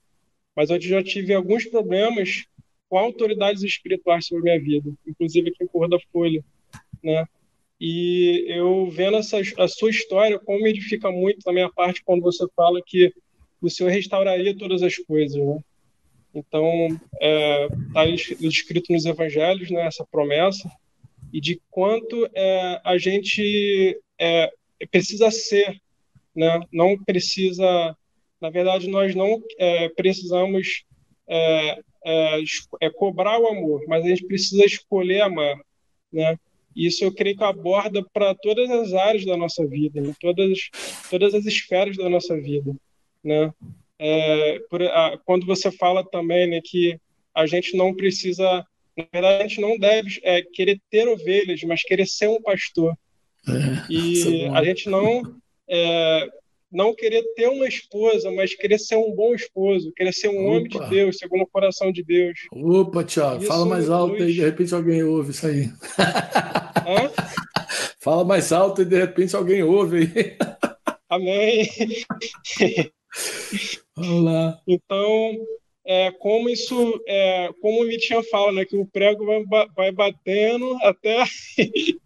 mas 0.54 0.68
eu 0.68 0.78
já 0.78 1.02
tive 1.02 1.32
alguns 1.32 1.64
problemas 1.64 2.44
com 2.90 2.98
autoridades 2.98 3.62
espirituais 3.62 4.26
sobre 4.26 4.50
a 4.50 4.58
minha 4.58 4.60
vida, 4.60 4.92
inclusive 5.06 5.50
aqui 5.50 5.62
em 5.62 5.68
Cor 5.68 5.88
da 5.88 5.98
Folha, 6.12 6.44
né? 7.02 7.24
E 7.80 8.44
eu 8.48 8.90
vendo 8.90 9.16
essa, 9.16 9.38
a 9.56 9.68
sua 9.68 9.88
história, 9.88 10.38
como 10.38 10.62
me 10.62 10.68
edifica 10.68 11.10
muito 11.10 11.42
da 11.44 11.52
minha 11.52 11.70
parte 11.70 12.02
quando 12.04 12.20
você 12.20 12.44
fala 12.54 12.82
que 12.84 13.14
o 13.62 13.70
Senhor 13.70 13.90
restauraria 13.90 14.54
todas 14.56 14.82
as 14.82 14.96
coisas, 14.96 15.40
né? 15.40 15.58
Então, 16.34 16.88
está 17.12 18.04
é, 18.06 18.14
escrito 18.40 18.92
nos 18.92 19.06
evangelhos, 19.06 19.70
né, 19.70 19.86
essa 19.86 20.04
promessa, 20.04 20.70
e 21.32 21.40
de 21.40 21.60
quanto 21.70 22.28
é, 22.34 22.80
a 22.84 22.98
gente 22.98 24.00
é, 24.18 24.50
precisa 24.90 25.30
ser, 25.30 25.80
né? 26.34 26.60
não 26.72 26.96
precisa, 27.02 27.96
na 28.40 28.50
verdade, 28.50 28.88
nós 28.88 29.14
não 29.14 29.42
é, 29.58 29.88
precisamos 29.88 30.84
é, 31.28 31.82
é, 32.04 32.42
é, 32.80 32.90
cobrar 32.90 33.38
o 33.38 33.46
amor, 33.48 33.84
mas 33.86 34.04
a 34.04 34.08
gente 34.08 34.26
precisa 34.26 34.64
escolher 34.64 35.22
amar, 35.22 35.56
né? 36.12 36.36
Isso 36.74 37.04
eu 37.04 37.12
creio 37.12 37.36
que 37.36 37.44
aborda 37.44 38.04
para 38.12 38.34
todas 38.34 38.70
as 38.70 38.92
áreas 38.94 39.24
da 39.24 39.36
nossa 39.36 39.66
vida, 39.66 40.00
né? 40.00 40.14
todas, 40.20 40.70
todas 41.10 41.34
as 41.34 41.44
esferas 41.44 41.96
da 41.96 42.08
nossa 42.08 42.36
vida, 42.40 42.74
né? 43.22 43.52
É, 43.98 44.58
por, 44.70 44.82
a, 44.82 45.18
quando 45.24 45.44
você 45.44 45.70
fala 45.70 46.02
também 46.08 46.48
né, 46.48 46.60
que 46.64 46.98
a 47.34 47.44
gente 47.44 47.76
não 47.76 47.94
precisa, 47.94 48.64
na 48.96 49.06
verdade, 49.12 49.42
a 49.42 49.46
gente 49.46 49.60
não 49.60 49.78
deve 49.78 50.20
é, 50.22 50.42
querer 50.42 50.80
ter 50.90 51.06
ovelhas, 51.06 51.62
mas 51.64 51.82
querer 51.82 52.06
ser 52.06 52.28
um 52.28 52.40
pastor. 52.40 52.96
É, 53.46 53.92
e 53.92 54.46
a 54.54 54.64
gente 54.64 54.88
não 54.88 55.36
é, 55.68 56.28
não 56.70 56.94
querer 56.94 57.22
ter 57.34 57.48
uma 57.48 57.66
esposa, 57.66 58.30
mas 58.30 58.54
querer 58.54 58.78
ser 58.78 58.96
um 58.96 59.12
bom 59.12 59.34
esposo, 59.34 59.92
querer 59.96 60.12
ser 60.12 60.28
um 60.28 60.46
Opa. 60.46 60.56
homem 60.56 60.68
de 60.68 60.90
Deus, 60.90 61.18
segundo 61.18 61.42
o 61.42 61.46
coração 61.46 61.90
de 61.90 62.02
Deus. 62.02 62.38
Opa, 62.52 63.02
Tiago, 63.04 63.42
fala 63.42 63.66
mais 63.66 63.90
alto 63.90 64.22
aí, 64.22 64.32
de 64.32 64.40
repente 64.40 64.74
alguém 64.74 65.02
ouve 65.02 65.30
isso 65.30 65.46
aí. 65.46 65.70
Hã? 66.86 67.10
Fala 68.02 68.24
mais 68.24 68.50
alto 68.50 68.80
e 68.80 68.86
de 68.86 68.98
repente 68.98 69.36
alguém 69.36 69.62
ouve 69.62 69.98
aí. 69.98 70.36
Amém. 71.08 71.68
Vamos 73.94 74.24
lá. 74.24 74.58
Então, 74.66 75.36
é, 75.84 76.10
como 76.12 76.48
isso, 76.48 77.02
é, 77.06 77.50
como 77.60 77.82
o 77.82 77.86
Mitinha 77.86 78.22
fala, 78.30 78.52
né, 78.52 78.64
que 78.64 78.76
o 78.76 78.86
prego 78.86 79.26
vai, 79.26 79.66
vai 79.76 79.92
batendo 79.92 80.78
até 80.82 81.24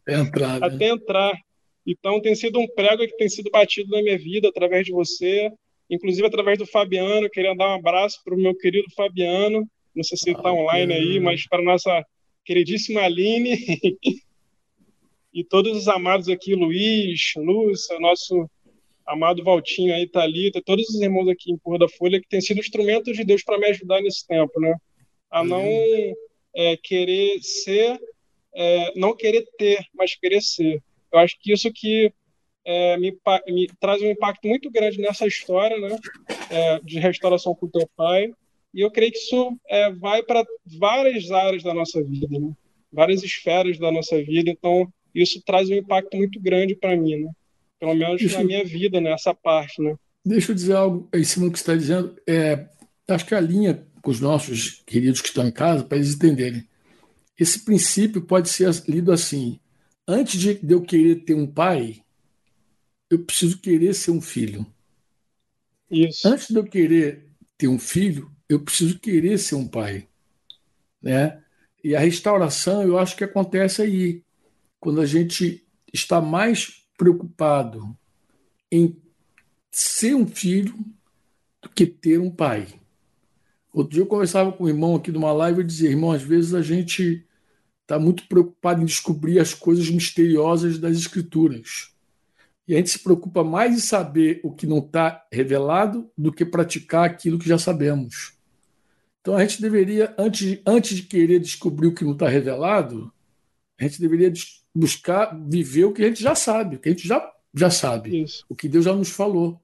entrar, 0.08 0.60
né? 0.60 0.66
até 0.66 0.88
entrar. 0.88 1.32
Então, 1.87 2.20
tem 2.20 2.35
sido 2.35 2.59
um 2.59 2.66
prego 2.68 3.07
que 3.07 3.16
tem 3.16 3.28
sido 3.28 3.51
batido 3.51 3.91
na 3.91 4.03
minha 4.03 4.18
vida 4.18 4.49
através 4.49 4.87
de 4.87 4.93
você, 4.93 5.51
inclusive 5.91 6.26
através 6.26 6.59
do 6.59 6.66
Fabiano. 6.66 7.28
Queria 7.30 7.55
dar 7.55 7.70
um 7.70 7.78
abraço 7.78 8.20
para 8.24 8.35
o 8.35 8.39
meu 8.39 8.55
querido 8.57 8.87
Fabiano. 8.97 9.68
Não 9.95 10.03
sei 10.03 10.16
se 10.16 10.30
ele 10.30 10.37
está 10.37 10.53
online 10.53 10.93
aí, 10.93 11.20
mas 11.20 11.47
para 11.47 11.61
a 11.61 11.64
nossa 11.64 12.05
queridíssima 12.45 13.03
Aline 13.03 13.57
e 15.32 15.43
todos 15.45 15.76
os 15.76 15.89
amados 15.89 16.28
aqui, 16.28 16.55
Luiz, 16.55 17.32
Lúcia, 17.37 17.99
nosso 17.99 18.49
amado 19.07 19.43
Valtinho 19.43 19.95
aí, 19.95 20.07
Thalita, 20.07 20.62
todos 20.64 20.89
os 20.89 21.01
irmãos 21.01 21.28
aqui 21.28 21.53
em 21.53 21.59
Porra 21.59 21.80
da 21.80 21.89
Folha 21.89 22.20
que 22.20 22.28
têm 22.28 22.41
sido 22.41 22.61
instrumentos 22.61 23.16
de 23.16 23.24
Deus 23.24 23.43
para 23.43 23.59
me 23.59 23.66
ajudar 23.66 24.01
nesse 24.01 24.26
tempo, 24.26 24.61
né? 24.61 24.76
A 25.30 25.45
não 25.45 25.66
é, 26.55 26.76
querer 26.76 27.41
ser, 27.43 27.99
é, 28.55 28.93
não 28.99 29.14
querer 29.14 29.45
ter, 29.59 29.85
mas 29.95 30.14
querer 30.14 30.41
ser. 30.41 30.80
Eu 31.14 31.20
acho 31.20 31.36
que 31.40 31.52
isso 31.52 31.72
que 31.72 32.12
é, 32.64 32.96
me, 32.96 33.16
me, 33.48 33.66
traz 33.80 34.02
um 34.02 34.10
impacto 34.10 34.48
muito 34.48 34.70
grande 34.70 34.98
nessa 34.98 35.26
história 35.26 35.78
né, 35.78 35.96
é, 36.50 36.80
de 36.80 36.98
restauração 36.98 37.54
com 37.54 37.66
o 37.66 37.70
teu 37.70 37.88
pai. 37.96 38.32
E 38.72 38.80
eu 38.80 38.90
creio 38.90 39.12
que 39.12 39.18
isso 39.18 39.56
é, 39.68 39.92
vai 39.92 40.22
para 40.22 40.44
várias 40.78 41.30
áreas 41.30 41.62
da 41.62 41.72
nossa 41.72 42.02
vida, 42.02 42.38
né? 42.38 42.52
várias 42.92 43.22
esferas 43.22 43.78
da 43.78 43.92
nossa 43.92 44.20
vida. 44.22 44.50
Então, 44.50 44.92
isso 45.14 45.40
traz 45.46 45.70
um 45.70 45.74
impacto 45.74 46.16
muito 46.16 46.40
grande 46.40 46.74
para 46.74 46.96
mim, 46.96 47.16
né? 47.16 47.30
pelo 47.78 47.94
menos 47.94 48.20
Deixa... 48.20 48.38
na 48.38 48.44
minha 48.44 48.64
vida, 48.64 49.00
nessa 49.00 49.30
né? 49.30 49.38
parte. 49.40 49.80
Né? 49.80 49.94
Deixa 50.26 50.50
eu 50.50 50.56
dizer 50.56 50.74
algo 50.74 51.08
em 51.14 51.22
cima 51.22 51.46
do 51.46 51.52
que 51.52 51.58
você 51.58 51.62
está 51.62 51.76
dizendo. 51.76 52.16
É, 52.26 52.66
acho 53.08 53.24
que 53.24 53.34
a 53.34 53.40
linha 53.40 53.86
com 54.04 54.10
os 54.10 54.20
nossos 54.20 54.82
queridos 54.86 55.22
que 55.22 55.28
estão 55.28 55.48
em 55.48 55.50
casa, 55.50 55.82
para 55.82 55.96
eles 55.96 56.14
entenderem. 56.14 56.68
esse 57.38 57.64
princípio 57.64 58.20
pode 58.22 58.50
ser 58.50 58.70
lido 58.86 59.10
assim: 59.10 59.58
antes 60.07 60.40
de 60.40 60.72
eu 60.72 60.82
querer 60.82 61.24
ter 61.24 61.34
um 61.34 61.46
pai, 61.46 62.02
eu 63.11 63.24
preciso 63.24 63.59
querer 63.59 63.94
ser 63.94 64.11
um 64.11 64.20
filho. 64.20 64.66
Isso. 65.90 66.26
Antes 66.26 66.48
de 66.48 66.57
eu 66.57 66.64
querer 66.64 67.30
ter 67.57 67.68
um 67.68 67.78
filho, 67.78 68.30
eu 68.48 68.61
preciso 68.61 68.98
querer 68.98 69.38
ser 69.38 69.55
um 69.55 69.68
pai. 69.68 70.09
Né? 71.00 71.42
E 71.82 71.94
a 71.94 72.00
restauração, 72.00 72.82
eu 72.82 72.98
acho 72.98 73.16
que 73.16 73.24
acontece 73.24 73.82
aí, 73.82 74.22
quando 74.80 75.00
a 75.00 75.07
gente 75.07 75.66
está 75.92 76.20
mais 76.20 76.82
preocupado 76.96 77.96
em 78.70 79.00
ser 79.70 80.14
um 80.14 80.26
filho 80.26 80.74
do 81.62 81.68
que 81.68 81.86
ter 81.86 82.18
um 82.18 82.30
pai. 82.30 82.68
Outro 83.72 83.92
dia 83.92 84.02
eu 84.02 84.07
conversava 84.07 84.52
com 84.52 84.64
um 84.64 84.68
irmão 84.68 84.94
aqui 84.94 85.11
de 85.11 85.18
uma 85.18 85.32
live 85.32 85.61
e 85.61 85.64
dizia: 85.64 85.90
irmão, 85.90 86.12
às 86.12 86.22
vezes 86.22 86.55
a 86.55 86.62
gente 86.62 87.26
está 87.85 87.99
muito 87.99 88.26
preocupado 88.26 88.82
em 88.82 88.87
descobrir 88.87 89.39
as 89.39 89.55
coisas 89.55 89.89
misteriosas 89.91 90.78
das 90.78 90.97
Escrituras. 90.97 91.93
E 92.66 92.74
a 92.74 92.78
gente 92.78 92.91
se 92.91 92.99
preocupa 92.99 93.45
mais 93.45 93.74
em 93.76 93.78
saber 93.78 94.41
o 94.43 94.51
que 94.51 94.66
não 94.66 94.78
está 94.78 95.22
revelado 95.30 96.11
do 96.16 96.32
que 96.32 96.47
praticar 96.47 97.05
aquilo 97.05 97.39
que 97.39 97.49
já 97.49 97.59
sabemos. 97.59 98.32
Então 99.20 99.37
a 99.37 99.41
gente 99.41 99.61
deveria, 99.61 100.14
antes, 100.18 100.61
antes 100.66 100.97
de 100.97 101.03
querer 101.03 101.39
descobrir 101.41 101.89
o 101.89 101.95
que 101.95 102.05
não 102.05 102.12
está 102.12 102.26
revelado, 102.28 103.12
a 103.78 103.85
gente 103.85 104.01
deveria 104.01 104.32
buscar 104.74 105.39
viver 105.47 105.85
o 105.85 105.93
que 105.93 106.03
a 106.03 106.09
gente 106.09 106.22
já 106.22 106.35
sabe, 106.35 106.76
o 106.76 106.78
que 106.78 106.89
a 106.89 106.93
gente 106.93 107.07
já, 107.07 107.32
já 107.53 107.70
sabe, 107.70 108.22
Isso. 108.22 108.45
o 108.49 108.55
que 108.55 108.68
Deus 108.68 108.85
já 108.85 108.95
nos 108.95 109.11
falou. 109.11 109.61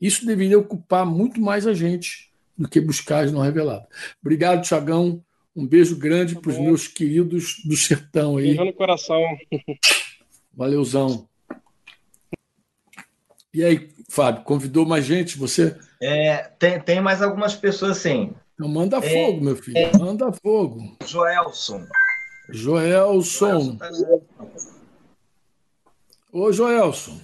Isso 0.00 0.24
deveria 0.24 0.58
ocupar 0.58 1.04
muito 1.04 1.40
mais 1.40 1.66
a 1.66 1.74
gente 1.74 2.32
do 2.56 2.68
que 2.68 2.80
buscar 2.80 3.24
as 3.24 3.32
não 3.32 3.40
reveladas. 3.40 3.88
Obrigado, 4.20 4.62
Tiagão. 4.62 5.24
Um 5.58 5.66
beijo 5.66 5.96
grande 5.96 6.36
tá 6.36 6.40
para 6.40 6.52
os 6.52 6.58
meus 6.58 6.86
queridos 6.86 7.60
do 7.64 7.76
sertão 7.76 8.36
aí. 8.36 8.44
Beijo 8.44 8.64
no 8.64 8.72
coração. 8.72 9.20
Valeuzão. 10.54 11.28
E 13.52 13.64
aí, 13.64 13.90
Fábio, 14.08 14.44
convidou 14.44 14.86
mais 14.86 15.04
gente? 15.04 15.36
Você? 15.36 15.76
É, 16.00 16.44
tem, 16.60 16.80
tem 16.80 17.00
mais 17.00 17.20
algumas 17.20 17.56
pessoas 17.56 17.96
sim. 17.96 18.32
Então 18.54 18.68
manda 18.68 18.98
é, 18.98 19.02
fogo, 19.02 19.44
meu 19.44 19.56
filho. 19.56 19.78
É, 19.78 19.98
manda 19.98 20.30
fogo. 20.32 20.96
Joelson. 21.04 21.84
Joelson. 22.50 23.48
Joelson 23.48 23.76
tá 23.76 23.90
Ô, 26.32 26.52
Joelson. 26.52 27.18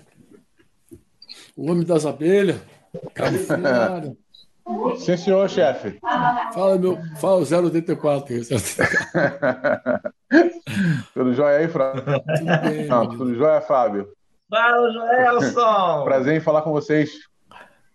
O 1.56 1.70
homem 1.70 1.86
das 1.86 2.04
abelhas. 2.04 2.60
Cabo 3.14 4.16
Sim, 4.98 5.16
senhor, 5.16 5.48
chefe. 5.48 5.98
Fala, 6.52 6.76
meu. 6.78 6.98
Fala 7.16 7.44
084. 7.44 8.34
tudo 11.12 11.34
jóia 11.34 11.58
aí, 11.58 11.68
Fábio? 11.68 12.02
Tudo 12.02 12.60
bem. 12.62 12.86
Não, 12.86 13.08
tudo 13.08 13.34
jóia, 13.34 13.60
Fábio? 13.60 14.08
Fala, 14.48 14.90
Joelson. 14.90 16.04
Prazer 16.04 16.36
em 16.36 16.40
falar 16.40 16.62
com 16.62 16.72
vocês. 16.72 17.10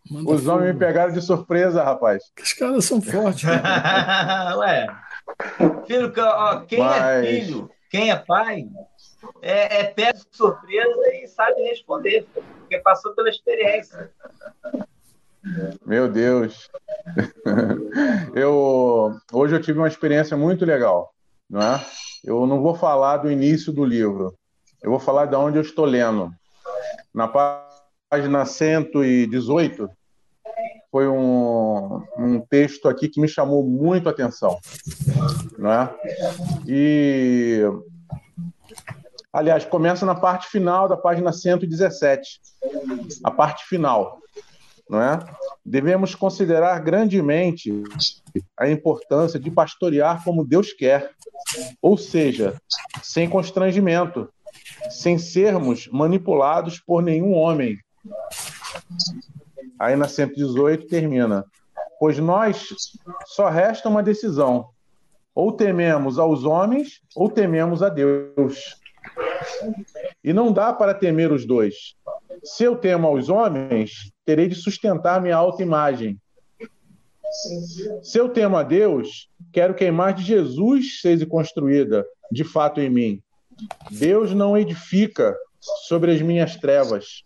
Manda 0.10 0.32
Os 0.32 0.48
homens 0.48 0.74
me 0.74 0.80
pegaram 0.80 1.14
de 1.14 1.22
surpresa, 1.22 1.84
rapaz. 1.84 2.24
Os 2.42 2.54
caras 2.54 2.86
são 2.86 3.02
fortes. 3.02 3.44
Ué. 4.58 4.88
Filho, 5.86 6.12
ó, 6.18 6.62
quem 6.62 6.80
é 6.80 6.84
Mas... 6.84 7.04
é 7.04 7.24
filho, 7.24 7.70
quem 7.92 8.10
é 8.10 8.16
pai, 8.16 8.68
é, 9.42 9.82
é 9.82 9.84
pega 9.86 10.14
de 10.14 10.26
surpresa 10.32 11.14
e 11.14 11.28
sabe 11.28 11.62
responder, 11.62 12.26
porque 12.34 12.80
passou 12.80 13.14
pela 13.14 13.30
experiência. 13.30 14.12
Meu 15.86 16.10
Deus. 16.10 16.70
Eu 18.36 19.16
hoje 19.32 19.56
eu 19.56 19.62
tive 19.62 19.80
uma 19.80 19.88
experiência 19.88 20.38
muito 20.38 20.66
legal, 20.66 21.12
não 21.50 21.62
é? 21.62 21.86
Eu 22.24 22.46
não 22.46 22.62
vou 22.62 22.76
falar 22.76 23.18
do 23.18 23.32
início 23.32 23.72
do 23.74 23.84
livro. 23.84 24.36
Eu 24.82 24.92
vou 24.92 25.00
falar 25.00 25.26
de 25.26 25.36
onde 25.36 25.58
eu 25.58 25.62
estou 25.62 25.86
lendo. 25.86 26.32
Na 27.14 27.28
página 27.28 28.46
118 28.46 29.90
foi 30.92 31.08
um, 31.08 32.04
um 32.18 32.40
texto 32.40 32.88
aqui 32.88 33.08
que 33.08 33.22
me 33.22 33.28
chamou 33.28 33.64
muito 33.64 34.08
a 34.08 34.12
atenção, 34.12 34.60
não 35.58 35.72
é? 35.72 35.96
E 36.68 37.62
aliás, 39.32 39.66
começa 39.66 40.06
na 40.06 40.16
parte 40.16 40.48
final 40.48 40.88
da 40.88 40.98
página 40.98 41.32
117. 41.32 42.42
A 43.24 43.32
parte 43.32 43.66
final 43.66 44.20
não 44.90 45.02
é? 45.02 45.20
Devemos 45.64 46.16
considerar 46.16 46.80
grandemente 46.80 47.72
a 48.58 48.68
importância 48.68 49.40
de 49.40 49.52
pastorear 49.52 50.24
como 50.24 50.44
Deus 50.44 50.74
quer, 50.74 51.12
ou 51.82 51.96
seja, 51.96 52.56
sem 53.04 53.30
constrangimento, 53.30 54.28
sem 54.90 55.20
sermos 55.20 55.88
manipulados 55.92 56.80
por 56.80 57.04
nenhum 57.04 57.34
homem. 57.34 57.78
Aí 59.78 59.96
na 59.96 60.08
118 60.08 60.88
termina: 60.88 61.46
Pois 62.00 62.18
nós 62.18 62.70
só 63.26 63.48
resta 63.48 63.88
uma 63.88 64.02
decisão: 64.02 64.70
ou 65.36 65.52
tememos 65.52 66.18
aos 66.18 66.44
homens, 66.44 67.02
ou 67.16 67.30
tememos 67.30 67.84
a 67.84 67.90
Deus. 67.90 68.76
E 70.24 70.34
não 70.34 70.52
dá 70.52 70.74
para 70.74 70.94
temer 70.94 71.32
os 71.32 71.46
dois. 71.46 71.96
Se 72.44 72.64
eu 72.64 72.76
temo 72.76 73.08
aos 73.08 73.30
homens, 73.30 74.12
terei 74.30 74.48
de 74.48 74.54
sustentar 74.54 75.20
minha 75.20 75.36
autoimagem. 75.36 76.22
Se 78.04 78.20
eu 78.20 78.30
temo 78.30 78.58
a 78.58 78.62
Deus, 78.62 79.28
quero 79.52 79.74
que 79.74 79.84
a 79.84 79.88
imagem 79.88 80.18
de 80.18 80.24
Jesus 80.24 81.02
seja 81.02 81.26
construída 81.26 82.06
de 82.32 82.44
fato 82.44 82.80
em 82.80 82.92
mim. 82.92 83.24
Deus 83.90 84.32
não 84.32 84.56
edifica 84.56 85.36
sobre 85.88 86.12
as 86.12 86.22
minhas 86.22 86.56
trevas. 86.56 87.24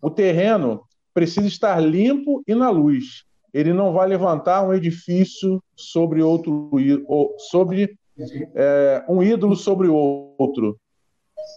O 0.00 0.08
terreno 0.08 0.84
precisa 1.12 1.48
estar 1.48 1.80
limpo 1.80 2.44
e 2.46 2.54
na 2.54 2.70
luz. 2.70 3.24
Ele 3.52 3.72
não 3.72 3.92
vai 3.92 4.06
levantar 4.06 4.62
um 4.62 4.72
edifício 4.72 5.60
sobre 5.74 6.22
outro 6.22 6.70
sobre 7.50 7.98
é, 8.54 9.04
um 9.08 9.20
ídolo 9.20 9.56
sobre 9.56 9.88
outro. 9.88 10.78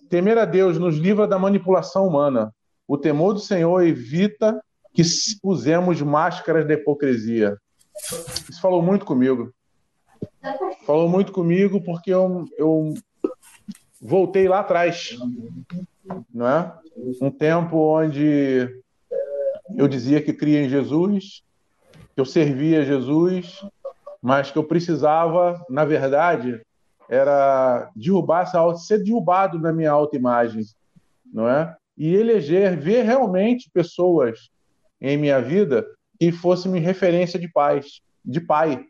Temer 0.10 0.40
a 0.40 0.46
Deus 0.46 0.80
nos 0.80 0.98
livra 0.98 1.28
da 1.28 1.38
manipulação 1.38 2.08
humana. 2.08 2.52
O 2.88 2.98
temor 2.98 3.34
do 3.34 3.40
Senhor 3.40 3.82
evita 3.82 4.62
que 4.94 5.02
usemos 5.44 6.02
máscaras 6.02 6.66
de 6.66 6.74
hipocrisia. 6.74 7.58
Isso 8.50 8.62
falou 8.62 8.82
muito 8.82 9.06
comigo. 9.06 9.54
Falou 10.86 11.10
muito 11.10 11.32
comigo 11.32 11.82
porque 11.82 12.12
eu, 12.12 12.46
eu 12.58 12.94
voltei 14.02 14.48
lá 14.48 14.60
atrás, 14.60 15.18
não 16.34 16.48
é? 16.48 16.74
Um 17.22 17.32
tempo 17.32 17.78
onde 17.78 18.70
eu 19.76 19.88
dizia 19.88 20.22
que 20.22 20.32
cria 20.32 20.64
em 20.64 20.70
Jesus, 20.70 21.44
que 22.14 22.22
eu 22.22 22.26
servia 22.26 22.86
Jesus, 22.86 23.66
mas 24.22 24.52
que 24.52 24.58
eu 24.58 24.64
precisava, 24.64 25.64
na 25.70 25.84
verdade, 25.84 26.62
era 27.10 27.92
derrubar 27.96 28.44
essa 28.44 28.60
auto, 28.60 28.80
ser 28.80 29.04
derrubado 29.04 29.60
na 29.60 29.74
minha 29.74 29.92
autoimagem, 29.92 30.64
não 31.32 31.50
é? 31.50 31.76
E 31.98 32.14
eleger, 32.16 32.78
ver 32.78 33.04
realmente 33.04 33.70
pessoas 33.74 34.50
em 35.00 35.18
minha 35.18 35.42
vida 35.42 35.86
que 36.20 36.32
fossem 36.32 36.72
me 36.72 36.80
referência 36.80 37.40
de 37.40 37.48
pais, 37.48 38.02
de 38.24 38.40
pai, 38.40 38.86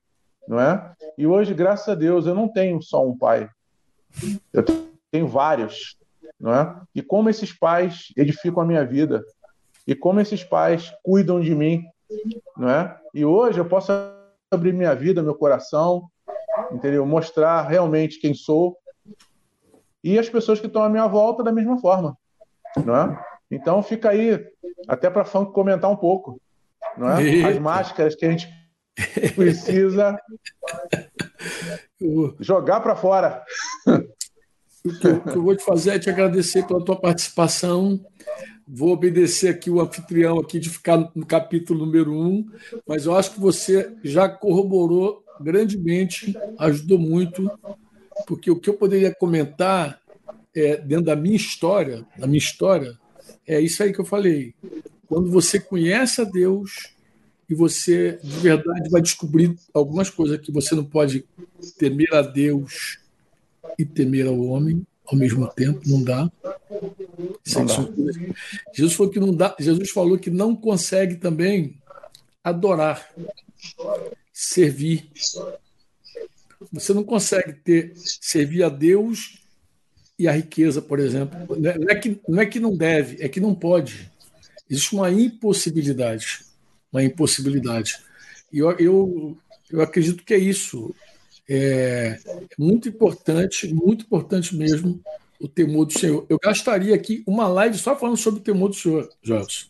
não 0.47 0.59
é? 0.59 0.93
E 1.17 1.25
hoje, 1.25 1.53
graças 1.53 1.87
a 1.87 1.95
Deus, 1.95 2.25
eu 2.25 2.35
não 2.35 2.47
tenho 2.47 2.81
só 2.81 3.05
um 3.05 3.17
pai. 3.17 3.49
Eu 4.53 4.63
tenho 5.11 5.27
vários, 5.27 5.97
não 6.39 6.53
é? 6.53 6.81
E 6.93 7.01
como 7.01 7.29
esses 7.29 7.51
pais 7.51 8.13
edificam 8.15 8.61
a 8.61 8.65
minha 8.65 8.85
vida 8.85 9.23
e 9.87 9.93
como 9.93 10.19
esses 10.19 10.43
pais 10.43 10.93
cuidam 11.03 11.39
de 11.39 11.53
mim, 11.53 11.83
não 12.57 12.69
é? 12.69 12.97
E 13.13 13.25
hoje 13.25 13.59
eu 13.59 13.65
posso 13.65 13.91
abrir 14.51 14.73
minha 14.73 14.95
vida, 14.95 15.21
meu 15.21 15.35
coração, 15.35 16.09
entendeu? 16.71 17.05
Mostrar 17.05 17.61
realmente 17.63 18.19
quem 18.19 18.33
sou 18.33 18.77
e 20.03 20.19
as 20.19 20.29
pessoas 20.29 20.59
que 20.59 20.67
estão 20.67 20.83
à 20.83 20.89
minha 20.89 21.07
volta 21.07 21.43
da 21.43 21.51
mesma 21.51 21.79
forma, 21.79 22.17
não 22.83 22.95
é? 22.95 23.25
Então 23.49 23.81
fica 23.83 24.09
aí 24.09 24.43
até 24.87 25.09
para 25.09 25.25
fã 25.25 25.45
comentar 25.45 25.89
um 25.89 25.95
pouco, 25.95 26.41
não 26.97 27.09
é? 27.09 27.23
Eita. 27.23 27.49
As 27.49 27.59
máscaras 27.59 28.15
que 28.15 28.25
a 28.25 28.31
gente 28.31 28.49
precisa 29.35 30.17
jogar 32.39 32.79
para 32.81 32.95
fora. 32.95 33.43
O 34.85 34.99
que, 34.99 35.07
eu, 35.07 35.15
o 35.15 35.21
que 35.21 35.37
eu 35.37 35.43
vou 35.43 35.55
te 35.55 35.63
fazer 35.63 35.91
é 35.91 35.99
te 35.99 36.09
agradecer 36.09 36.65
pela 36.65 36.83
tua 36.83 36.99
participação. 36.99 37.99
Vou 38.67 38.91
obedecer 38.91 39.49
aqui 39.49 39.69
o 39.69 39.79
anfitrião 39.79 40.39
aqui 40.39 40.59
de 40.59 40.69
ficar 40.69 40.97
no 41.15 41.25
capítulo 41.25 41.85
número 41.85 42.11
um, 42.11 42.49
mas 42.87 43.05
eu 43.05 43.15
acho 43.15 43.31
que 43.31 43.39
você 43.39 43.95
já 44.03 44.27
corroborou 44.27 45.23
grandemente, 45.39 46.35
ajudou 46.57 46.97
muito, 46.97 47.49
porque 48.25 48.49
o 48.49 48.59
que 48.59 48.69
eu 48.69 48.73
poderia 48.73 49.13
comentar 49.13 49.99
é, 50.55 50.77
dentro 50.77 51.05
da 51.05 51.15
minha 51.15 51.35
história, 51.35 52.05
da 52.17 52.25
minha 52.25 52.37
história, 52.37 52.97
é 53.45 53.59
isso 53.59 53.83
aí 53.83 53.93
que 53.93 53.99
eu 53.99 54.05
falei. 54.05 54.53
Quando 55.07 55.29
você 55.29 55.59
conhece 55.59 56.21
a 56.21 56.23
Deus 56.23 56.93
e 57.49 57.53
você 57.53 58.19
de 58.23 58.39
verdade 58.39 58.89
vai 58.89 59.01
descobrir 59.01 59.55
algumas 59.73 60.09
coisas 60.09 60.39
que 60.39 60.51
você 60.51 60.73
não 60.73 60.83
pode 60.83 61.25
temer 61.77 62.13
a 62.13 62.21
Deus 62.21 62.99
e 63.77 63.85
temer 63.85 64.27
ao 64.27 64.39
homem 64.39 64.85
ao 65.05 65.15
mesmo 65.15 65.47
tempo, 65.49 65.81
não 65.85 66.03
dá. 66.03 66.31
Não 67.53 67.65
dá. 67.65 67.87
Jesus 68.73 68.93
falou 68.93 69.11
que 69.11 69.19
não 69.19 69.35
dá, 69.35 69.55
Jesus 69.59 69.91
falou 69.91 70.17
que 70.17 70.31
não 70.31 70.55
consegue 70.55 71.15
também 71.17 71.77
adorar, 72.43 73.13
servir. 74.33 75.09
Você 76.71 76.93
não 76.93 77.03
consegue 77.03 77.53
ter 77.53 77.93
servir 77.95 78.63
a 78.63 78.69
Deus 78.69 79.44
e 80.17 80.27
a 80.27 80.31
riqueza, 80.31 80.81
por 80.81 80.99
exemplo. 80.99 81.37
Não 81.57 81.89
é 81.89 81.95
que 81.95 82.19
não, 82.27 82.41
é 82.41 82.45
que 82.45 82.59
não 82.59 82.75
deve, 82.75 83.23
é 83.23 83.27
que 83.27 83.39
não 83.39 83.53
pode. 83.53 84.11
Existe 84.69 84.95
uma 84.95 85.11
impossibilidade 85.11 86.45
uma 86.95 87.03
impossibilidade. 87.03 87.99
E 88.51 88.59
eu, 88.59 88.71
eu, 88.77 89.37
eu 89.69 89.81
acredito 89.81 90.23
que 90.23 90.33
é 90.33 90.37
isso. 90.37 90.95
É 91.47 92.17
muito 92.57 92.87
importante, 92.87 93.71
muito 93.73 94.05
importante 94.05 94.55
mesmo 94.55 94.99
o 95.39 95.47
temor 95.47 95.85
do 95.85 95.99
Senhor. 95.99 96.25
Eu 96.29 96.39
gastaria 96.41 96.95
aqui 96.95 97.21
uma 97.27 97.47
live 97.47 97.77
só 97.77 97.95
falando 97.95 98.17
sobre 98.17 98.39
o 98.39 98.43
temor 98.43 98.69
do 98.69 98.75
Senhor, 98.75 99.09
Jorge. 99.21 99.67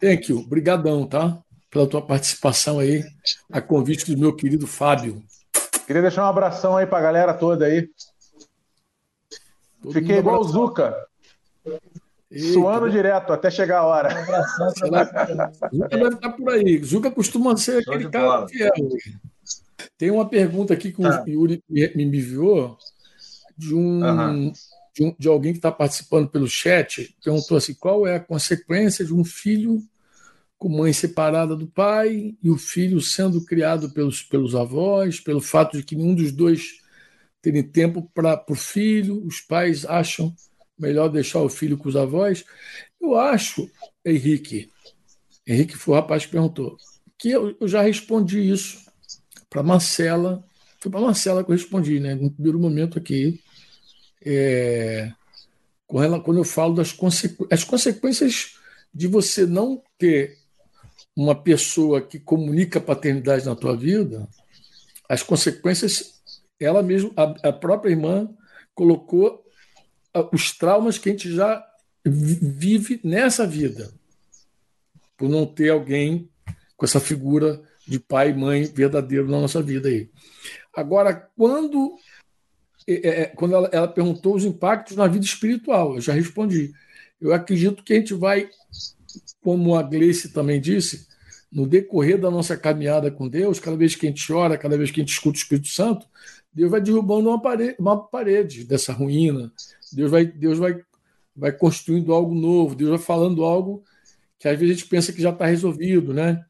Thank 0.00 0.30
you. 0.30 0.38
Obrigadão, 0.38 1.06
tá? 1.06 1.38
Pela 1.68 1.86
tua 1.86 2.00
participação 2.00 2.78
aí, 2.78 3.04
a 3.50 3.60
convite 3.60 4.10
do 4.10 4.18
meu 4.18 4.34
querido 4.34 4.66
Fábio. 4.66 5.22
Queria 5.86 6.02
deixar 6.02 6.24
um 6.24 6.28
abração 6.28 6.76
aí 6.76 6.86
para 6.86 6.98
a 6.98 7.02
galera 7.02 7.34
toda 7.34 7.66
aí. 7.66 7.88
Todo 9.88 10.00
Fiquei 10.00 10.18
igual 10.18 10.40
o 10.40 10.44
Zuca. 10.44 10.94
Eita, 12.30 12.52
Suando 12.52 12.86
né? 12.86 12.92
direto 12.92 13.32
até 13.32 13.50
chegar 13.50 13.78
a 13.78 13.86
hora. 13.86 14.08
Um 14.60 15.72
Zuca 15.72 15.88
deve 15.88 16.14
estar 16.14 16.32
por 16.32 16.52
aí. 16.52 16.82
Zuca 16.84 17.10
costuma 17.10 17.56
ser 17.56 17.82
Show 17.82 17.94
aquele 17.94 18.10
cara 18.10 18.46
fiel. 18.46 18.70
Tem 19.96 20.10
uma 20.10 20.28
pergunta 20.28 20.74
aqui 20.74 20.92
que 20.92 21.02
tá. 21.02 21.24
o 21.26 21.28
Yuri 21.28 21.62
me 21.68 22.04
enviou 22.04 22.76
de 23.56 23.74
um, 23.74 24.04
uhum. 24.04 24.52
de, 24.94 25.04
um, 25.04 25.16
de 25.18 25.28
alguém 25.28 25.52
que 25.52 25.58
está 25.58 25.72
participando 25.72 26.28
pelo 26.28 26.46
chat. 26.46 27.16
Perguntou 27.24 27.56
assim: 27.56 27.74
qual 27.74 28.06
é 28.06 28.16
a 28.16 28.20
consequência 28.20 29.04
de 29.04 29.14
um 29.14 29.24
filho 29.24 29.82
com 30.58 30.68
mãe 30.68 30.92
separada 30.92 31.56
do 31.56 31.66
pai 31.66 32.34
e 32.42 32.50
o 32.50 32.58
filho 32.58 33.00
sendo 33.00 33.44
criado 33.44 33.90
pelos, 33.90 34.22
pelos 34.22 34.54
avós, 34.54 35.20
pelo 35.20 35.40
fato 35.40 35.76
de 35.76 35.84
que 35.84 35.96
nenhum 35.96 36.14
dos 36.14 36.32
dois 36.32 36.80
tem 37.40 37.62
tempo 37.62 38.10
para 38.14 38.44
o 38.48 38.54
filho, 38.54 39.24
os 39.24 39.40
pais 39.40 39.84
acham 39.84 40.34
melhor 40.78 41.08
deixar 41.08 41.40
o 41.40 41.48
filho 41.48 41.76
com 41.76 41.88
os 41.88 41.96
avós. 41.96 42.44
Eu 43.00 43.16
acho, 43.16 43.70
Henrique, 44.04 44.70
Henrique 45.46 45.76
foi 45.76 45.94
o 45.94 45.96
rapaz 45.96 46.26
que 46.26 46.32
perguntou, 46.32 46.76
que 47.18 47.30
eu, 47.30 47.56
eu 47.60 47.68
já 47.68 47.82
respondi 47.82 48.50
isso 48.50 48.86
para 49.48 49.62
Marcela, 49.62 50.44
foi 50.80 50.90
para 50.90 51.00
Marcela 51.00 51.42
que 51.42 51.50
eu 51.50 51.56
respondi, 51.56 51.98
né, 51.98 52.14
no 52.14 52.30
primeiro 52.30 52.58
momento 52.58 52.98
aqui, 52.98 53.40
é, 54.24 55.12
quando 55.86 56.38
eu 56.38 56.44
falo 56.44 56.74
das 56.74 56.92
consequ... 56.92 57.46
as 57.50 57.64
consequências 57.64 58.58
de 58.92 59.06
você 59.06 59.46
não 59.46 59.82
ter 59.96 60.36
uma 61.16 61.34
pessoa 61.34 62.00
que 62.00 62.18
comunica 62.18 62.80
paternidade 62.80 63.44
na 63.44 63.56
tua 63.56 63.76
vida, 63.76 64.28
as 65.08 65.22
consequências, 65.22 66.17
ela 66.60 66.82
mesma, 66.82 67.10
a, 67.16 67.48
a 67.48 67.52
própria 67.52 67.90
irmã 67.90 68.28
colocou 68.74 69.44
os 70.32 70.52
traumas 70.56 70.98
que 70.98 71.08
a 71.08 71.12
gente 71.12 71.32
já 71.32 71.64
vive 72.04 73.00
nessa 73.04 73.46
vida, 73.46 73.92
por 75.16 75.28
não 75.28 75.46
ter 75.46 75.70
alguém 75.70 76.28
com 76.76 76.86
essa 76.86 77.00
figura 77.00 77.62
de 77.86 77.98
pai 77.98 78.30
e 78.30 78.34
mãe 78.34 78.64
verdadeiro 78.64 79.28
na 79.28 79.40
nossa 79.40 79.62
vida 79.62 79.88
aí. 79.88 80.10
Agora, 80.74 81.14
quando 81.36 81.96
é, 82.86 82.92
é, 82.92 83.20
é, 83.22 83.26
quando 83.26 83.54
ela, 83.54 83.68
ela 83.70 83.86
perguntou 83.86 84.34
os 84.34 84.46
impactos 84.46 84.96
na 84.96 85.06
vida 85.06 85.24
espiritual, 85.24 85.96
eu 85.96 86.00
já 86.00 86.14
respondi. 86.14 86.72
Eu 87.20 87.34
acredito 87.34 87.82
que 87.82 87.92
a 87.92 87.96
gente 87.96 88.14
vai, 88.14 88.48
como 89.42 89.76
a 89.76 89.82
Gleice 89.82 90.30
também 90.30 90.58
disse, 90.58 91.06
no 91.52 91.66
decorrer 91.66 92.18
da 92.18 92.30
nossa 92.30 92.56
caminhada 92.56 93.10
com 93.10 93.28
Deus, 93.28 93.60
cada 93.60 93.76
vez 93.76 93.94
que 93.94 94.06
a 94.06 94.08
gente 94.08 94.32
ora, 94.32 94.56
cada 94.56 94.76
vez 94.78 94.90
que 94.90 95.00
a 95.00 95.02
gente 95.02 95.12
escuta 95.12 95.36
o 95.36 95.40
Espírito 95.40 95.68
Santo, 95.68 96.06
Deus 96.52 96.70
vai 96.70 96.80
derrubando 96.80 97.28
uma 97.28 97.40
parede, 97.40 97.76
uma 97.78 97.96
parede 97.96 98.64
dessa 98.64 98.92
ruína, 98.92 99.52
Deus 99.92 100.10
vai, 100.10 100.24
Deus 100.24 100.58
vai, 100.58 100.80
vai 101.34 101.52
construindo 101.52 102.12
algo 102.12 102.34
novo, 102.34 102.74
Deus 102.74 102.90
vai 102.90 102.98
falando 102.98 103.44
algo 103.44 103.84
que 104.38 104.48
às 104.48 104.58
vezes 104.58 104.76
a 104.76 104.78
gente 104.78 104.88
pensa 104.88 105.12
que 105.12 105.20
já 105.20 105.30
está 105.30 105.46
resolvido, 105.46 106.14
né? 106.14 106.44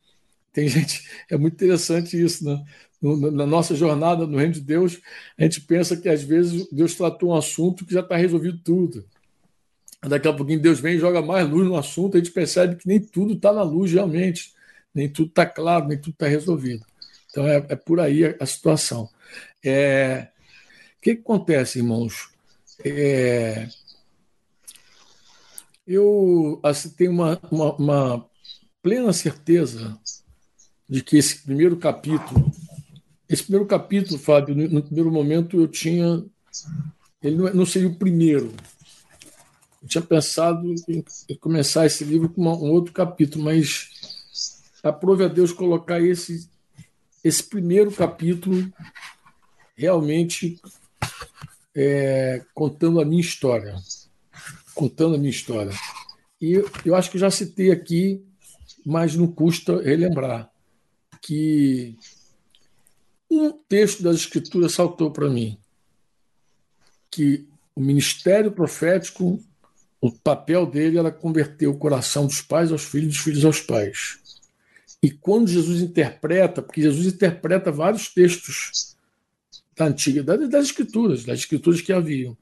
Tem 0.53 0.69
gente, 0.69 1.09
é 1.31 1.37
muito 1.37 1.55
interessante 1.55 2.21
isso, 2.21 2.45
né? 2.45 2.65
na 3.01 3.47
nossa 3.47 3.75
jornada 3.75 4.27
no 4.27 4.37
reino 4.37 4.55
de 4.55 4.61
Deus, 4.61 5.01
a 5.39 5.45
gente 5.45 5.61
pensa 5.61 5.97
que 5.97 6.09
às 6.09 6.23
vezes 6.23 6.69
Deus 6.71 6.95
tratou 6.95 7.31
um 7.31 7.35
assunto 7.35 7.87
que 7.87 7.95
já 7.95 8.01
está 8.01 8.17
resolvido 8.17 8.59
tudo. 8.59 9.05
Daqui 10.03 10.27
a 10.29 10.33
pouquinho 10.33 10.61
Deus 10.61 10.81
vem 10.81 10.97
e 10.97 10.99
joga 10.99 11.23
mais 11.23 11.49
luz 11.49 11.67
no 11.67 11.77
assunto, 11.77 12.17
a 12.17 12.21
gente 12.21 12.33
percebe 12.33 12.77
que 12.77 12.87
nem 12.87 13.01
tudo 13.01 13.35
está 13.35 13.53
na 13.53 13.63
luz 13.63 13.93
realmente, 13.93 14.53
nem 14.95 15.09
tudo 15.09 15.29
está 15.29 15.47
claro, 15.47 15.87
nem 15.87 15.99
tudo 15.99 16.13
está 16.13 16.27
resolvido. 16.27 16.85
Então 17.31 17.47
é, 17.47 17.65
é, 17.69 17.77
por 17.77 18.01
aí 18.01 18.25
a, 18.25 18.35
a 18.41 18.47
situação. 18.47 19.09
É, 19.65 20.29
o 20.97 21.01
que, 21.01 21.15
que 21.15 21.21
acontece, 21.21 21.79
irmãos? 21.79 22.31
É, 22.85 23.69
eu 25.87 26.61
assim, 26.63 26.91
tenho 26.91 27.11
uma, 27.11 27.41
uma, 27.51 27.75
uma, 27.75 28.31
plena 28.83 29.13
certeza 29.13 29.99
de 30.89 31.03
que 31.03 31.17
esse 31.17 31.43
primeiro 31.43 31.77
capítulo, 31.77 32.53
esse 33.29 33.43
primeiro 33.43 33.67
capítulo, 33.67 34.19
Fábio, 34.19 34.55
no, 34.55 34.69
no 34.69 34.83
primeiro 34.83 35.11
momento 35.11 35.61
eu 35.61 35.67
tinha. 35.67 36.25
Ele 37.23 37.37
não, 37.37 37.55
não, 37.55 37.67
seria 37.67 37.89
o 37.89 37.97
primeiro. 37.97 38.55
Eu 39.83 39.89
tinha 39.89 40.03
pensado 40.03 40.73
em, 40.89 41.05
em 41.29 41.37
começar 41.37 41.87
esse 41.87 42.05
livro 42.05 42.29
com 42.29 42.43
uma, 42.43 42.53
um 42.53 42.71
outro 42.71 42.93
capítulo, 42.93 43.45
mas 43.45 43.91
aprove 44.83 45.25
a 45.25 45.29
Deus 45.29 45.53
colocar 45.53 46.01
esse, 46.01 46.49
esse 47.25 47.43
primeiro 47.43 47.91
capítulo 47.91 48.73
realmente 49.79 50.61
é, 51.75 52.45
contando 52.53 53.01
a 53.01 53.05
minha 53.05 53.21
história. 53.21 53.77
Contando 54.75 55.15
a 55.15 55.19
minha 55.19 55.31
história. 55.31 55.73
E 56.41 56.61
eu 56.85 56.95
acho 56.97 57.11
que 57.11 57.19
já 57.19 57.31
citei 57.31 57.71
aqui, 57.71 58.21
mas 58.85 59.15
não 59.15 59.29
custa 59.29 59.81
relembrar, 59.81 60.51
que 61.21 61.97
um 63.31 63.53
texto 63.53 64.03
das 64.03 64.17
Escrituras 64.17 64.73
saltou 64.73 65.11
para 65.11 65.29
mim, 65.29 65.59
que 67.11 67.47
o 67.75 67.81
ministério 67.81 68.51
profético, 68.53 69.43
o 70.01 70.13
papel 70.13 70.65
dele 70.65 70.99
era 70.99 71.11
converter 71.11 71.67
o 71.67 71.77
coração 71.77 72.27
dos 72.27 72.41
pais 72.41 72.73
aos 72.73 72.85
filhos, 72.85 73.15
dos 73.15 73.19
filhos 73.19 73.45
aos 73.45 73.61
pais. 73.61 74.19
E 75.03 75.11
quando 75.11 75.49
Jesus 75.49 75.81
interpreta, 75.81 76.63
porque 76.63 76.83
Jesus 76.83 77.07
interpreta 77.07 77.71
vários 77.71 78.09
textos 78.09 78.97
da 79.79 79.87
antiga, 79.87 80.23
das 80.23 80.67
escrituras, 80.67 81.25
das 81.25 81.39
escrituras 81.39 81.81
que 81.81 81.93
haviam. 81.93 82.37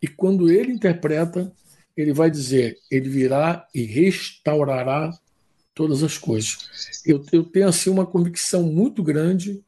E 0.00 0.06
quando 0.06 0.50
ele 0.50 0.72
interpreta, 0.72 1.52
ele 1.96 2.12
vai 2.12 2.30
dizer: 2.30 2.78
ele 2.90 3.08
virá 3.08 3.66
e 3.74 3.82
restaurará 3.82 5.12
todas 5.74 6.02
as 6.02 6.16
coisas. 6.16 6.58
Eu, 7.04 7.24
eu 7.32 7.44
tenho 7.44 7.68
assim 7.68 7.90
uma 7.90 8.06
convicção 8.06 8.62
muito 8.62 9.02
grande 9.02 9.62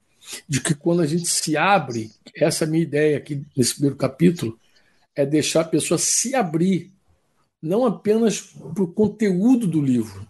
de 0.49 0.61
que 0.61 0.75
quando 0.75 1.03
a 1.03 1.07
gente 1.07 1.27
se 1.27 1.57
abre, 1.57 2.11
essa 2.37 2.65
é 2.65 2.67
a 2.67 2.71
minha 2.71 2.83
ideia 2.83 3.17
aqui 3.17 3.45
nesse 3.57 3.75
primeiro 3.75 3.97
capítulo, 3.97 4.59
é 5.15 5.27
deixar 5.27 5.63
a 5.63 5.69
pessoa 5.69 5.99
se 5.99 6.35
abrir, 6.35 6.93
não 7.61 7.85
apenas 7.85 8.41
para 8.41 8.85
o 8.85 8.93
conteúdo 8.93 9.67
do 9.67 9.83
livro, 9.83 10.27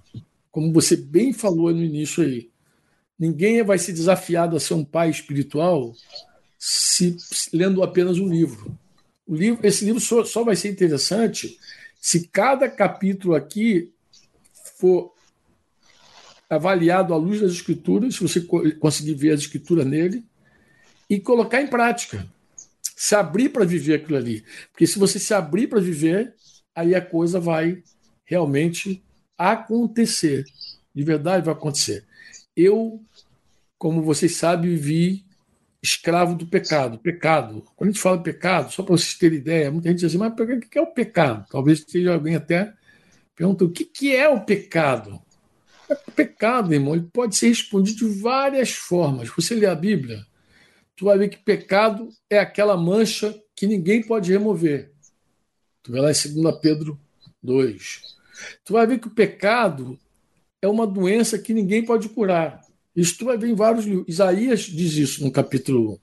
como 0.51 0.72
você 0.72 0.97
bem 0.97 1.33
falou 1.33 1.72
no 1.72 1.85
início 1.85 2.22
aí. 2.22 2.51
Ninguém 3.18 3.62
vai 3.62 3.78
ser 3.78 3.93
desafiado 3.93 4.57
a 4.57 4.61
ser 4.61 4.72
um 4.72 4.85
pai 4.85 5.11
espiritual 5.11 5.95
se, 6.63 7.17
lendo 7.55 7.83
apenas 7.83 8.19
um 8.19 8.29
livro. 8.29 8.79
O 9.27 9.35
livro 9.35 9.67
esse 9.67 9.83
livro 9.87 9.99
só, 9.99 10.23
só 10.25 10.45
vai 10.45 10.55
ser 10.55 10.69
interessante 10.69 11.59
se 11.99 12.29
cada 12.29 12.69
capítulo 12.69 13.35
aqui 13.35 13.95
for 14.77 15.15
avaliado 16.51 17.15
à 17.15 17.17
luz 17.17 17.41
das 17.41 17.53
escrituras, 17.53 18.15
se 18.15 18.21
você 18.21 18.41
conseguir 18.79 19.15
ver 19.15 19.31
as 19.33 19.41
escrituras 19.41 19.87
nele, 19.87 20.23
e 21.09 21.19
colocar 21.19 21.63
em 21.63 21.67
prática. 21.67 22.27
Se 22.97 23.15
abrir 23.15 23.49
para 23.49 23.65
viver 23.65 23.95
aquilo 23.95 24.19
ali. 24.19 24.45
Porque 24.71 24.87
se 24.87 24.99
você 24.99 25.19
se 25.19 25.33
abrir 25.33 25.67
para 25.67 25.81
viver, 25.81 26.35
aí 26.75 26.95
a 26.95 27.01
coisa 27.01 27.41
vai 27.41 27.83
realmente 28.25 29.03
acontecer. 29.39 30.45
De 30.95 31.03
verdade 31.03 31.45
vai 31.45 31.55
acontecer. 31.55 32.05
Eu, 32.55 33.01
como 33.79 34.03
vocês 34.03 34.37
sabem, 34.37 34.71
vivi 34.71 35.25
escravo 35.83 36.35
do 36.35 36.47
pecado. 36.47 36.99
Pecado. 36.99 37.64
Quando 37.76 37.91
a 37.91 37.93
gente 37.93 38.03
fala 38.03 38.22
pecado, 38.22 38.70
só 38.72 38.83
para 38.83 38.97
vocês 38.97 39.14
terem 39.14 39.39
ideia, 39.39 39.70
muita 39.70 39.89
gente 39.89 39.99
diz 39.99 40.07
assim, 40.07 40.18
mas 40.18 40.33
o 40.33 40.61
que 40.61 40.78
é 40.78 40.83
o 40.83 40.93
pecado? 40.93 41.47
Talvez 41.51 41.85
seja 41.87 42.14
alguém 42.14 42.37
até 42.37 42.72
pergunta 43.35 43.64
o 43.64 43.70
que 43.70 44.14
é 44.14 44.28
o 44.28 44.41
pecado? 44.41 45.20
O 45.89 46.12
pecado, 46.12 46.72
irmão, 46.72 46.95
ele 46.95 47.09
pode 47.12 47.35
ser 47.35 47.49
respondido 47.49 47.99
de 47.99 48.20
várias 48.20 48.70
formas. 48.70 49.28
Você 49.31 49.55
lê 49.55 49.66
a 49.66 49.74
Bíblia, 49.74 50.24
tu 50.95 51.07
vai 51.07 51.18
ver 51.18 51.28
que 51.28 51.39
pecado 51.39 52.11
é 52.28 52.39
aquela 52.39 52.76
mancha 52.76 53.35
que 53.57 53.66
ninguém 53.66 54.03
pode 54.03 54.31
remover. 54.31 54.93
Tu 55.83 55.91
vai 55.91 56.01
lá 56.01 56.11
em 56.12 56.43
2 56.43 56.61
Pedro 56.61 57.01
2. 57.43 58.03
Tu 58.64 58.72
vai 58.72 58.87
ver 58.87 58.99
que 58.99 59.09
o 59.09 59.14
pecado 59.14 59.99
é 60.62 60.68
uma 60.68 60.87
doença 60.87 61.39
que 61.39 61.55
ninguém 61.55 61.85
pode 61.85 62.09
curar. 62.11 62.61
Isso 62.95 63.18
tu 63.18 63.24
vai 63.24 63.38
ver 63.38 63.49
em 63.49 63.55
vários 63.55 63.84
livros. 63.84 64.09
Isaías 64.09 64.61
diz 64.62 64.95
isso 64.95 65.24
no 65.24 65.30
capítulo 65.30 65.95
1. 65.95 65.99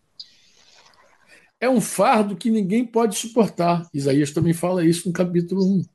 É 1.59 1.69
um 1.69 1.81
fardo 1.81 2.35
que 2.35 2.49
ninguém 2.49 2.85
pode 2.85 3.17
suportar. 3.17 3.87
Isaías 3.93 4.31
também 4.31 4.53
fala 4.53 4.85
isso 4.85 5.07
no 5.07 5.13
capítulo 5.13 5.63
1. 5.79 5.85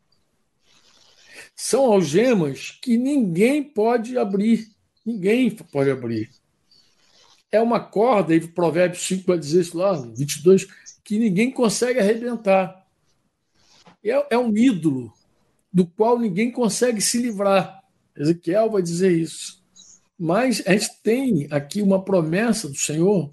São 1.54 1.84
algemas 1.92 2.78
que 2.82 2.96
ninguém 2.96 3.62
pode 3.62 4.18
abrir. 4.18 4.68
Ninguém 5.04 5.50
pode 5.50 5.90
abrir. 5.90 6.30
É 7.50 7.60
uma 7.60 7.78
corda, 7.78 8.34
e 8.34 8.40
Provérbios 8.40 9.06
5 9.06 9.24
vai 9.26 9.38
dizer 9.38 9.60
isso 9.60 9.76
lá, 9.76 9.92
22, 9.92 10.66
que 11.04 11.18
ninguém 11.18 11.50
consegue 11.50 12.00
arrebentar. 12.00 12.86
É, 14.02 14.34
é 14.34 14.38
um 14.38 14.56
ídolo 14.56 15.12
do 15.72 15.86
qual 15.86 16.18
ninguém 16.18 16.50
consegue 16.50 17.00
se 17.00 17.18
livrar. 17.18 17.82
Ezequiel 18.16 18.70
vai 18.70 18.82
dizer 18.82 19.12
isso. 19.12 19.61
Mas 20.22 20.62
a 20.64 20.72
gente 20.72 20.88
tem 21.02 21.46
aqui 21.50 21.82
uma 21.82 22.02
promessa 22.04 22.68
do 22.68 22.76
Senhor, 22.76 23.28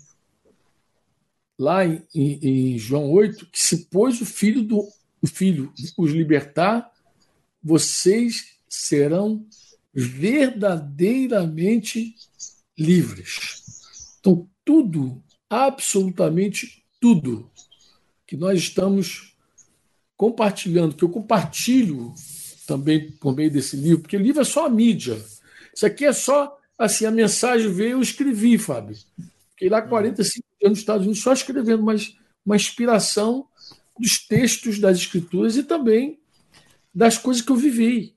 lá 1.56 1.86
em, 1.86 2.02
em, 2.16 2.74
em 2.74 2.80
João 2.80 3.12
8, 3.12 3.46
que 3.52 3.60
se 3.60 3.86
pôs 3.86 4.20
o 4.20 4.26
filho 4.26 4.64
do 4.64 4.90
o 5.22 5.28
filho 5.28 5.72
os 5.96 6.12
libertar, 6.12 6.92
vocês 7.62 8.56
serão 8.68 9.46
verdadeiramente 9.94 12.16
livres. 12.76 13.62
Então, 14.20 14.50
tudo, 14.66 15.24
absolutamente 15.48 16.84
tudo 17.00 17.52
que 18.26 18.36
nós 18.36 18.58
estamos 18.58 19.36
compartilhando, 20.18 20.96
que 20.96 21.04
eu 21.04 21.10
compartilho 21.10 22.16
também 22.66 23.12
por 23.12 23.36
meio 23.36 23.52
desse 23.52 23.76
livro, 23.76 24.02
porque 24.02 24.18
o 24.18 24.22
livro 24.22 24.42
é 24.42 24.46
só 24.46 24.66
a 24.66 24.70
mídia. 24.72 25.24
Isso 25.72 25.86
aqui 25.86 26.04
é 26.04 26.14
só 26.14 26.59
assim, 26.80 27.06
a 27.06 27.12
mensagem 27.12 27.72
veio, 27.72 27.92
eu 27.92 28.02
escrevi, 28.02 28.58
Fábio. 28.58 28.96
Fiquei 29.52 29.70
lá 29.70 29.82
45 29.82 30.46
anos 30.64 30.70
nos 30.72 30.80
Estados 30.80 31.06
Unidos 31.06 31.22
só 31.22 31.34
escrevendo, 31.34 31.84
mas 31.84 32.16
uma 32.46 32.56
inspiração 32.56 33.46
dos 34.00 34.26
textos 34.26 34.80
das 34.80 34.98
escrituras 34.98 35.58
e 35.58 35.64
também 35.64 36.20
das 36.96 37.18
coisas 37.18 37.44
que 37.44 37.52
eu 37.52 37.58
vivi. 37.58 38.16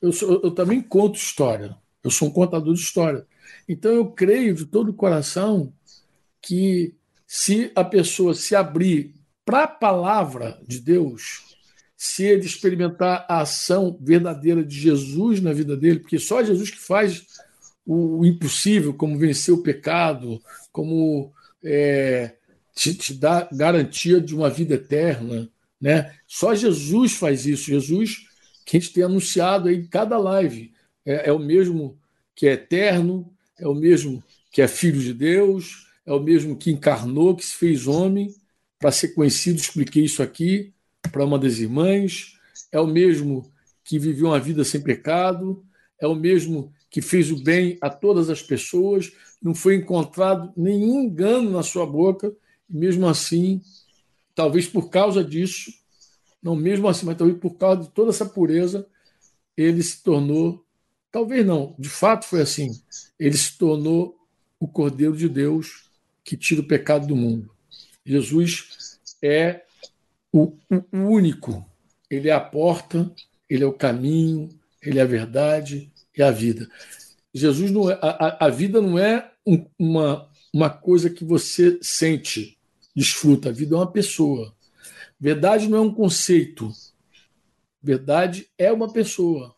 Eu, 0.00 0.12
sou, 0.12 0.40
eu 0.42 0.50
também 0.52 0.80
conto 0.80 1.18
história. 1.18 1.76
Eu 2.02 2.10
sou 2.10 2.28
um 2.28 2.30
contador 2.30 2.72
de 2.72 2.80
história. 2.80 3.26
Então 3.68 3.92
eu 3.92 4.06
creio 4.06 4.54
de 4.54 4.66
todo 4.66 4.90
o 4.90 4.94
coração 4.94 5.72
que 6.40 6.94
se 7.26 7.72
a 7.74 7.82
pessoa 7.82 8.34
se 8.34 8.54
abrir 8.54 9.14
para 9.44 9.64
a 9.64 9.68
palavra 9.68 10.60
de 10.66 10.80
Deus, 10.80 11.56
se 11.96 12.24
ele 12.24 12.44
experimentar 12.44 13.26
a 13.28 13.40
ação 13.40 13.98
verdadeira 14.00 14.62
de 14.64 14.78
Jesus 14.78 15.40
na 15.40 15.52
vida 15.52 15.76
dele, 15.76 16.00
porque 16.00 16.18
só 16.18 16.44
Jesus 16.44 16.70
que 16.70 16.78
faz 16.78 17.26
o 17.86 18.24
impossível, 18.24 18.94
como 18.94 19.18
vencer 19.18 19.52
o 19.52 19.62
pecado, 19.62 20.40
como 20.72 21.32
é, 21.62 22.34
te, 22.74 22.94
te 22.94 23.14
dá 23.14 23.48
garantia 23.52 24.20
de 24.20 24.34
uma 24.34 24.48
vida 24.48 24.74
eterna. 24.74 25.48
Né? 25.80 26.14
Só 26.26 26.54
Jesus 26.54 27.12
faz 27.12 27.46
isso. 27.46 27.70
Jesus, 27.70 28.26
que 28.64 28.76
a 28.76 28.80
gente 28.80 28.92
tem 28.92 29.04
anunciado 29.04 29.68
aí 29.68 29.76
em 29.76 29.86
cada 29.86 30.16
live, 30.18 30.72
é, 31.04 31.28
é 31.28 31.32
o 31.32 31.38
mesmo 31.38 31.98
que 32.34 32.46
é 32.46 32.52
eterno, 32.52 33.30
é 33.58 33.68
o 33.68 33.74
mesmo 33.74 34.22
que 34.50 34.62
é 34.62 34.68
filho 34.68 35.00
de 35.00 35.12
Deus, 35.12 35.86
é 36.06 36.12
o 36.12 36.20
mesmo 36.20 36.56
que 36.56 36.70
encarnou, 36.70 37.36
que 37.36 37.44
se 37.44 37.54
fez 37.54 37.86
homem 37.86 38.34
para 38.78 38.90
ser 38.90 39.08
conhecido. 39.08 39.58
Expliquei 39.58 40.04
isso 40.04 40.22
aqui 40.22 40.72
para 41.12 41.24
uma 41.24 41.38
das 41.38 41.58
irmãs. 41.58 42.38
É 42.72 42.80
o 42.80 42.86
mesmo 42.86 43.50
que 43.84 43.98
viveu 43.98 44.28
uma 44.28 44.40
vida 44.40 44.64
sem 44.64 44.80
pecado, 44.80 45.64
é 46.00 46.06
o 46.06 46.14
mesmo 46.14 46.72
que 46.94 47.02
fez 47.02 47.32
o 47.32 47.42
bem 47.42 47.76
a 47.80 47.90
todas 47.90 48.30
as 48.30 48.40
pessoas, 48.40 49.10
não 49.42 49.52
foi 49.52 49.74
encontrado 49.74 50.52
nenhum 50.56 51.02
engano 51.02 51.50
na 51.50 51.64
sua 51.64 51.84
boca, 51.84 52.32
e 52.70 52.76
mesmo 52.76 53.08
assim, 53.08 53.60
talvez 54.32 54.68
por 54.68 54.88
causa 54.90 55.24
disso, 55.24 55.72
não 56.40 56.54
mesmo 56.54 56.86
assim, 56.86 57.04
mas 57.04 57.18
talvez 57.18 57.36
por 57.40 57.56
causa 57.56 57.82
de 57.82 57.90
toda 57.90 58.10
essa 58.10 58.24
pureza, 58.24 58.86
ele 59.56 59.82
se 59.82 60.04
tornou, 60.04 60.64
talvez 61.10 61.44
não, 61.44 61.74
de 61.80 61.88
fato 61.88 62.26
foi 62.26 62.42
assim, 62.42 62.80
ele 63.18 63.36
se 63.36 63.58
tornou 63.58 64.16
o 64.60 64.68
Cordeiro 64.68 65.16
de 65.16 65.28
Deus 65.28 65.90
que 66.22 66.36
tira 66.36 66.60
o 66.60 66.68
pecado 66.68 67.08
do 67.08 67.16
mundo. 67.16 67.50
Jesus 68.06 69.00
é 69.20 69.64
o, 70.32 70.56
o 70.70 70.84
único, 70.92 71.68
ele 72.08 72.28
é 72.28 72.32
a 72.32 72.38
porta, 72.38 73.12
ele 73.50 73.64
é 73.64 73.66
o 73.66 73.72
caminho, 73.72 74.48
ele 74.80 75.00
é 75.00 75.02
a 75.02 75.06
verdade 75.06 75.92
e 76.16 76.22
a 76.22 76.30
vida. 76.30 76.68
Jesus 77.32 77.70
não 77.70 77.90
é, 77.90 77.98
a, 78.00 78.46
a 78.46 78.48
vida 78.48 78.80
não 78.80 78.98
é 78.98 79.30
um, 79.46 79.66
uma, 79.78 80.28
uma 80.52 80.70
coisa 80.70 81.10
que 81.10 81.24
você 81.24 81.78
sente, 81.82 82.56
desfruta. 82.94 83.48
A 83.48 83.52
vida 83.52 83.74
é 83.74 83.78
uma 83.78 83.90
pessoa. 83.90 84.54
Verdade 85.18 85.68
não 85.68 85.78
é 85.78 85.80
um 85.80 85.92
conceito. 85.92 86.70
Verdade 87.82 88.48
é 88.56 88.72
uma 88.72 88.92
pessoa. 88.92 89.54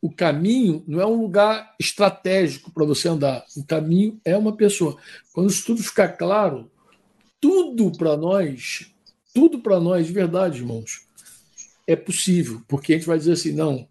O 0.00 0.10
caminho 0.10 0.82
não 0.88 1.00
é 1.00 1.06
um 1.06 1.20
lugar 1.22 1.74
estratégico 1.78 2.72
para 2.72 2.84
você 2.84 3.08
andar. 3.08 3.44
O 3.56 3.64
caminho 3.64 4.20
é 4.24 4.36
uma 4.36 4.56
pessoa. 4.56 4.96
Quando 5.32 5.50
isso 5.50 5.64
tudo 5.64 5.82
ficar 5.82 6.08
claro, 6.08 6.68
tudo 7.40 7.92
para 7.96 8.16
nós, 8.16 8.90
tudo 9.32 9.60
para 9.60 9.78
nós, 9.78 10.06
de 10.06 10.12
verdade, 10.12 10.58
irmãos, 10.58 11.06
é 11.86 11.94
possível. 11.94 12.60
Porque 12.66 12.92
a 12.92 12.96
gente 12.96 13.06
vai 13.06 13.18
dizer 13.18 13.32
assim: 13.32 13.52
não, 13.52 13.86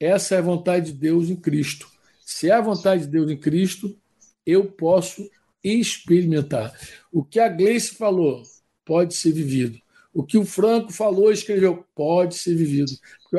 essa 0.00 0.34
é 0.34 0.38
a 0.38 0.42
vontade 0.42 0.92
de 0.92 0.98
Deus 0.98 1.28
em 1.28 1.36
Cristo. 1.36 1.88
Se 2.24 2.50
é 2.50 2.52
a 2.52 2.60
vontade 2.60 3.02
de 3.02 3.08
Deus 3.08 3.30
em 3.30 3.36
Cristo, 3.36 3.96
eu 4.46 4.64
posso 4.64 5.28
experimentar. 5.62 6.72
O 7.12 7.24
que 7.24 7.40
a 7.40 7.48
Gleice 7.48 7.94
falou 7.94 8.42
pode 8.84 9.14
ser 9.14 9.32
vivido. 9.32 9.78
O 10.12 10.22
que 10.22 10.38
o 10.38 10.44
Franco 10.44 10.92
falou 10.92 11.30
e 11.30 11.34
escreveu 11.34 11.84
pode 11.94 12.36
ser 12.36 12.54
vivido. 12.54 12.92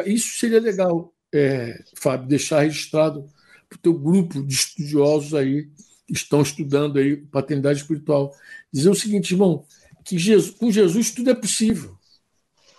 Isso 0.05 0.38
seria 0.38 0.60
legal, 0.60 1.14
é, 1.34 1.84
Fábio, 1.95 2.28
deixar 2.28 2.62
registrado 2.62 3.26
para 3.68 3.78
o 3.78 3.80
teu 3.80 3.93
grupo 3.93 4.43
de 4.43 4.53
estudiosos 4.53 5.34
aí 5.34 5.70
que 6.07 6.14
estão 6.14 6.41
estudando 6.41 6.99
aí 6.99 7.18
paternidade 7.18 7.80
espiritual. 7.80 8.34
Dizer 8.72 8.89
o 8.89 8.95
seguinte, 8.95 9.34
irmão, 9.34 9.66
que 10.03 10.18
Jesus, 10.18 10.55
com 10.55 10.72
Jesus 10.72 11.12
tudo 11.12 11.30
é 11.30 11.36
possível. 11.36 11.97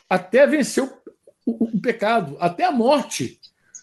Até 0.08 0.46
vencer 0.46 0.84
o, 0.84 0.92
o, 1.46 1.76
o 1.76 1.80
pecado, 1.80 2.36
até 2.40 2.64
a 2.64 2.72
morte 2.72 3.39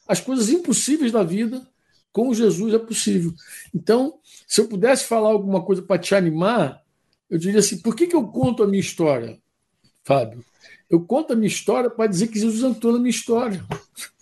as 0.08 0.20
coisas 0.20 0.50
impossíveis 0.50 1.12
da 1.12 1.24
vida 1.24 1.68
com 2.12 2.34
Jesus 2.34 2.74
é 2.74 2.80
possível. 2.80 3.34
Então, 3.74 4.20
se 4.48 4.62
eu 4.62 4.68
pudesse 4.68 5.06
falar 5.06 5.30
alguma 5.30 5.62
coisa 5.62 5.82
para 5.82 6.00
te 6.00 6.16
animar, 6.16 6.82
eu 7.30 7.38
diria 7.38 7.60
assim: 7.60 7.78
por 7.80 7.96
que, 7.96 8.08
que 8.08 8.16
eu 8.16 8.28
conto 8.28 8.64
a 8.64 8.68
minha 8.68 8.80
história, 8.80 9.40
Fábio? 10.04 10.44
Eu 10.90 11.02
conto 11.02 11.34
a 11.34 11.36
minha 11.36 11.48
história 11.48 11.90
para 11.90 12.08
dizer 12.08 12.28
que 12.28 12.40
Jesus 12.40 12.64
entrou 12.64 12.94
na 12.94 13.00
minha 13.00 13.10
história. 13.10 13.64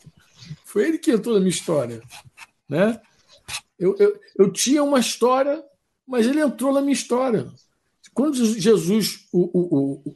Foi 0.65 0.87
ele 0.87 0.97
que 0.97 1.11
entrou 1.11 1.35
na 1.35 1.39
minha 1.39 1.51
história. 1.51 2.01
Né? 2.67 2.99
Eu, 3.77 3.95
eu, 3.99 4.19
eu 4.37 4.51
tinha 4.51 4.83
uma 4.83 4.99
história, 4.99 5.63
mas 6.07 6.25
ele 6.25 6.41
entrou 6.41 6.73
na 6.73 6.81
minha 6.81 6.93
história. 6.93 7.47
Quando 8.13 8.35
Jesus, 8.59 9.27
o, 9.31 9.43
o, 9.53 10.15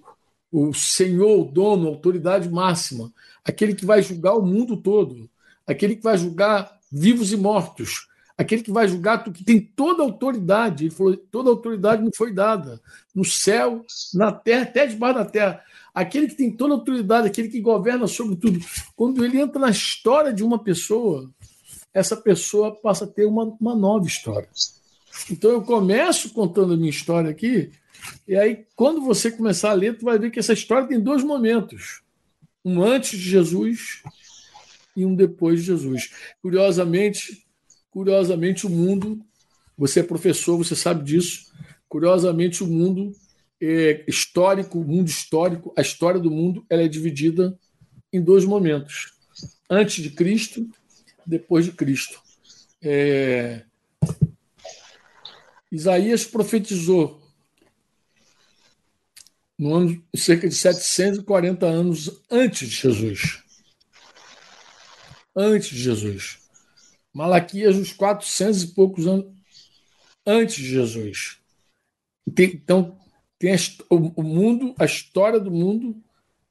o, 0.51 0.69
o 0.69 0.73
Senhor, 0.73 1.39
o 1.39 1.51
dono, 1.51 1.87
a 1.87 1.91
autoridade 1.91 2.49
máxima, 2.49 3.13
aquele 3.43 3.75
que 3.75 3.85
vai 3.85 4.01
julgar 4.01 4.35
o 4.35 4.45
mundo 4.45 4.77
todo, 4.77 5.29
aquele 5.71 5.95
que 5.95 6.03
vai 6.03 6.17
julgar 6.17 6.79
vivos 6.91 7.31
e 7.31 7.37
mortos, 7.37 8.07
aquele 8.37 8.63
que 8.63 8.71
vai 8.71 8.87
julgar, 8.87 9.23
que 9.23 9.43
tem 9.43 9.59
toda 9.59 10.01
a 10.01 10.05
autoridade. 10.05 10.85
Ele 10.85 10.93
falou: 10.93 11.15
toda 11.15 11.49
a 11.49 11.53
autoridade 11.53 12.03
me 12.03 12.09
foi 12.15 12.33
dada, 12.33 12.81
no 13.13 13.23
céu, 13.23 13.85
na 14.13 14.31
terra, 14.31 14.63
até 14.63 14.87
debaixo 14.87 15.19
da 15.19 15.25
terra. 15.25 15.63
Aquele 15.93 16.27
que 16.27 16.35
tem 16.35 16.51
toda 16.51 16.73
a 16.73 16.77
autoridade, 16.77 17.27
aquele 17.27 17.49
que 17.49 17.59
governa 17.59 18.07
sobre 18.07 18.35
tudo. 18.35 18.59
Quando 18.95 19.23
ele 19.23 19.39
entra 19.39 19.59
na 19.59 19.69
história 19.69 20.33
de 20.33 20.43
uma 20.43 20.59
pessoa, 20.59 21.29
essa 21.93 22.15
pessoa 22.15 22.75
passa 22.75 23.05
a 23.05 23.07
ter 23.07 23.25
uma, 23.25 23.43
uma 23.59 23.75
nova 23.75 24.05
história. 24.05 24.49
Então 25.29 25.51
eu 25.51 25.61
começo 25.61 26.29
contando 26.29 26.73
a 26.73 26.77
minha 26.77 26.89
história 26.89 27.29
aqui, 27.29 27.71
e 28.27 28.35
aí 28.35 28.65
quando 28.75 29.01
você 29.01 29.29
começar 29.31 29.71
a 29.71 29.73
ler, 29.73 29.97
tu 29.97 30.05
vai 30.05 30.17
ver 30.17 30.31
que 30.31 30.39
essa 30.39 30.53
história 30.53 30.87
tem 30.87 30.99
dois 30.99 31.23
momentos. 31.23 32.01
Um 32.63 32.81
antes 32.83 33.19
de 33.19 33.29
Jesus 33.29 34.01
e 34.99 35.05
um 35.05 35.15
depois 35.15 35.61
de 35.61 35.67
Jesus. 35.67 36.11
Curiosamente, 36.41 37.45
curiosamente 37.89 38.67
o 38.67 38.69
mundo, 38.69 39.19
você 39.77 40.01
é 40.01 40.03
professor, 40.03 40.57
você 40.57 40.75
sabe 40.75 41.03
disso. 41.03 41.51
Curiosamente 41.87 42.63
o 42.63 42.67
mundo 42.67 43.13
é 43.61 44.03
histórico, 44.07 44.79
o 44.79 44.83
mundo 44.83 45.07
histórico, 45.07 45.73
a 45.77 45.81
história 45.81 46.19
do 46.19 46.29
mundo, 46.29 46.65
ela 46.69 46.83
é 46.83 46.87
dividida 46.87 47.57
em 48.11 48.21
dois 48.21 48.43
momentos: 48.43 49.13
antes 49.69 50.03
de 50.03 50.09
Cristo, 50.09 50.69
depois 51.25 51.65
de 51.65 51.71
Cristo. 51.71 52.21
É... 52.81 53.63
Isaías 55.71 56.25
profetizou 56.25 57.21
no 59.57 59.73
ano 59.75 60.03
cerca 60.15 60.47
de 60.47 60.55
740 60.55 61.65
anos 61.65 62.21
antes 62.29 62.67
de 62.67 62.75
Jesus. 62.75 63.43
Antes 65.35 65.69
de 65.69 65.81
Jesus. 65.81 66.39
Malaquias, 67.13 67.75
uns 67.75 67.93
400 67.93 68.63
e 68.63 68.67
poucos 68.67 69.07
anos 69.07 69.39
antes 70.25 70.57
de 70.57 70.69
Jesus. 70.69 71.39
então, 72.37 72.97
tem 73.39 73.53
a, 73.53 73.57
o, 73.89 74.21
o 74.21 74.23
mundo, 74.23 74.75
a 74.77 74.85
história 74.85 75.39
do 75.39 75.49
mundo 75.49 75.95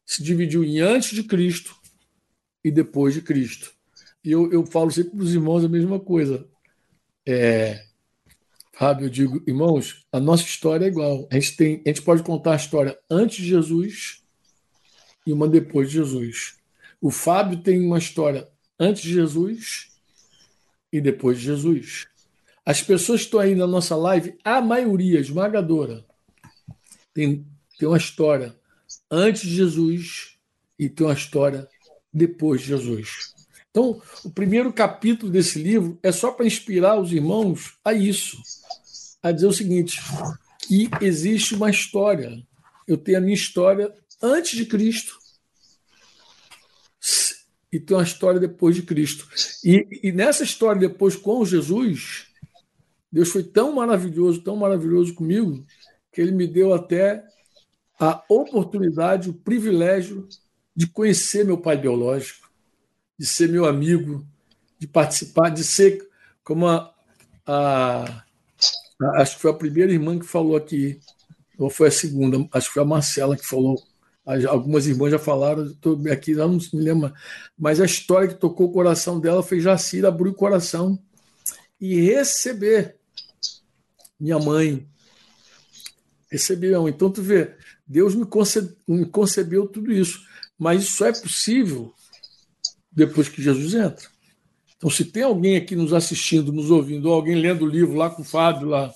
se 0.05 0.23
dividiu 0.23 0.65
em 0.65 0.81
antes 0.81 1.15
de 1.15 1.23
Cristo 1.23 1.77
e 2.65 2.71
depois 2.71 3.15
de 3.15 3.23
Cristo. 3.23 3.73
E 4.25 4.33
eu, 4.33 4.51
eu 4.51 4.67
falo 4.67 4.91
sempre 4.91 5.13
para 5.13 5.23
os 5.23 5.35
irmãos 5.35 5.65
a 5.65 5.69
mesma 5.69 6.01
coisa. 6.01 6.49
É, 7.27 7.85
Fábio, 8.73 9.07
eu 9.07 9.11
digo, 9.11 9.43
irmãos, 9.47 10.07
a 10.11 10.19
nossa 10.19 10.45
história 10.45 10.87
é 10.87 10.89
igual. 10.89 11.29
A 11.31 11.35
gente, 11.35 11.57
tem, 11.57 11.83
a 11.85 11.89
gente 11.89 12.03
pode 12.03 12.23
contar 12.23 12.55
a 12.55 12.57
história 12.57 12.99
antes 13.11 13.37
de 13.37 13.49
Jesus 13.49 14.23
e 15.27 15.33
uma 15.33 15.47
depois 15.47 15.89
de 15.89 15.95
Jesus. 15.95 16.57
O 17.01 17.11
Fábio 17.11 17.63
tem 17.63 17.81
uma 17.81 17.99
história 17.99 18.49
antes 18.79 19.03
de 19.03 19.13
Jesus 19.13 19.89
e 20.93 21.01
depois 21.01 21.39
de 21.39 21.45
Jesus. 21.45 22.07
As 22.65 22.83
pessoas 22.83 23.21
que 23.21 23.27
estão 23.27 23.41
aí 23.41 23.55
na 23.55 23.67
nossa 23.67 23.97
live, 23.97 24.37
a 24.45 24.61
maioria 24.61 25.21
esmagadora, 25.21 26.05
tem, 27.15 27.47
tem 27.79 27.89
uma 27.89 27.97
história 27.97 28.55
antes 29.11 29.43
de 29.43 29.55
Jesus 29.55 30.37
e 30.79 30.89
tem 30.89 31.07
uma 31.07 31.15
história 31.15 31.69
depois 32.13 32.61
de 32.61 32.69
Jesus. 32.69 33.35
Então, 33.71 34.01
o 34.25 34.31
primeiro 34.31 34.73
capítulo 34.73 35.31
desse 35.31 35.63
livro 35.63 35.99
é 36.03 36.11
só 36.11 36.33
para 36.33 36.47
inspirar 36.47 37.01
os 37.01 37.13
irmãos 37.13 37.79
a 37.85 37.93
isso, 37.93 38.37
a 39.23 39.31
dizer 39.31 39.47
o 39.47 39.53
seguinte: 39.53 40.01
que 40.61 40.89
existe 41.01 41.55
uma 41.55 41.71
história. 41.71 42.43
Eu 42.87 42.97
tenho 42.97 43.19
a 43.19 43.21
minha 43.21 43.35
história 43.35 43.93
antes 44.23 44.57
de 44.57 44.65
Cristo 44.65 45.19
e 47.73 47.79
tem 47.79 47.97
uma 47.97 48.03
história 48.03 48.41
depois 48.41 48.75
de 48.75 48.83
Cristo. 48.83 49.29
E, 49.65 50.01
e 50.03 50.13
nessa 50.13 50.43
história 50.43 50.81
depois 50.81 51.17
com 51.17 51.45
Jesus, 51.45 52.27
Deus 53.11 53.31
foi 53.31 53.43
tão 53.43 53.75
maravilhoso, 53.75 54.41
tão 54.43 54.57
maravilhoso 54.57 55.15
comigo, 55.15 55.65
que 56.13 56.21
Ele 56.21 56.33
me 56.33 56.47
deu 56.47 56.73
até 56.73 57.25
a 57.99 58.23
oportunidade, 58.29 59.29
o 59.29 59.35
privilégio 59.35 60.29
de 60.75 60.87
conhecer 60.87 61.45
meu 61.45 61.59
pai 61.59 61.77
biológico, 61.77 62.49
de 63.19 63.27
ser 63.27 63.49
meu 63.49 63.67
amigo, 63.67 64.25
de 64.79 64.87
participar, 64.87 65.51
de 65.51 65.65
ser 65.65 66.07
como 66.45 66.67
a, 66.67 66.95
a, 67.45 68.25
a 69.03 69.23
acho 69.23 69.37
que 69.37 69.43
foi 69.43 69.51
a 69.51 69.55
primeira 69.55 69.93
irmã 69.93 70.19
que 70.19 70.27
falou 70.27 70.57
aqui, 70.57 71.01
ou 71.59 71.69
foi 71.69 71.89
a 71.89 71.91
segunda, 71.91 72.39
acho 72.53 72.69
que 72.69 72.75
foi 72.75 72.83
a 72.83 72.87
Marcela 72.87 73.37
que 73.37 73.45
falou 73.45 73.83
Algumas 74.47 74.87
irmãs 74.87 75.11
já 75.11 75.19
falaram, 75.19 75.67
estou 75.67 75.99
aqui, 76.13 76.35
não 76.35 76.51
me 76.51 76.83
lembro, 76.83 77.11
mas 77.59 77.81
a 77.81 77.87
história 77.87 78.29
que 78.29 78.35
tocou 78.35 78.67
o 78.67 78.73
coração 78.73 79.19
dela 79.19 79.43
fez 79.43 79.63
Jacira 79.63 80.09
abrir 80.09 80.29
o 80.29 80.35
coração 80.35 80.99
e 81.81 81.99
receber 81.99 82.97
minha 84.21 84.39
mãe. 84.39 84.87
Receber 86.31 86.69
minha 86.69 86.81
mãe. 86.81 86.93
Então, 86.93 87.11
tu 87.11 87.23
vê, 87.23 87.55
Deus 87.87 88.15
me, 88.15 88.27
me 88.87 89.07
concebeu 89.07 89.67
tudo 89.67 89.91
isso. 89.91 90.21
Mas 90.59 90.83
isso 90.83 91.05
é 91.07 91.13
possível 91.13 91.95
depois 92.93 93.31
que 93.31 93.41
Jesus 93.41 93.73
entra. 93.73 94.09
Então, 94.77 94.91
se 94.91 95.07
tem 95.07 95.23
alguém 95.23 95.57
aqui 95.57 95.75
nos 95.75 95.95
assistindo, 95.95 96.53
nos 96.53 96.71
ouvindo, 96.71 97.09
ou 97.09 97.15
alguém 97.15 97.37
lendo 97.37 97.65
o 97.65 97.69
livro 97.69 97.95
lá 97.95 98.11
com 98.11 98.21
o 98.21 98.25
Fábio, 98.25 98.69
lá, 98.69 98.93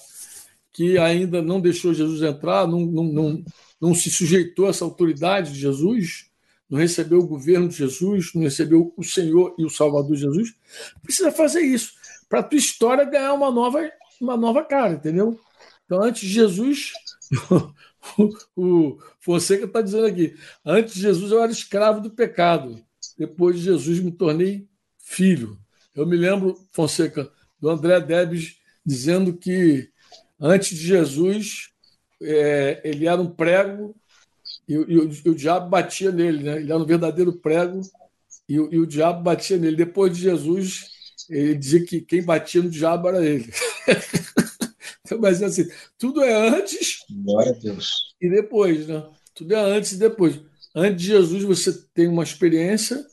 que 0.73 0.99
ainda 0.99 1.43
não 1.43 1.61
deixou 1.61 1.93
Jesus 1.93 2.23
entrar, 2.23 2.67
não, 2.67 2.81
não, 2.81 3.05
não, 3.05 3.45
não 3.81 3.95
se 3.95 4.11
sujeitou 4.11 4.67
a 4.67 4.71
essa 4.71 4.85
autoridade 4.85 5.53
de 5.53 5.61
Jesus, 5.61 6.31
não 6.69 6.79
recebeu 6.79 7.19
o 7.19 7.27
governo 7.27 7.69
de 7.69 7.77
Jesus, 7.77 8.33
não 8.35 8.43
recebeu 8.43 8.95
o 8.97 9.05
Senhor 9.05 9.55
e 9.59 9.65
o 9.65 9.71
Salvador 9.71 10.17
Jesus, 10.17 10.55
precisa 11.03 11.31
fazer 11.31 11.61
isso 11.61 11.93
para 12.29 12.41
a 12.41 12.43
tua 12.43 12.59
história 12.59 13.05
ganhar 13.05 13.35
uma 13.35 13.51
nova, 13.51 13.91
uma 14.19 14.37
nova 14.39 14.65
cara, 14.65 14.95
entendeu? 14.95 15.39
Então, 15.85 16.03
antes 16.03 16.23
de 16.23 16.29
Jesus, 16.29 16.93
o 18.57 18.99
Fonseca 19.21 19.67
está 19.67 19.83
dizendo 19.83 20.07
aqui, 20.07 20.35
antes 20.65 20.95
de 20.95 21.01
Jesus 21.01 21.31
eu 21.31 21.43
era 21.43 21.53
escravo 21.53 22.01
do 22.01 22.11
pecado, 22.11 22.83
depois 23.19 23.57
de 23.59 23.65
Jesus 23.65 24.01
me 24.01 24.11
tornei 24.11 24.67
filho. 24.97 25.59
Eu 25.95 26.07
me 26.07 26.17
lembro, 26.17 26.59
Fonseca, 26.73 27.31
do 27.61 27.69
André 27.69 28.01
Debes 28.01 28.57
dizendo 28.85 29.37
que 29.37 29.92
antes 30.43 30.77
de 30.77 30.85
Jesus 30.85 31.71
é, 32.21 32.81
ele 32.85 33.07
era 33.07 33.21
um 33.21 33.31
prego 33.31 33.95
e, 34.69 34.75
e, 34.75 34.77
o, 34.77 35.13
e, 35.25 35.31
o, 35.31 35.35
diabo 35.35 35.69
batia 35.71 36.11
nele, 36.11 36.43
né? 36.43 36.57
Ele 36.57 36.73
era 36.73 36.81
um 36.81 36.87
verdadeiro 36.87 37.33
prego 37.33 37.81
e, 38.49 38.55
e, 38.55 38.79
o 38.79 38.87
diabo 38.87 39.23
batia 39.23 39.57
nele. 39.57 39.77
Depois 39.77 40.17
de 40.17 40.23
Jesus, 40.23 40.91
ele 41.31 41.55
dizia 41.55 41.85
que 41.85 42.01
quem 42.01 42.23
batia 42.23 42.63
no 42.63 42.71
diabo 42.71 43.09
era 43.09 43.25
ele. 43.25 43.53
Mas 45.21 45.43
assim, 45.43 45.69
tudo 45.99 46.23
é 46.23 46.33
antes 46.33 47.05
Glória 47.11 47.53
a 47.53 47.55
Deus. 47.55 48.15
e 48.21 48.31
depois, 48.31 48.87
né? 48.87 49.05
Tudo 49.35 49.55
é 49.55 49.61
antes 49.61 49.93
e 49.93 49.99
depois. 49.99 50.41
Antes 50.75 51.03
de 51.03 51.09
Jesus 51.09 51.43
você 51.43 51.73
tem 51.95 52.09
uma 52.09 52.23
experiência, 52.23 53.05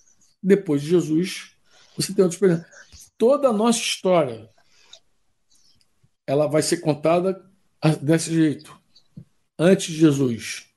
depois 0.42 0.82
de 0.82 0.90
Jesus 0.90 1.52
você 1.96 2.14
tem 2.14 2.24
outra 2.24 2.36
experiência. 2.36 2.66
Toda 3.18 3.50
a 3.50 3.54
nossa 3.54 3.80
história 3.80 4.50
ela 6.30 6.46
vai 6.46 6.62
ser 6.62 6.78
contada 6.78 7.44
desse 8.04 8.32
jeito 8.32 8.80
antes 9.58 9.88
de 9.88 9.98
Jesus, 9.98 10.68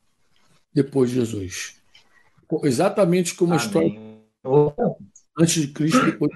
depois 0.72 1.10
de 1.10 1.16
Jesus. 1.16 1.78
Exatamente 2.62 3.34
como 3.34 3.52
a 3.52 3.56
Amém. 3.56 3.66
história 3.66 4.00
antes 5.38 5.60
de 5.60 5.68
Cristo, 5.68 6.02
depois. 6.06 6.32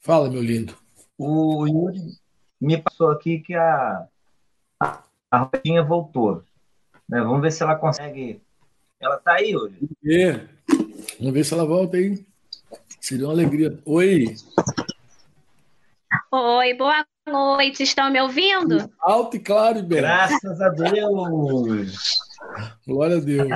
Fala, 0.00 0.30
meu 0.30 0.42
lindo. 0.42 0.74
O 1.18 1.66
Yuri 1.66 2.18
me 2.58 2.78
passou 2.78 3.10
aqui 3.10 3.40
que 3.40 3.54
a, 3.54 4.08
a 4.80 5.38
Rodinha 5.38 5.82
voltou. 5.82 6.42
Né? 7.06 7.20
Vamos 7.20 7.42
ver 7.42 7.52
se 7.52 7.62
ela 7.62 7.76
consegue. 7.76 8.40
Ela 8.98 9.16
está 9.16 9.34
aí, 9.34 9.50
Yuri? 9.50 9.78
É. 10.06 10.48
Vamos 11.18 11.34
ver 11.34 11.44
se 11.44 11.52
ela 11.52 11.66
volta 11.66 11.98
aí. 11.98 12.24
Seria 12.98 13.26
uma 13.26 13.34
alegria. 13.34 13.78
Oi. 13.84 14.34
Oi, 16.32 16.74
boa 16.74 17.04
noite. 17.26 17.82
Estão 17.82 18.10
me 18.10 18.20
ouvindo? 18.20 18.90
Alto 19.00 19.36
e 19.36 19.40
claro, 19.40 19.82
bem. 19.82 20.00
Graças 20.00 20.60
a 20.60 20.68
Deus. 20.68 22.18
Glória 22.86 23.16
a 23.16 23.20
Deus. 23.20 23.48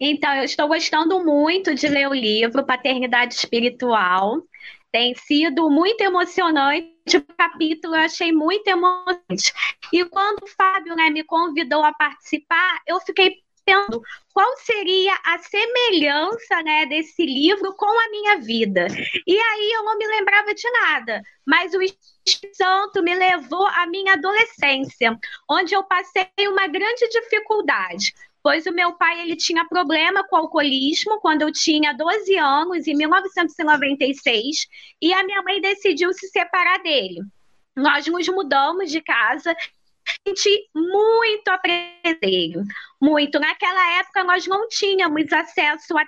Então, 0.00 0.34
eu 0.34 0.44
estou 0.44 0.68
gostando 0.68 1.24
muito 1.24 1.74
de 1.74 1.88
ler 1.88 2.08
o 2.08 2.14
livro 2.14 2.64
Paternidade 2.64 3.34
Espiritual. 3.34 4.42
Tem 4.90 5.14
sido 5.14 5.70
muito 5.70 6.00
emocionante. 6.00 7.16
O 7.16 7.24
capítulo 7.36 7.94
eu 7.94 8.02
achei 8.02 8.32
muito 8.32 8.66
emocionante. 8.68 9.52
E 9.92 10.04
quando 10.04 10.42
o 10.42 10.46
Fábio 10.46 10.94
né, 10.96 11.10
me 11.10 11.24
convidou 11.24 11.82
a 11.82 11.92
participar, 11.92 12.80
eu 12.86 13.00
fiquei 13.00 13.36
pensando 13.68 14.02
qual 14.32 14.56
seria 14.58 15.14
a 15.24 15.38
semelhança 15.38 16.62
né, 16.64 16.86
desse 16.86 17.24
livro 17.24 17.74
com 17.74 17.86
a 17.86 18.10
minha 18.10 18.38
vida. 18.38 18.86
E 19.26 19.36
aí 19.36 19.72
eu 19.74 19.84
não 19.84 19.98
me 19.98 20.06
lembrava 20.06 20.54
de 20.54 20.70
nada, 20.70 21.22
mas 21.46 21.74
o 21.74 21.82
Espírito 21.82 22.56
Santo 22.56 23.02
me 23.02 23.14
levou 23.14 23.66
à 23.66 23.86
minha 23.86 24.14
adolescência, 24.14 25.18
onde 25.50 25.74
eu 25.74 25.82
passei 25.84 26.28
uma 26.48 26.66
grande 26.66 27.08
dificuldade 27.08 28.14
pois 28.40 28.64
o 28.66 28.72
meu 28.72 28.92
pai 28.94 29.20
ele 29.20 29.36
tinha 29.36 29.66
problema 29.66 30.26
com 30.26 30.36
alcoolismo 30.36 31.20
quando 31.20 31.42
eu 31.42 31.52
tinha 31.52 31.92
12 31.92 32.36
anos, 32.36 32.86
em 32.86 32.94
1996, 32.96 34.66
e 35.02 35.12
a 35.12 35.22
minha 35.24 35.42
mãe 35.42 35.60
decidiu 35.60 36.14
se 36.14 36.28
separar 36.28 36.78
dele. 36.78 37.20
Nós 37.76 38.06
nos 38.06 38.26
mudamos 38.28 38.90
de 38.90 39.02
casa 39.02 39.54
senti 40.26 40.68
muito 40.74 41.48
apresenteio, 41.48 42.62
muito. 43.00 43.38
Naquela 43.38 43.98
época 44.00 44.24
nós 44.24 44.46
não 44.46 44.68
tínhamos 44.68 45.32
acesso 45.32 45.96
a 45.96 46.04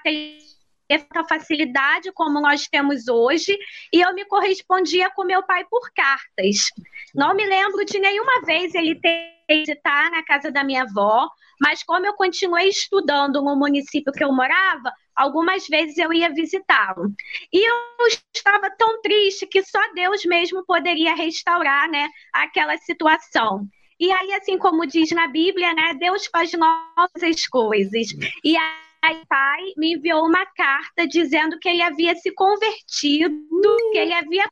essa 0.88 1.24
facilidade 1.28 2.10
como 2.12 2.40
nós 2.40 2.66
temos 2.66 3.06
hoje, 3.06 3.56
e 3.92 4.00
eu 4.00 4.12
me 4.12 4.24
correspondia 4.24 5.08
com 5.10 5.24
meu 5.24 5.42
pai 5.44 5.64
por 5.70 5.88
cartas. 5.94 6.70
Não 7.14 7.34
me 7.34 7.46
lembro 7.46 7.84
de 7.84 7.98
nenhuma 8.00 8.42
vez 8.42 8.74
ele 8.74 8.96
ter 9.00 9.40
visitar 9.50 10.10
na 10.12 10.22
casa 10.22 10.50
da 10.50 10.62
minha 10.62 10.82
avó, 10.82 11.28
mas 11.60 11.82
como 11.82 12.06
eu 12.06 12.14
continuei 12.14 12.68
estudando 12.68 13.42
no 13.42 13.56
município 13.56 14.12
que 14.12 14.22
eu 14.22 14.32
morava, 14.32 14.92
algumas 15.14 15.66
vezes 15.66 15.98
eu 15.98 16.12
ia 16.12 16.32
visitá-lo. 16.32 17.12
E 17.52 17.68
eu 17.68 18.06
estava 18.34 18.70
tão 18.78 19.02
triste 19.02 19.46
que 19.46 19.62
só 19.64 19.80
Deus 19.92 20.24
mesmo 20.24 20.64
poderia 20.64 21.14
restaurar, 21.14 21.88
né, 21.90 22.08
aquela 22.32 22.76
situação. 22.78 23.66
E 24.00 24.10
aí, 24.10 24.32
assim 24.32 24.56
como 24.56 24.86
diz 24.86 25.10
na 25.10 25.28
Bíblia, 25.28 25.74
né, 25.74 25.94
Deus 25.94 26.26
faz 26.26 26.50
novas 26.52 27.46
coisas. 27.46 28.08
E 28.42 28.56
Aí, 29.02 29.22
pai 29.26 29.62
me 29.78 29.94
enviou 29.94 30.26
uma 30.26 30.44
carta 30.44 31.06
dizendo 31.08 31.58
que 31.58 31.68
ele 31.68 31.80
havia 31.80 32.14
se 32.16 32.30
convertido, 32.32 33.76
que 33.92 33.98
ele 33.98 34.12
havia 34.12 34.44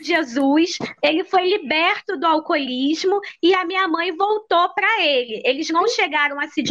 Jesus, 0.00 0.78
ele 1.02 1.24
foi 1.24 1.48
liberto 1.48 2.16
do 2.18 2.26
alcoolismo 2.26 3.20
e 3.42 3.54
a 3.54 3.64
minha 3.64 3.88
mãe 3.88 4.14
voltou 4.14 4.68
para 4.74 5.02
ele. 5.02 5.42
Eles 5.44 5.70
não 5.70 5.88
chegaram 5.88 6.38
a 6.38 6.46
se 6.48 6.62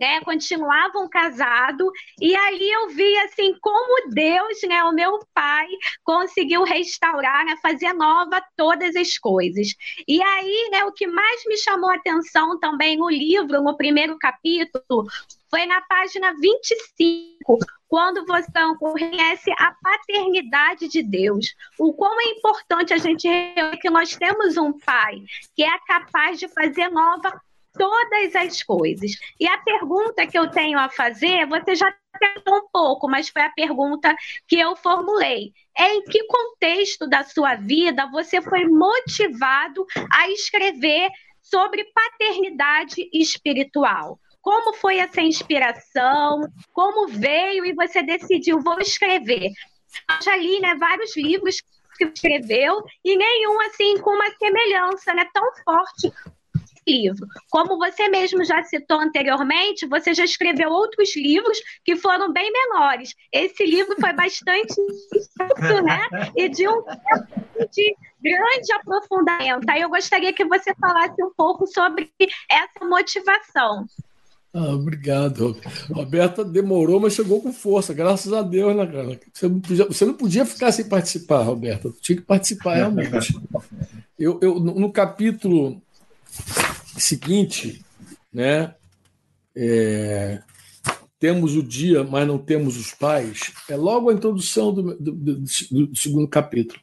né, 0.00 0.20
continuavam 0.24 1.08
casados, 1.08 1.88
e 2.20 2.34
ali 2.34 2.70
eu 2.70 2.88
vi 2.88 3.16
assim 3.18 3.56
como 3.60 4.10
Deus, 4.10 4.58
né, 4.68 4.82
o 4.84 4.92
meu 4.92 5.18
pai, 5.34 5.66
conseguiu 6.04 6.62
restaurar, 6.62 7.44
né, 7.44 7.56
fazer 7.62 7.92
nova 7.92 8.42
todas 8.56 8.94
as 8.96 9.18
coisas. 9.18 9.68
E 10.06 10.22
aí, 10.22 10.68
né, 10.72 10.84
o 10.84 10.92
que 10.92 11.06
mais 11.06 11.44
me 11.46 11.56
chamou 11.56 11.90
a 11.90 11.96
atenção 11.96 12.58
também 12.58 12.96
no 12.96 13.08
livro, 13.08 13.62
no 13.62 13.76
primeiro 13.76 14.18
capítulo, 14.18 15.06
foi 15.48 15.64
na 15.66 15.80
página 15.82 16.34
25, 16.40 17.58
quando 17.88 18.26
você 18.26 18.50
reconhece 18.52 19.50
a 19.52 19.72
paternidade 19.82 20.88
de 20.88 21.02
Deus. 21.02 21.54
O 21.78 21.92
quão 21.94 22.20
é 22.20 22.24
importante 22.30 22.92
a 22.92 22.98
gente 22.98 23.28
que 23.80 23.90
nós 23.90 24.16
temos 24.16 24.56
um 24.56 24.72
pai 24.78 25.22
que 25.54 25.62
é 25.62 25.78
capaz 25.86 26.38
de 26.38 26.48
fazer 26.48 26.88
nova 26.88 27.40
todas 27.76 28.34
as 28.34 28.62
coisas. 28.62 29.12
E 29.38 29.46
a 29.46 29.58
pergunta 29.58 30.26
que 30.26 30.38
eu 30.38 30.50
tenho 30.50 30.78
a 30.78 30.88
fazer, 30.88 31.46
você 31.46 31.74
já 31.74 31.92
tentou 32.18 32.56
um 32.56 32.68
pouco, 32.72 33.08
mas 33.08 33.28
foi 33.28 33.42
a 33.42 33.50
pergunta 33.50 34.14
que 34.48 34.58
eu 34.58 34.74
formulei. 34.76 35.52
É 35.76 35.94
em 35.94 36.02
que 36.04 36.24
contexto 36.24 37.06
da 37.06 37.22
sua 37.22 37.54
vida 37.54 38.06
você 38.10 38.40
foi 38.40 38.64
motivado 38.64 39.86
a 40.12 40.30
escrever 40.30 41.10
sobre 41.42 41.84
paternidade 41.84 43.08
espiritual? 43.12 44.18
Como 44.40 44.74
foi 44.74 44.98
essa 44.98 45.20
inspiração? 45.20 46.48
Como 46.72 47.08
veio 47.08 47.66
e 47.66 47.74
você 47.74 48.02
decidiu, 48.02 48.60
vou 48.60 48.78
escrever? 48.80 49.50
Eu 50.08 50.22
já 50.22 50.36
li 50.36 50.60
né, 50.60 50.74
vários 50.76 51.16
livros 51.16 51.60
que 51.96 52.04
escreveu 52.04 52.84
e 53.04 53.16
nenhum 53.16 53.60
assim 53.62 53.98
com 53.98 54.10
uma 54.10 54.30
semelhança 54.36 55.14
né, 55.14 55.26
tão 55.32 55.44
forte 55.64 56.12
livro. 56.86 57.26
Como 57.50 57.78
você 57.78 58.08
mesmo 58.08 58.44
já 58.44 58.62
citou 58.62 59.00
anteriormente, 59.00 59.86
você 59.86 60.14
já 60.14 60.24
escreveu 60.24 60.70
outros 60.70 61.14
livros 61.16 61.58
que 61.84 61.96
foram 61.96 62.32
bem 62.32 62.50
menores. 62.52 63.14
Esse 63.32 63.64
livro 63.64 63.96
foi 64.00 64.12
bastante 64.12 64.74
intenso, 64.80 65.82
né? 65.82 66.08
E 66.36 66.48
de 66.48 66.68
um 66.68 66.82
de 67.72 67.96
grande 68.22 68.72
aprofundamento. 68.72 69.68
Aí 69.68 69.80
eu 69.82 69.88
gostaria 69.88 70.32
que 70.32 70.44
você 70.44 70.74
falasse 70.74 71.22
um 71.22 71.32
pouco 71.36 71.66
sobre 71.66 72.10
essa 72.50 72.84
motivação. 72.84 73.86
Ah, 74.54 74.70
obrigado. 74.70 75.54
Roberta 75.90 76.42
demorou, 76.42 76.98
mas 76.98 77.12
chegou 77.12 77.42
com 77.42 77.52
força, 77.52 77.92
graças 77.92 78.32
a 78.32 78.40
Deus, 78.40 78.74
né, 78.74 78.86
cara? 78.86 79.20
Você 79.32 79.48
não 79.48 79.60
podia, 79.60 79.84
você 79.84 80.04
não 80.06 80.14
podia 80.14 80.46
ficar 80.46 80.72
sem 80.72 80.88
participar, 80.88 81.42
Roberta. 81.42 81.92
Tinha 82.00 82.16
que 82.16 82.24
participar 82.24 82.76
realmente. 82.76 83.38
Eu, 84.18 84.38
eu, 84.40 84.58
no 84.58 84.90
capítulo 84.90 85.82
seguinte, 87.00 87.84
né? 88.32 88.74
É, 89.54 90.42
temos 91.18 91.56
o 91.56 91.62
dia, 91.62 92.04
mas 92.04 92.26
não 92.26 92.38
temos 92.38 92.76
os 92.76 92.92
pais, 92.92 93.52
é 93.68 93.76
logo 93.76 94.10
a 94.10 94.14
introdução 94.14 94.72
do, 94.72 94.94
do, 94.96 95.12
do, 95.12 95.36
do, 95.40 95.96
segundo 95.96 96.28
capítulo. 96.28 96.80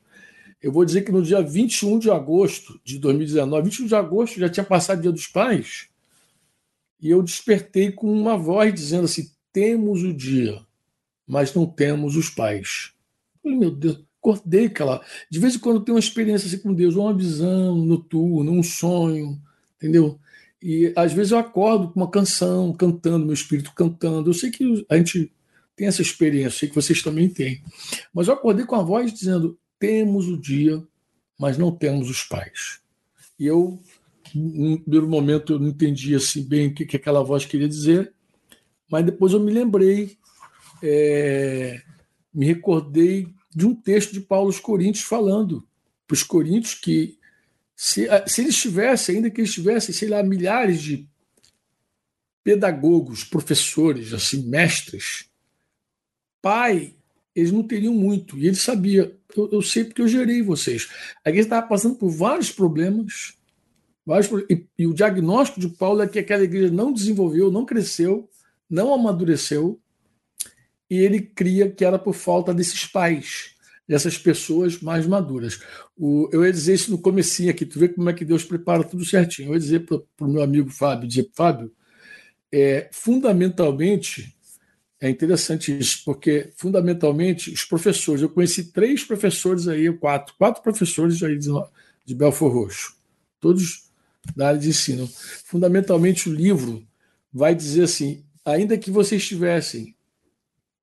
Eu 0.62 0.72
vou 0.72 0.84
dizer 0.84 1.02
que 1.02 1.12
no 1.12 1.22
dia 1.22 1.42
21 1.42 2.00
de 2.00 2.10
agosto 2.10 2.80
de 2.84 2.98
2019, 2.98 3.70
21 3.70 3.86
de 3.86 3.96
agosto 3.96 4.40
já 4.40 4.50
tinha 4.50 4.64
passado 4.64 5.00
o 5.00 5.02
dia 5.02 5.12
dos 5.12 5.28
pais, 5.28 5.88
e 7.00 7.10
eu 7.10 7.22
despertei 7.22 7.92
com 7.92 8.12
uma 8.12 8.38
voz 8.38 8.74
dizendo 8.74 9.06
assim: 9.06 9.30
temos 9.52 10.04
o 10.04 10.14
dia, 10.14 10.60
mas 11.28 11.54
não 11.54 11.66
temos 11.66 12.16
os 12.16 12.30
pais. 12.30 12.94
Falei, 13.42 13.58
meu 13.58 13.72
Deus, 13.72 14.04
acordei 14.20 14.66
aquela. 14.66 15.04
De 15.30 15.38
vez 15.38 15.56
em 15.56 15.60
quando 15.60 15.78
eu 15.78 15.82
tenho 15.82 15.96
uma 15.96 16.00
experiência 16.00 16.48
assim 16.48 16.58
com 16.58 16.74
Deus, 16.74 16.96
uma 16.96 17.14
visão 17.14 17.76
noturna, 17.76 18.50
um 18.50 18.64
sonho, 18.64 19.40
entendeu? 19.84 20.18
E 20.62 20.94
às 20.96 21.12
vezes 21.12 21.34
eu 21.34 21.38
acordo 21.38 21.90
com 21.90 22.00
uma 22.00 22.10
canção, 22.10 22.72
cantando, 22.72 23.26
meu 23.26 23.34
espírito 23.34 23.74
cantando. 23.76 24.30
Eu 24.30 24.34
sei 24.34 24.50
que 24.50 24.86
a 24.90 24.96
gente 24.96 25.30
tem 25.76 25.88
essa 25.88 26.02
experiência, 26.02 26.60
sei 26.60 26.70
que 26.70 26.76
vocês 26.76 27.02
também 27.02 27.28
têm. 27.28 27.62
Mas 28.14 28.28
eu 28.28 28.34
acordei 28.34 28.66
com 28.66 28.76
a 28.76 28.82
voz 28.82 29.12
dizendo: 29.14 29.60
temos 29.78 30.30
o 30.30 30.40
dia, 30.40 30.82
mas 31.38 31.58
não 31.58 31.70
temos 31.70 32.10
os 32.10 32.24
pais. 32.24 32.80
E 33.38 33.46
eu, 33.46 33.78
no 34.34 34.80
primeiro 34.80 35.10
momento, 35.10 35.54
eu 35.54 35.60
não 35.60 35.68
entendi 35.68 36.16
assim 36.16 36.42
bem 36.42 36.68
o 36.68 36.74
que, 36.74 36.86
que 36.86 36.96
aquela 36.96 37.24
voz 37.24 37.44
queria 37.44 37.68
dizer, 37.68 38.14
mas 38.90 39.04
depois 39.04 39.34
eu 39.34 39.42
me 39.42 39.52
lembrei, 39.52 40.18
é, 40.82 41.82
me 42.34 42.46
recordei 42.46 43.28
de 43.54 43.66
um 43.66 43.76
texto 43.76 44.14
de 44.14 44.22
Paulo 44.22 44.48
aos 44.48 44.60
Coríntios 44.62 45.04
falando 45.04 45.68
para 46.08 46.16
os 46.16 46.24
Coríntios 46.24 46.74
que 46.74 47.18
se, 47.84 48.08
ah, 48.08 48.24
se 48.26 48.40
eles 48.40 48.56
tivessem, 48.56 49.18
ainda 49.18 49.30
que 49.30 49.42
eles 49.42 49.54
tivessem, 49.54 49.94
sei 49.94 50.08
lá, 50.08 50.24
milhares 50.24 50.82
de 50.82 51.06
pedagogos, 52.42 53.26
professores, 53.26 54.14
assim, 54.14 54.42
mestres, 54.44 55.30
pai, 56.42 56.96
eles 57.36 57.52
não 57.52 57.62
teriam 57.62 57.94
muito. 57.94 58.38
E 58.38 58.48
ele 58.48 58.56
sabia, 58.56 59.14
eu, 59.36 59.50
eu 59.52 59.62
sei 59.62 59.84
porque 59.84 60.02
eu 60.02 60.08
gerei 60.08 60.42
vocês. 60.42 60.90
A 61.26 61.30
igreja 61.30 61.48
estava 61.48 61.68
passando 61.68 61.96
por 61.96 62.10
vários 62.10 62.50
problemas, 62.50 63.38
vários, 64.06 64.30
e, 64.50 64.66
e 64.80 64.88
o 64.88 64.94
diagnóstico 64.94 65.60
de 65.60 65.68
Paulo 65.68 66.04
é 66.04 66.08
que 66.08 66.20
aquela 66.20 66.46
igreja 66.46 66.72
não 66.72 66.94
desenvolveu, 66.94 67.52
não 67.52 67.66
cresceu, 67.66 68.30
não 68.70 68.94
amadureceu, 68.94 69.78
e 70.90 71.00
ele 71.00 71.20
cria 71.20 71.70
que 71.70 71.84
era 71.84 72.00
por 72.00 72.14
falta 72.14 72.54
desses 72.54 72.86
pais 72.86 73.53
dessas 73.88 74.18
pessoas 74.18 74.80
mais 74.80 75.06
maduras. 75.06 75.60
O, 75.98 76.30
eu 76.32 76.46
ia 76.46 76.52
dizer 76.52 76.74
isso 76.74 76.92
no 76.92 76.98
comecinho 76.98 77.52
aqui, 77.52 77.66
tu 77.66 77.80
vê 77.80 77.90
como 77.90 78.10
é 78.10 78.14
que 78.14 78.26
Deus 78.26 78.44
prepara 78.44 78.84
tudo 78.84 79.06
certinho. 79.06 79.50
Eu 79.50 79.54
ia 79.54 79.60
dizer 79.60 79.86
para 79.86 79.98
o 80.22 80.28
meu 80.28 80.42
amigo 80.42 80.70
Fábio, 80.70 81.08
dizer 81.08 81.30
Fábio, 81.34 81.72
é, 82.52 82.90
fundamentalmente, 82.92 84.36
é 85.00 85.10
interessante 85.10 85.78
isso, 85.78 86.04
porque 86.06 86.52
fundamentalmente 86.56 87.52
os 87.52 87.64
professores, 87.64 88.22
eu 88.22 88.30
conheci 88.30 88.72
três 88.72 89.04
professores 89.04 89.68
aí, 89.68 89.92
quatro, 89.98 90.34
quatro 90.38 90.62
professores 90.62 91.22
aí 91.24 91.38
de, 91.38 91.50
de 92.06 92.16
Belfor 92.16 92.54
Roxo, 92.54 92.96
todos 93.40 93.90
da 94.36 94.48
área 94.50 94.60
de 94.60 94.70
ensino. 94.70 95.10
Fundamentalmente 95.46 96.30
o 96.30 96.34
livro 96.34 96.88
vai 97.34 97.54
dizer 97.54 97.84
assim, 97.84 98.24
ainda 98.46 98.78
que 98.78 98.92
vocês 98.92 99.28
tivessem 99.28 99.96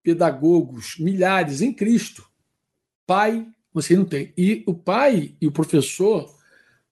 pedagogos, 0.03 0.97
milhares 0.99 1.63
em 1.63 1.73
Cristo, 1.73 2.30
pai 3.11 3.45
você 3.75 3.97
não 3.97 4.05
tem. 4.05 4.33
E 4.39 4.63
o 4.69 4.73
pai 4.73 5.35
e 5.41 5.47
o 5.49 5.51
professor 5.51 6.33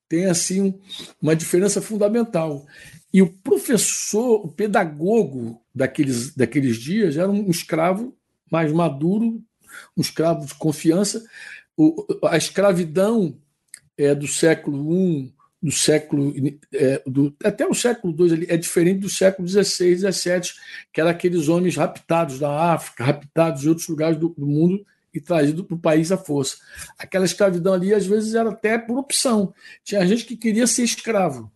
têm 0.09 0.27
assim 0.27 0.75
uma 1.23 1.37
diferença 1.37 1.81
fundamental. 1.81 2.66
E 3.14 3.23
o 3.23 3.33
professor, 3.33 4.45
o 4.45 4.49
pedagogo 4.49 5.62
daqueles, 5.73 6.35
daqueles 6.35 6.77
dias 6.77 7.16
era 7.16 7.31
um 7.31 7.49
escravo 7.49 8.16
mais 8.51 8.73
maduro, 8.73 9.41
um 9.97 10.01
escravo 10.01 10.45
de 10.45 10.55
confiança. 10.55 11.25
O, 11.77 12.05
a 12.25 12.37
escravidão 12.37 13.39
é, 13.97 14.12
do 14.12 14.27
século 14.27 14.93
I, 14.93 15.33
do 15.62 15.71
século 15.71 16.35
é, 16.75 17.01
do, 17.07 17.33
até 17.45 17.64
o 17.64 17.75
século 17.75 18.27
II 18.27 18.47
é 18.49 18.57
diferente 18.57 18.99
do 18.99 19.09
século 19.09 19.47
XVI, 19.47 19.97
XVII, 19.99 20.53
que 20.93 21.01
eram 21.01 21.11
aqueles 21.11 21.49
homens 21.49 21.77
raptados 21.77 22.41
da 22.41 22.73
África, 22.73 23.05
raptados 23.05 23.61
de 23.61 23.69
outros 23.69 23.87
lugares 23.87 24.19
do, 24.19 24.31
do 24.37 24.47
mundo 24.47 24.85
e 25.12 25.20
trazido 25.20 25.64
para 25.64 25.74
o 25.74 25.80
país 25.80 26.12
à 26.12 26.16
força. 26.16 26.56
Aquela 26.98 27.24
escravidão 27.24 27.72
ali, 27.72 27.94
às 27.94 28.06
vezes, 28.06 28.34
era 28.34 28.50
até 28.50 28.78
por 28.78 28.98
opção. 28.98 29.54
Tinha 29.84 30.06
gente 30.06 30.24
que 30.24 30.36
queria 30.36 30.66
ser 30.66 30.82
escravo 30.82 31.50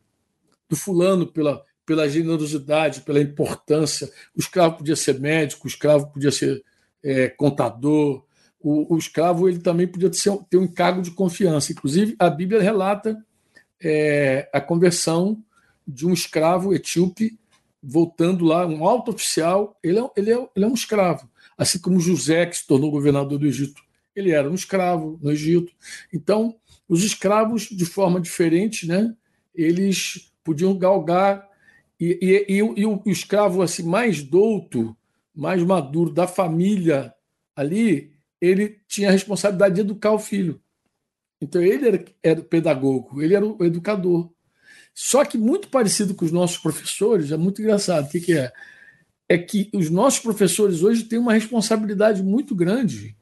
do 0.68 0.76
fulano 0.76 1.26
pela, 1.26 1.62
pela 1.84 2.08
generosidade, 2.08 3.02
pela 3.02 3.20
importância. 3.20 4.10
O 4.36 4.40
escravo 4.40 4.78
podia 4.78 4.96
ser 4.96 5.20
médico, 5.20 5.66
o 5.66 5.70
escravo 5.70 6.08
podia 6.08 6.30
ser 6.30 6.62
é, 7.02 7.28
contador, 7.28 8.24
o, 8.58 8.94
o, 8.94 8.96
escravo 8.96 9.48
ele 9.48 9.58
também 9.58 9.88
podia 9.88 10.12
ser, 10.12 10.32
ter 10.48 10.56
um 10.56 10.64
encargo 10.64 11.02
de 11.02 11.10
confiança. 11.10 11.72
Inclusive, 11.72 12.14
a 12.18 12.30
Bíblia 12.30 12.62
relata 12.62 13.22
é, 13.82 14.48
a 14.52 14.60
conversão 14.60 15.42
de 15.86 16.06
um 16.06 16.12
escravo 16.12 16.72
etíope 16.72 17.38
voltando 17.82 18.44
lá, 18.44 18.64
um 18.64 18.86
alto 18.86 19.10
oficial, 19.10 19.76
ele 19.82 19.98
é, 19.98 20.10
ele 20.16 20.32
é, 20.32 20.48
ele 20.54 20.64
é 20.64 20.68
um 20.68 20.74
escravo 20.74 21.28
assim 21.56 21.78
como 21.78 22.00
José, 22.00 22.46
que 22.46 22.56
se 22.56 22.66
tornou 22.66 22.90
governador 22.90 23.38
do 23.38 23.46
Egito. 23.46 23.82
Ele 24.14 24.30
era 24.30 24.50
um 24.50 24.54
escravo 24.54 25.18
no 25.22 25.30
Egito. 25.30 25.72
Então, 26.12 26.56
os 26.88 27.04
escravos, 27.04 27.68
de 27.70 27.86
forma 27.86 28.20
diferente, 28.20 28.86
né, 28.86 29.14
eles 29.54 30.32
podiam 30.44 30.76
galgar. 30.76 31.48
E, 31.98 32.18
e, 32.20 32.54
e, 32.54 32.58
e, 32.58 32.86
o, 32.86 33.02
o 33.04 33.10
escravo 33.10 33.62
assim, 33.62 33.82
mais 33.84 34.22
douto, 34.22 34.96
mais 35.34 35.62
maduro 35.62 36.12
da 36.12 36.26
família 36.26 37.14
ali, 37.54 38.12
ele 38.40 38.80
tinha 38.88 39.08
a 39.08 39.12
responsabilidade 39.12 39.76
de 39.76 39.80
educar 39.82 40.12
o 40.12 40.18
filho. 40.18 40.60
Então, 41.40 41.62
ele 41.62 41.88
era, 41.88 42.04
era 42.22 42.42
pedagogo, 42.42 43.22
ele 43.22 43.34
era 43.34 43.44
o 43.44 43.64
educador. 43.64 44.30
Só 44.94 45.24
que 45.24 45.38
muito 45.38 45.68
parecido 45.68 46.14
com 46.14 46.24
os 46.24 46.32
nossos 46.32 46.58
professores, 46.58 47.32
é 47.32 47.36
muito 47.36 47.62
engraçado. 47.62 48.06
O 48.06 48.10
que, 48.10 48.20
que 48.20 48.32
é? 48.36 48.52
É 49.28 49.38
que 49.38 49.70
os 49.72 49.88
nossos 49.88 50.20
professores 50.20 50.82
hoje 50.82 51.04
têm 51.04 51.18
uma 51.18 51.32
responsabilidade 51.32 52.22
muito 52.22 52.54
grande 52.54 53.16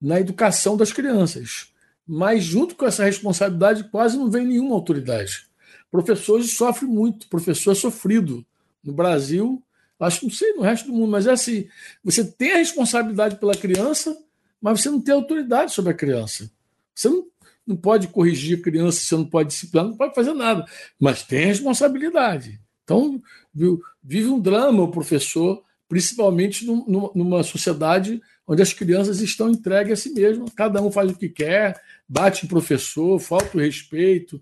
na 0.00 0.20
educação 0.20 0.76
das 0.76 0.92
crianças. 0.92 1.72
Mas, 2.06 2.44
junto 2.44 2.74
com 2.74 2.86
essa 2.86 3.04
responsabilidade, 3.04 3.84
quase 3.90 4.16
não 4.16 4.30
vem 4.30 4.46
nenhuma 4.46 4.74
autoridade. 4.74 5.46
Professores 5.90 6.56
sofrem 6.56 6.90
muito, 6.90 7.28
professor 7.28 7.72
é 7.72 7.74
sofrido. 7.74 8.44
No 8.82 8.92
Brasil, 8.92 9.62
acho 10.00 10.20
que 10.20 10.26
não 10.26 10.32
sei 10.32 10.52
no 10.54 10.62
resto 10.62 10.86
do 10.86 10.92
mundo, 10.92 11.10
mas 11.10 11.26
é 11.26 11.32
assim: 11.32 11.68
você 12.02 12.24
tem 12.24 12.52
a 12.52 12.58
responsabilidade 12.58 13.36
pela 13.36 13.54
criança, 13.54 14.16
mas 14.60 14.80
você 14.80 14.90
não 14.90 15.00
tem 15.00 15.14
autoridade 15.14 15.72
sobre 15.72 15.92
a 15.92 15.94
criança. 15.94 16.50
Você 16.94 17.08
não, 17.08 17.26
não 17.66 17.76
pode 17.76 18.08
corrigir 18.08 18.58
a 18.58 18.62
criança, 18.62 19.00
você 19.00 19.16
não 19.16 19.24
pode 19.24 19.50
disciplinar, 19.50 19.88
não 19.88 19.96
pode 19.96 20.14
fazer 20.14 20.32
nada, 20.32 20.64
mas 20.98 21.22
tem 21.22 21.46
responsabilidade. 21.46 22.60
Então, 22.84 23.20
viu, 23.58 23.80
vive 24.02 24.28
um 24.28 24.40
drama 24.40 24.82
o 24.82 24.90
professor, 24.90 25.62
principalmente 25.88 26.64
numa 26.66 27.42
sociedade 27.42 28.20
onde 28.46 28.62
as 28.62 28.72
crianças 28.72 29.20
estão 29.20 29.50
entregues 29.50 29.92
a 29.92 29.96
si 29.96 30.12
mesmas, 30.14 30.50
cada 30.54 30.80
um 30.80 30.90
faz 30.90 31.10
o 31.10 31.16
que 31.16 31.28
quer, 31.28 31.78
bate 32.08 32.46
em 32.46 32.48
professor, 32.48 33.18
falta 33.18 33.56
o 33.56 33.60
respeito, 33.60 34.40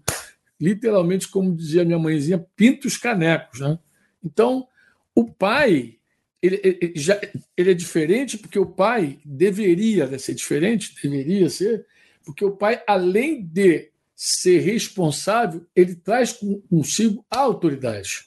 literalmente, 0.60 1.28
como 1.28 1.54
dizia 1.54 1.84
minha 1.84 1.98
mãezinha, 1.98 2.44
pinta 2.54 2.86
os 2.86 2.96
canecos. 2.96 3.60
Né? 3.60 3.78
Então, 4.22 4.68
o 5.14 5.24
pai 5.24 5.96
ele, 6.42 6.60
ele, 6.62 6.92
já, 6.94 7.20
ele 7.56 7.70
é 7.70 7.74
diferente 7.74 8.38
porque 8.38 8.58
o 8.58 8.66
pai 8.66 9.18
deveria 9.24 10.18
ser 10.18 10.34
diferente, 10.34 10.94
deveria 11.02 11.48
ser, 11.50 11.84
porque 12.24 12.44
o 12.44 12.52
pai, 12.52 12.82
além 12.86 13.44
de 13.44 13.90
ser 14.14 14.60
responsável, 14.60 15.66
ele 15.74 15.94
traz 15.94 16.38
consigo 16.70 17.24
a 17.30 17.40
autoridade. 17.40 18.26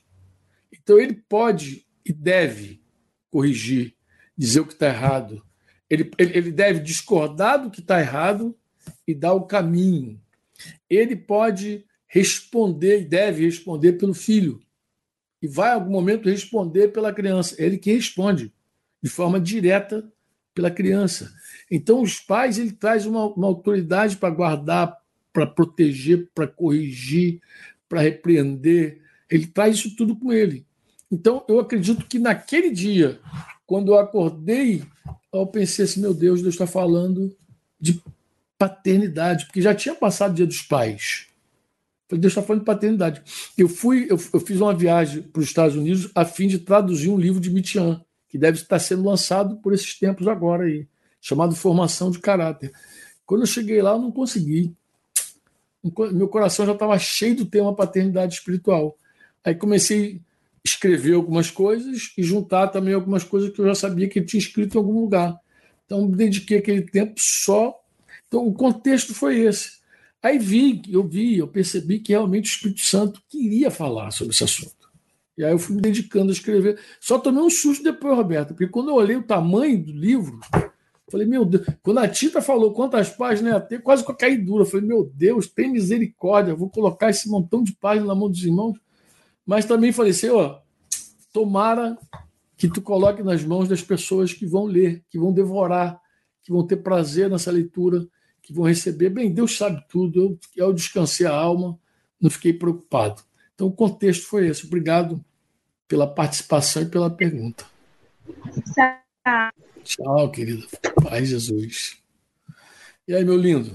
Então, 0.89 0.99
ele 0.99 1.13
pode 1.13 1.85
e 2.03 2.11
deve 2.11 2.81
corrigir, 3.29 3.93
dizer 4.35 4.61
o 4.61 4.65
que 4.65 4.73
está 4.73 4.87
errado. 4.87 5.45
Ele, 5.87 6.09
ele 6.17 6.51
deve 6.51 6.79
discordar 6.79 7.61
do 7.61 7.69
que 7.69 7.79
está 7.79 7.99
errado 7.99 8.57
e 9.07 9.13
dar 9.13 9.33
o 9.33 9.45
caminho. 9.45 10.19
Ele 10.89 11.15
pode 11.15 11.85
responder 12.07 13.01
e 13.01 13.05
deve 13.05 13.45
responder 13.45 13.93
pelo 13.99 14.15
filho. 14.15 14.59
E 15.39 15.47
vai, 15.47 15.69
em 15.69 15.73
algum 15.75 15.91
momento, 15.91 16.27
responder 16.27 16.87
pela 16.87 17.13
criança. 17.13 17.53
É 17.59 17.67
ele 17.67 17.77
que 17.77 17.93
responde, 17.93 18.51
de 18.99 19.11
forma 19.11 19.39
direta, 19.39 20.11
pela 20.55 20.71
criança. 20.71 21.31
Então, 21.69 22.01
os 22.01 22.19
pais, 22.19 22.57
ele 22.57 22.71
traz 22.71 23.05
uma, 23.05 23.27
uma 23.27 23.45
autoridade 23.45 24.17
para 24.17 24.33
guardar, 24.33 24.97
para 25.31 25.45
proteger, 25.45 26.31
para 26.33 26.47
corrigir, 26.47 27.39
para 27.87 28.01
repreender. 28.01 29.03
Ele 29.29 29.45
traz 29.45 29.75
isso 29.77 29.95
tudo 29.95 30.15
com 30.15 30.33
ele. 30.33 30.67
Então, 31.11 31.43
eu 31.47 31.59
acredito 31.59 32.05
que 32.05 32.19
naquele 32.19 32.69
dia, 32.69 33.19
quando 33.65 33.91
eu 33.91 33.99
acordei, 33.99 34.83
eu 35.33 35.47
pensei 35.47 35.85
assim: 35.85 36.01
meu 36.01 36.13
Deus, 36.13 36.41
Deus 36.41 36.53
está 36.53 36.67
falando 36.67 37.35
de 37.79 38.01
paternidade, 38.57 39.45
porque 39.45 39.61
já 39.61 39.73
tinha 39.73 39.95
passado 39.95 40.31
o 40.31 40.35
dia 40.35 40.45
dos 40.45 40.61
pais. 40.61 41.27
Falei, 42.09 42.21
Deus 42.21 42.31
está 42.31 42.41
falando 42.41 42.61
de 42.61 42.65
paternidade. 42.65 43.21
Eu 43.57 43.69
fui, 43.69 44.07
eu, 44.09 44.19
eu 44.33 44.39
fiz 44.39 44.59
uma 44.59 44.73
viagem 44.73 45.21
para 45.21 45.39
os 45.39 45.45
Estados 45.45 45.75
Unidos 45.75 46.11
a 46.13 46.25
fim 46.25 46.47
de 46.47 46.59
traduzir 46.59 47.09
um 47.09 47.17
livro 47.17 47.39
de 47.39 47.49
Mitian, 47.49 48.03
que 48.27 48.37
deve 48.37 48.57
estar 48.57 48.79
sendo 48.79 49.03
lançado 49.05 49.57
por 49.57 49.73
esses 49.73 49.97
tempos 49.97 50.27
agora 50.27 50.63
aí, 50.63 50.87
chamado 51.21 51.55
Formação 51.55 52.11
de 52.11 52.19
Caráter. 52.19 52.71
Quando 53.25 53.41
eu 53.41 53.47
cheguei 53.47 53.81
lá, 53.81 53.91
eu 53.91 53.99
não 53.99 54.11
consegui. 54.11 54.75
Meu 56.11 56.27
coração 56.27 56.65
já 56.65 56.73
estava 56.73 56.97
cheio 56.97 57.35
do 57.35 57.45
tema 57.45 57.75
paternidade 57.75 58.33
espiritual. 58.33 58.97
Aí 59.43 59.55
comecei 59.55 60.21
escrever 60.63 61.15
algumas 61.15 61.49
coisas 61.49 62.11
e 62.17 62.23
juntar 62.23 62.67
também 62.67 62.93
algumas 62.93 63.23
coisas 63.23 63.49
que 63.49 63.59
eu 63.59 63.65
já 63.65 63.75
sabia 63.75 64.07
que 64.07 64.21
tinha 64.21 64.39
escrito 64.39 64.75
em 64.75 64.77
algum 64.77 64.99
lugar. 64.99 65.37
Então, 65.85 66.09
dediquei 66.09 66.59
aquele 66.59 66.83
tempo 66.83 67.15
só. 67.17 67.73
Então, 68.27 68.45
o 68.45 68.53
contexto 68.53 69.13
foi 69.13 69.39
esse. 69.39 69.79
Aí 70.21 70.37
vi, 70.37 70.81
eu 70.89 71.07
vi, 71.07 71.37
eu 71.37 71.47
percebi 71.47 71.99
que 71.99 72.11
realmente 72.11 72.49
o 72.49 72.53
Espírito 72.53 72.81
Santo 72.81 73.21
queria 73.29 73.71
falar 73.71 74.11
sobre 74.11 74.33
esse 74.33 74.43
assunto. 74.43 74.79
E 75.37 75.43
aí 75.43 75.51
eu 75.53 75.57
fui 75.57 75.75
me 75.75 75.81
dedicando 75.81 76.29
a 76.29 76.33
escrever. 76.33 76.77
Só 76.99 77.17
tomei 77.17 77.41
um 77.41 77.49
susto 77.49 77.81
depois, 77.81 78.15
Roberto, 78.15 78.49
porque 78.49 78.67
quando 78.67 78.89
eu 78.89 78.95
olhei 78.95 79.15
o 79.15 79.23
tamanho 79.23 79.81
do 79.81 79.93
livro, 79.93 80.37
falei, 81.09 81.25
meu 81.25 81.45
Deus, 81.45 81.65
quando 81.81 81.99
a 81.99 82.07
Tita 82.09 82.41
falou 82.41 82.73
quantas 82.73 83.09
páginas 83.09 83.53
ia 83.53 83.59
ter, 83.61 83.81
quase 83.81 84.03
com 84.03 84.11
a 84.11 84.15
caidura, 84.15 84.63
eu 84.63 84.67
falei, 84.67 84.85
meu 84.85 85.09
Deus, 85.15 85.47
tem 85.47 85.71
misericórdia, 85.71 86.53
vou 86.53 86.69
colocar 86.69 87.09
esse 87.09 87.29
montão 87.29 87.63
de 87.63 87.71
páginas 87.73 88.09
na 88.09 88.15
mão 88.15 88.29
dos 88.29 88.43
irmãos. 88.43 88.77
Mas 89.49 89.65
também 89.65 89.91
falei, 89.91 90.13
Senhor, 90.13 90.61
tomara 91.33 91.97
que 92.55 92.67
tu 92.67 92.83
coloque 92.83 93.23
nas 93.23 93.43
mãos 93.43 93.67
das 93.67 93.81
pessoas 93.81 94.31
que 94.31 94.45
vão 94.45 94.65
ler, 94.65 95.03
que 95.09 95.17
vão 95.17 95.33
devorar, 95.33 95.99
que 96.43 96.51
vão 96.51 96.67
ter 96.67 96.77
prazer 96.77 97.31
nessa 97.31 97.49
leitura, 97.49 98.05
que 98.43 98.53
vão 98.53 98.65
receber. 98.65 99.09
Bem, 99.09 99.33
Deus 99.33 99.57
sabe 99.57 99.83
tudo. 99.89 100.37
Eu, 100.55 100.67
eu 100.67 100.71
descansei 100.71 101.25
a 101.25 101.33
alma, 101.33 101.79
não 102.21 102.29
fiquei 102.29 102.53
preocupado. 102.53 103.23
Então, 103.55 103.65
o 103.65 103.71
contexto 103.71 104.27
foi 104.27 104.45
esse. 104.45 104.67
Obrigado 104.67 105.19
pela 105.87 106.05
participação 106.05 106.83
e 106.83 106.85
pela 106.85 107.09
pergunta. 107.09 107.65
Tchau. 108.75 109.51
Tchau, 109.83 110.29
querida. 110.29 110.67
Pai 111.01 111.25
Jesus. 111.25 111.97
E 113.07 113.15
aí, 113.15 113.25
meu 113.25 113.35
lindo? 113.35 113.71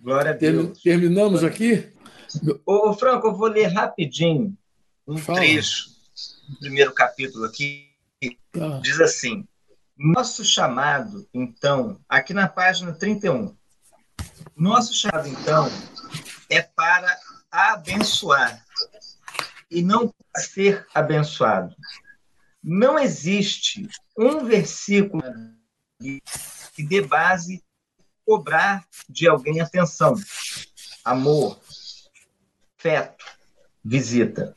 Glória 0.00 0.30
a 0.30 0.34
Deus. 0.34 0.80
Terminamos 0.80 1.42
aqui? 1.42 1.88
Ô, 2.64 2.92
Franco, 2.92 3.26
eu 3.26 3.34
vou 3.34 3.48
ler 3.48 3.66
rapidinho 3.66 4.56
um 5.08 5.16
Fala. 5.16 5.38
trecho 5.38 5.88
do 6.48 6.58
primeiro 6.58 6.92
capítulo 6.92 7.46
aqui. 7.46 7.90
Tá. 8.52 8.78
Diz 8.80 9.00
assim: 9.00 9.48
Nosso 9.96 10.44
chamado, 10.44 11.26
então, 11.32 11.98
aqui 12.06 12.34
na 12.34 12.46
página 12.46 12.92
31. 12.92 13.56
Nosso 14.54 14.92
chamado, 14.92 15.26
então, 15.28 15.70
é 16.50 16.60
para 16.60 17.18
abençoar 17.50 18.62
e 19.70 19.82
não 19.82 20.08
para 20.08 20.42
ser 20.42 20.86
abençoado. 20.94 21.74
Não 22.62 22.98
existe 22.98 23.88
um 24.16 24.44
versículo 24.44 25.22
que 26.74 26.82
dê 26.82 27.00
base 27.00 27.64
cobrar 28.26 28.86
de 29.08 29.26
alguém 29.26 29.60
atenção, 29.60 30.14
amor, 31.02 31.58
afeto, 32.78 33.24
visita 33.82 34.54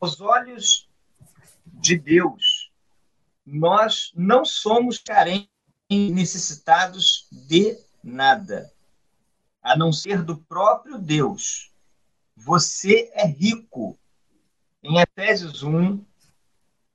aos 0.00 0.20
olhos 0.20 0.88
de 1.66 1.96
Deus, 1.96 2.72
nós 3.44 4.12
não 4.14 4.44
somos 4.44 4.98
carentes, 4.98 5.50
necessitados 5.90 7.28
de 7.30 7.76
nada, 8.02 8.72
a 9.62 9.76
não 9.76 9.92
ser 9.92 10.22
do 10.22 10.38
próprio 10.38 10.98
Deus. 10.98 11.72
Você 12.36 13.10
é 13.12 13.26
rico. 13.26 13.98
Em 14.82 14.98
Efésios 15.00 15.62
1, 15.62 16.02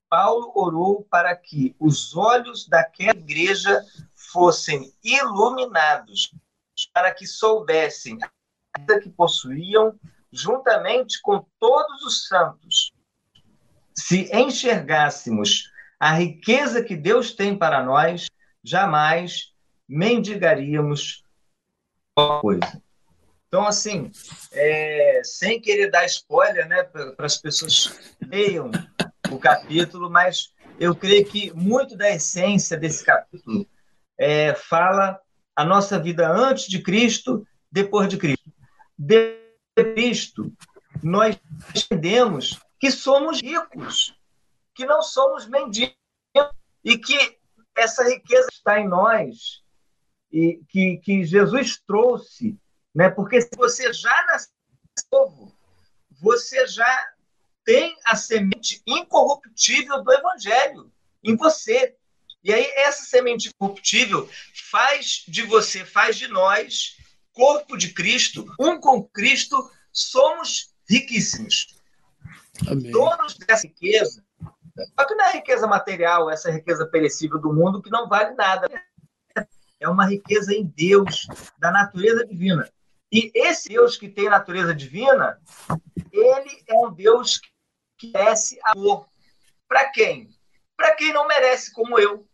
Paulo 0.10 0.52
orou 0.56 1.04
para 1.04 1.36
que 1.36 1.76
os 1.80 2.16
olhos 2.16 2.68
daquela 2.68 3.20
igreja 3.20 3.84
fossem 4.16 4.94
iluminados, 5.04 6.34
para 6.94 7.14
que 7.14 7.28
soubessem 7.28 8.18
a 8.24 9.00
que 9.00 9.10
possuíam, 9.10 10.00
juntamente 10.32 11.22
com 11.22 11.46
todos 11.60 12.02
os 12.04 12.28
santos, 12.28 12.95
se 13.98 14.30
enxergássemos 14.34 15.72
a 16.00 16.14
riqueza 16.14 16.84
que 16.84 16.96
Deus 16.96 17.34
tem 17.34 17.58
para 17.58 17.84
nós, 17.84 18.28
jamais 18.64 19.54
mendigaríamos 19.88 21.24
qualquer 22.14 22.42
coisa. 22.42 22.82
Então, 23.48 23.66
assim, 23.66 24.12
é, 24.52 25.22
sem 25.24 25.62
querer 25.62 25.90
dar 25.90 26.06
spoiler 26.06 26.68
né, 26.68 26.84
para 26.84 27.26
as 27.26 27.38
pessoas 27.38 27.98
leiam 28.22 28.70
o 29.32 29.40
capítulo, 29.40 30.10
mas 30.10 30.54
eu 30.80 30.94
creio 30.94 31.26
que 31.26 31.54
muito 31.54 31.96
da 31.96 32.10
essência 32.12 32.76
desse 32.76 33.04
capítulo 33.06 33.66
é, 34.18 34.54
fala 34.54 35.20
a 35.56 35.64
nossa 35.64 35.98
vida 35.98 36.30
antes 36.30 36.68
de 36.68 36.82
Cristo, 36.82 37.48
depois 37.72 38.10
de 38.10 38.18
Cristo. 38.18 38.52
Depois 38.98 39.40
de 39.78 39.94
Cristo, 39.94 40.54
nós 41.02 41.40
entendemos 41.74 42.60
que 42.80 42.92
somos 42.92 43.42
ricos, 43.42 44.16
que 44.74 44.86
não 44.86 45.02
somos 45.02 45.48
mendigos 45.48 45.96
e 46.84 46.98
que 46.98 47.38
essa 47.76 48.04
riqueza 48.04 48.48
está 48.52 48.80
em 48.80 48.88
nós 48.88 49.64
e 50.32 50.62
que, 50.70 50.98
que 50.98 51.24
Jesus 51.24 51.82
trouxe, 51.86 52.58
né? 52.94 53.10
Porque 53.10 53.42
se 53.42 53.50
você 53.56 53.92
já 53.94 54.26
nasceu 54.28 54.54
novo, 55.12 55.56
você 56.12 56.68
já 56.68 57.14
tem 57.64 57.98
a 58.06 58.16
semente 58.16 58.82
incorruptível 58.86 60.04
do 60.04 60.14
Evangelho 60.14 60.92
em 61.24 61.36
você. 61.36 61.96
E 62.44 62.54
aí 62.54 62.66
essa 62.76 63.04
semente 63.06 63.50
incorruptível 63.50 64.30
faz 64.70 65.24
de 65.28 65.42
você, 65.42 65.84
faz 65.84 66.16
de 66.16 66.28
nós, 66.28 66.98
corpo 67.34 67.76
de 67.76 67.94
Cristo, 67.94 68.46
um 68.60 68.80
com 68.80 69.04
Cristo, 69.04 69.72
somos 69.92 70.74
riquíssimos. 70.88 71.75
Amém. 72.70 72.92
Donos 72.92 73.38
dessa 73.38 73.68
riqueza, 73.68 74.24
Só 74.78 75.06
que 75.06 75.16
não 75.16 75.26
é 75.26 75.32
riqueza 75.34 75.68
material, 75.68 76.30
essa 76.30 76.52
riqueza 76.52 76.86
perecível 76.86 77.40
do 77.40 77.54
mundo 77.54 77.82
que 77.82 77.90
não 77.90 78.08
vale 78.08 78.36
nada. 78.36 78.68
É 79.80 79.90
uma 79.90 80.06
riqueza 80.06 80.54
em 80.54 80.64
Deus, 80.64 81.28
da 81.60 81.72
natureza 81.72 82.26
divina. 82.26 82.70
E 83.12 83.32
esse 83.36 83.70
Deus 83.70 83.98
que 83.98 84.10
tem 84.10 84.30
natureza 84.30 84.74
divina, 84.74 85.40
ele 86.12 86.64
é 86.68 86.74
um 86.74 86.92
Deus 86.92 87.40
que 87.98 88.12
merece 88.12 88.60
amor. 88.64 89.08
Para 89.68 89.90
quem? 89.92 90.30
Para 90.76 90.94
quem 90.94 91.14
não 91.14 91.28
merece, 91.28 91.72
como 91.74 92.00
eu. 92.00 92.28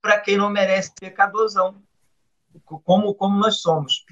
Para 0.00 0.20
quem 0.20 0.36
não 0.36 0.50
merece 0.50 0.92
pecadorzão, 0.98 1.82
como, 2.84 3.14
como 3.14 3.38
nós 3.38 3.60
somos. 3.60 4.04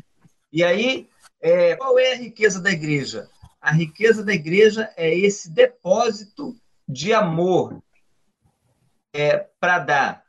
E 0.52 0.62
aí, 0.62 1.08
é, 1.40 1.76
qual 1.76 1.98
é 1.98 2.12
a 2.12 2.16
riqueza 2.16 2.60
da 2.60 2.70
igreja? 2.70 3.28
A 3.62 3.70
riqueza 3.70 4.24
da 4.24 4.34
igreja 4.34 4.92
é 4.96 5.16
esse 5.16 5.48
depósito 5.48 6.56
de 6.88 7.14
amor 7.14 7.80
é, 9.14 9.38
para 9.60 9.78
dar 9.78 10.24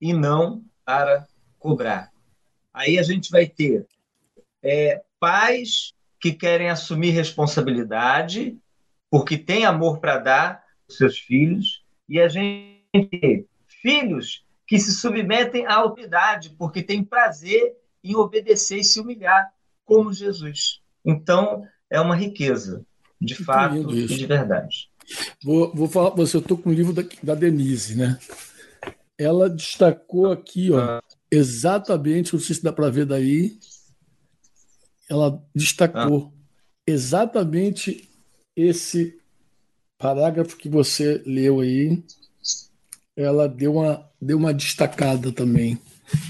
e 0.00 0.12
não 0.12 0.64
para 0.84 1.26
cobrar. 1.58 2.12
Aí 2.72 2.96
a 2.96 3.02
gente 3.02 3.28
vai 3.28 3.46
ter 3.48 3.88
é, 4.62 5.02
pais 5.18 5.92
que 6.20 6.32
querem 6.32 6.70
assumir 6.70 7.10
responsabilidade 7.10 8.56
porque 9.10 9.36
tem 9.36 9.64
amor 9.64 9.98
para 9.98 10.18
dar 10.18 10.64
aos 10.88 10.96
seus 10.96 11.18
filhos 11.18 11.84
e 12.08 12.20
a 12.20 12.28
gente 12.28 12.84
tem 13.10 13.48
filhos 13.66 14.46
que 14.64 14.78
se 14.78 14.94
submetem 14.94 15.66
à 15.66 15.74
autoridade 15.74 16.50
porque 16.50 16.84
tem 16.84 17.02
prazer 17.02 17.76
em 18.02 18.14
obedecer 18.14 18.78
e 18.78 18.84
se 18.84 19.00
humilhar 19.00 19.52
como 19.84 20.12
Jesus. 20.12 20.80
Então, 21.04 21.66
é 21.94 22.00
uma 22.00 22.16
riqueza, 22.16 22.84
de 23.20 23.34
fato 23.34 23.94
e 23.94 24.06
de 24.06 24.26
verdade. 24.26 24.88
Vou, 25.42 25.72
vou 25.74 25.88
falar 25.88 26.10
para 26.10 26.24
você, 26.24 26.36
eu 26.36 26.40
estou 26.40 26.58
com 26.58 26.70
o 26.70 26.72
livro 26.72 26.92
da, 26.92 27.02
da 27.22 27.34
Denise, 27.34 27.94
né? 27.94 28.18
Ela 29.16 29.48
destacou 29.48 30.32
aqui, 30.32 30.72
ó, 30.72 31.00
exatamente, 31.30 32.32
não 32.32 32.40
sei 32.40 32.56
se 32.56 32.62
dá 32.62 32.72
para 32.72 32.90
ver 32.90 33.06
daí, 33.06 33.56
ela 35.08 35.40
destacou 35.54 36.32
ah. 36.34 36.40
exatamente 36.86 38.08
esse 38.56 39.16
parágrafo 39.98 40.56
que 40.56 40.68
você 40.68 41.22
leu 41.24 41.60
aí. 41.60 42.02
Ela 43.16 43.48
deu 43.48 43.76
uma, 43.76 44.10
deu 44.20 44.36
uma 44.36 44.52
destacada 44.52 45.30
também. 45.30 45.78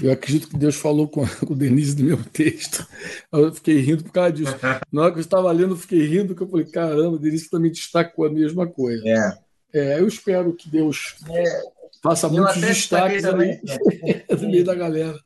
Eu 0.01 0.11
acredito 0.11 0.47
que 0.47 0.57
Deus 0.57 0.75
falou 0.75 1.07
com, 1.07 1.25
com 1.45 1.53
o 1.53 1.55
Denise 1.55 2.01
no 2.01 2.07
meu 2.07 2.23
texto. 2.23 2.87
Eu 3.31 3.53
fiquei 3.53 3.79
rindo 3.79 4.03
por 4.03 4.11
causa 4.11 4.31
disso. 4.31 4.55
Na 4.91 5.03
hora 5.03 5.11
que 5.11 5.19
eu 5.19 5.21
estava 5.21 5.51
lendo, 5.51 5.73
eu 5.73 5.77
fiquei 5.77 6.05
rindo, 6.05 6.27
porque 6.27 6.43
eu 6.43 6.49
falei, 6.49 6.65
caramba, 6.65 7.17
Denise 7.17 7.49
também 7.49 7.71
destacou 7.71 8.25
a 8.25 8.29
mesma 8.29 8.67
coisa. 8.67 9.03
É. 9.05 9.39
é 9.73 9.99
eu 9.99 10.07
espero 10.07 10.53
que 10.53 10.69
Deus 10.69 11.15
é. 11.29 11.61
faça 12.01 12.27
eu 12.27 12.31
muitos 12.31 12.61
destaques 12.61 13.25
aí 13.25 13.61
no 14.41 14.49
meio 14.49 14.63
da 14.63 14.75
galera. 14.75 15.19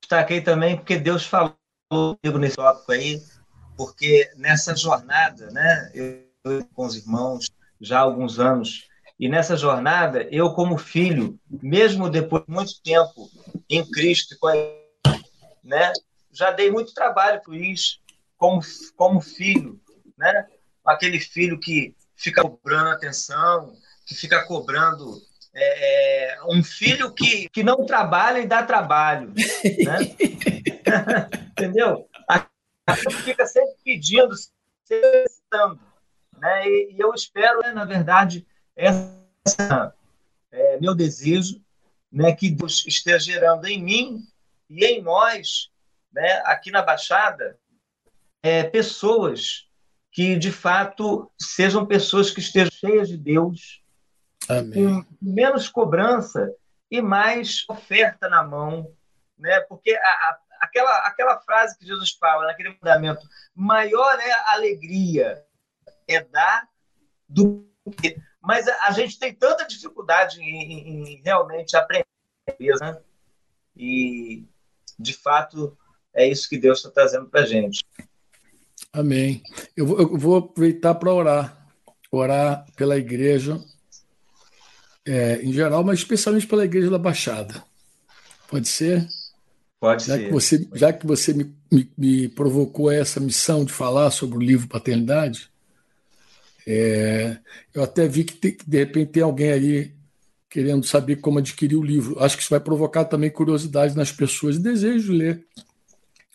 Destaquei 0.00 0.40
também 0.40 0.76
porque 0.76 0.96
Deus 0.96 1.26
falou 1.26 1.56
comigo 1.90 2.38
nesse 2.38 2.56
tópico 2.56 2.92
aí, 2.92 3.20
porque 3.76 4.30
nessa 4.36 4.74
jornada, 4.74 5.50
né, 5.50 5.90
eu 5.94 6.26
com 6.74 6.86
os 6.86 6.94
irmãos, 6.94 7.50
já 7.80 7.98
há 7.98 8.02
alguns 8.02 8.38
anos, 8.38 8.88
e 9.18 9.28
nessa 9.28 9.56
jornada, 9.56 10.28
eu, 10.30 10.52
como 10.52 10.76
filho, 10.76 11.38
mesmo 11.48 12.10
depois 12.10 12.44
de 12.44 12.52
muito 12.52 12.82
tempo 12.82 13.30
em 13.68 13.88
Cristo, 13.90 14.36
né, 15.64 15.92
já 16.32 16.50
dei 16.50 16.70
muito 16.70 16.92
trabalho 16.92 17.40
para 17.42 17.56
isso, 17.56 17.98
como, 18.36 18.60
como 18.96 19.20
filho, 19.20 19.80
né? 20.18 20.46
aquele 20.84 21.18
filho 21.18 21.58
que 21.58 21.94
fica 22.14 22.42
cobrando 22.42 22.90
atenção, 22.90 23.74
que 24.06 24.14
fica 24.14 24.44
cobrando. 24.46 25.20
É, 25.54 26.34
é 26.34 26.44
um 26.44 26.62
filho 26.62 27.12
que, 27.12 27.48
que 27.48 27.62
não 27.62 27.86
trabalha 27.86 28.38
e 28.40 28.46
dá 28.46 28.62
trabalho. 28.62 29.32
Né? 29.34 29.98
Entendeu? 31.52 32.06
Fica 33.24 33.46
sempre 33.46 33.74
pedindo, 33.82 34.34
sempre 34.84 35.28
citando. 35.28 35.80
Né? 36.38 36.68
E, 36.68 36.96
e 36.96 37.00
eu 37.00 37.12
espero, 37.14 37.60
né, 37.60 37.72
na 37.72 37.86
verdade, 37.86 38.46
essa 38.76 39.94
é 40.52 40.78
meu 40.78 40.94
desejo, 40.94 41.60
né, 42.12 42.34
que 42.34 42.50
Deus 42.50 42.84
esteja 42.86 43.18
gerando 43.18 43.66
em 43.66 43.82
mim 43.82 44.22
e 44.68 44.84
em 44.84 45.02
nós, 45.02 45.70
né, 46.12 46.42
aqui 46.44 46.70
na 46.70 46.82
Baixada, 46.82 47.58
é, 48.42 48.62
pessoas 48.62 49.66
que 50.12 50.36
de 50.36 50.50
fato 50.50 51.30
sejam 51.38 51.84
pessoas 51.84 52.30
que 52.30 52.40
estejam 52.40 52.70
cheias 52.70 53.08
de 53.08 53.16
Deus, 53.16 53.82
Amém. 54.48 54.72
com 54.72 55.04
menos 55.20 55.68
cobrança 55.68 56.54
e 56.90 57.02
mais 57.02 57.64
oferta 57.68 58.28
na 58.28 58.42
mão, 58.42 58.90
né? 59.36 59.60
Porque 59.62 59.94
a, 59.94 60.08
a, 60.08 60.38
aquela 60.60 60.98
aquela 61.06 61.40
frase 61.40 61.78
que 61.78 61.84
Jesus 61.84 62.12
fala 62.12 62.46
naquele 62.46 62.70
mandamento, 62.80 63.28
maior 63.54 64.18
é 64.20 64.32
a 64.32 64.52
alegria 64.54 65.44
é 66.08 66.22
dar 66.22 66.68
do 67.28 67.68
que 68.00 68.16
mas 68.46 68.68
a, 68.68 68.92
gente 68.92 69.18
tem 69.18 69.34
tanta 69.34 69.66
dificuldade 69.66 70.40
em, 70.40 71.16
em 71.16 71.22
realmente 71.24 71.76
aprender, 71.76 72.06
né? 72.80 72.96
E, 73.76 74.44
de 74.96 75.12
fato, 75.12 75.76
é 76.14 76.28
isso 76.28 76.48
que 76.48 76.56
Deus 76.56 76.78
está 76.78 76.88
trazendo 76.88 77.26
para 77.26 77.40
a 77.40 77.44
gente. 77.44 77.84
Amém. 78.92 79.42
Eu 79.76 79.84
vou, 79.84 79.98
eu 79.98 80.16
vou 80.16 80.36
aproveitar 80.36 80.94
para 80.94 81.12
orar. 81.12 81.66
Orar 82.08 82.64
pela 82.76 82.96
igreja 82.96 83.60
é, 85.04 85.42
em 85.42 85.52
geral, 85.52 85.82
mas 85.82 85.98
especialmente 85.98 86.46
pela 86.46 86.64
igreja 86.64 86.88
da 86.88 86.98
Baixada. 86.98 87.64
Pode 88.46 88.68
ser? 88.68 89.08
Pode 89.80 90.06
já 90.06 90.14
ser. 90.14 90.26
Que 90.26 90.32
você, 90.32 90.68
já 90.72 90.92
que 90.92 91.04
você 91.04 91.34
me, 91.34 91.52
me, 91.70 91.90
me 91.98 92.28
provocou 92.28 92.92
essa 92.92 93.18
missão 93.18 93.64
de 93.64 93.72
falar 93.72 94.12
sobre 94.12 94.38
o 94.38 94.40
livro 94.40 94.68
Paternidade, 94.68 95.50
é, 96.66 97.38
eu 97.72 97.84
até 97.84 98.08
vi 98.08 98.24
que, 98.24 98.34
tem, 98.34 98.56
de 98.66 98.78
repente 98.78 99.12
tem 99.12 99.22
alguém 99.22 99.52
aí 99.52 99.94
querendo 100.50 100.84
saber 100.84 101.16
como 101.16 101.38
adquirir 101.38 101.76
o 101.76 101.82
livro. 101.82 102.18
Acho 102.22 102.36
que 102.36 102.42
isso 102.42 102.50
vai 102.50 102.58
provocar 102.58 103.04
também 103.04 103.30
curiosidade 103.30 103.96
nas 103.96 104.10
pessoas 104.10 104.56
e 104.56 104.62
desejo 104.62 105.12
de 105.12 105.18
ler 105.18 105.46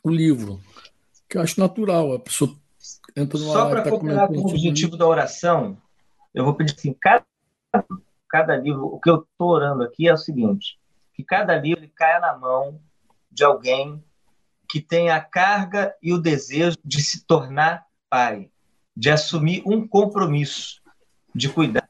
o 0.03 0.09
livro, 0.09 0.61
que 1.27 1.37
eu 1.37 1.41
acho 1.41 1.59
natural. 1.59 2.13
A 2.13 2.19
pessoa 2.19 2.55
entra 3.15 3.37
numa 3.37 3.51
Só 3.51 3.69
para 3.69 3.83
tá 3.83 3.89
com 3.89 3.97
o 3.97 4.49
objetivo 4.49 4.95
da 4.95 5.05
oração, 5.05 5.77
eu 6.33 6.45
vou 6.45 6.53
pedir 6.53 6.75
assim, 6.77 6.95
cada, 6.99 7.25
cada 8.29 8.55
livro, 8.55 8.85
o 8.85 8.99
que 8.99 9.09
eu 9.09 9.17
estou 9.17 9.49
orando 9.49 9.83
aqui 9.83 10.07
é 10.07 10.13
o 10.13 10.17
seguinte, 10.17 10.79
que 11.13 11.23
cada 11.23 11.57
livro 11.57 11.85
caia 11.93 12.19
na 12.19 12.37
mão 12.37 12.79
de 13.29 13.43
alguém 13.43 14.01
que 14.69 14.79
tenha 14.79 15.15
a 15.15 15.21
carga 15.21 15.93
e 16.01 16.13
o 16.13 16.17
desejo 16.17 16.77
de 16.85 17.01
se 17.01 17.25
tornar 17.25 17.85
pai 18.09 18.49
de 19.01 19.09
assumir 19.09 19.63
um 19.65 19.87
compromisso 19.87 20.79
de 21.33 21.49
cuidar 21.49 21.89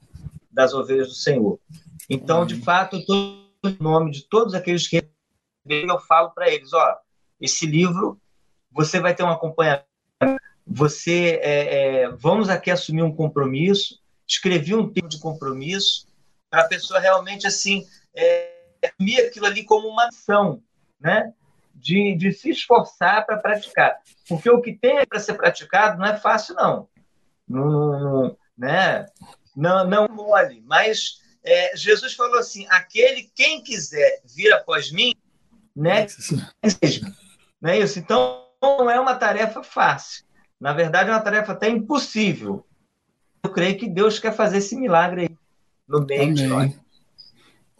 das 0.49 0.73
ovelhas 0.73 1.09
do 1.09 1.13
Senhor. 1.13 1.59
Então, 2.09 2.45
de 2.45 2.55
fato, 2.61 2.95
eu 2.95 3.69
em 3.69 3.77
nome 3.81 4.11
de 4.11 4.23
todos 4.29 4.53
aqueles 4.53 4.87
que 4.87 5.05
eu 5.67 5.99
falo 5.99 6.31
para 6.31 6.49
eles, 6.49 6.71
ó, 6.71 6.95
esse 7.37 7.65
livro 7.65 8.17
você 8.71 9.01
vai 9.01 9.13
ter 9.13 9.23
um 9.23 9.29
acompanhamento, 9.29 9.85
você 10.65 11.37
é, 11.43 12.03
é, 12.03 12.09
vamos 12.11 12.47
aqui 12.47 12.71
assumir 12.71 13.03
um 13.03 13.13
compromisso, 13.13 13.99
escrevi 14.25 14.73
um 14.73 14.89
tipo 14.89 15.09
de 15.09 15.19
compromisso 15.19 16.07
para 16.49 16.61
a 16.61 16.67
pessoa 16.69 16.97
realmente 16.97 17.45
assim 17.45 17.85
é, 18.15 18.53
assumir 18.85 19.19
aquilo 19.19 19.47
ali 19.47 19.65
como 19.65 19.89
uma 19.89 20.07
ação, 20.07 20.63
né? 20.97 21.33
De, 21.75 22.15
de 22.15 22.31
se 22.31 22.51
esforçar 22.51 23.25
para 23.25 23.37
praticar. 23.37 23.97
Porque 24.29 24.49
o 24.49 24.61
que 24.61 24.71
tem 24.71 25.05
para 25.05 25.19
ser 25.19 25.33
praticado 25.33 25.97
não 25.97 26.05
é 26.05 26.15
fácil, 26.15 26.55
não 26.55 26.89
não, 27.47 28.37
né? 28.57 29.05
não, 29.55 29.87
não 29.87 30.07
mole. 30.07 30.61
Mas 30.65 31.19
é, 31.43 31.75
Jesus 31.75 32.13
falou 32.13 32.39
assim: 32.39 32.65
aquele, 32.69 33.29
quem 33.35 33.63
quiser 33.63 34.21
vir 34.25 34.51
após 34.53 34.91
mim, 34.91 35.13
né? 35.75 36.07
Não 37.61 37.69
é 37.69 37.79
isso? 37.79 37.99
Então, 37.99 38.45
não 38.61 38.89
é 38.89 38.99
uma 38.99 39.15
tarefa 39.15 39.63
fácil. 39.63 40.25
Na 40.59 40.73
verdade, 40.73 41.09
é 41.09 41.13
uma 41.13 41.21
tarefa 41.21 41.51
até 41.51 41.69
impossível. 41.69 42.65
Eu 43.43 43.51
creio 43.51 43.77
que 43.77 43.89
Deus 43.89 44.19
quer 44.19 44.35
fazer 44.35 44.57
esse 44.57 44.75
milagre 44.75 45.21
aí 45.21 45.37
no 45.87 46.05
meio 46.05 46.23
Amém. 46.23 46.33
de 46.33 46.47
nós. 46.47 46.79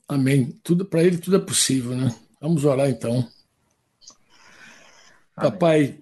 Amém. 0.08 0.60
Tudo 0.64 0.86
para 0.86 1.04
ele 1.04 1.18
tudo 1.18 1.38
é 1.38 1.40
possível, 1.40 1.96
né? 1.96 2.14
Vamos 2.40 2.66
orar 2.66 2.90
então. 2.90 3.28
Amém. 5.36 5.52
Papai, 5.52 6.00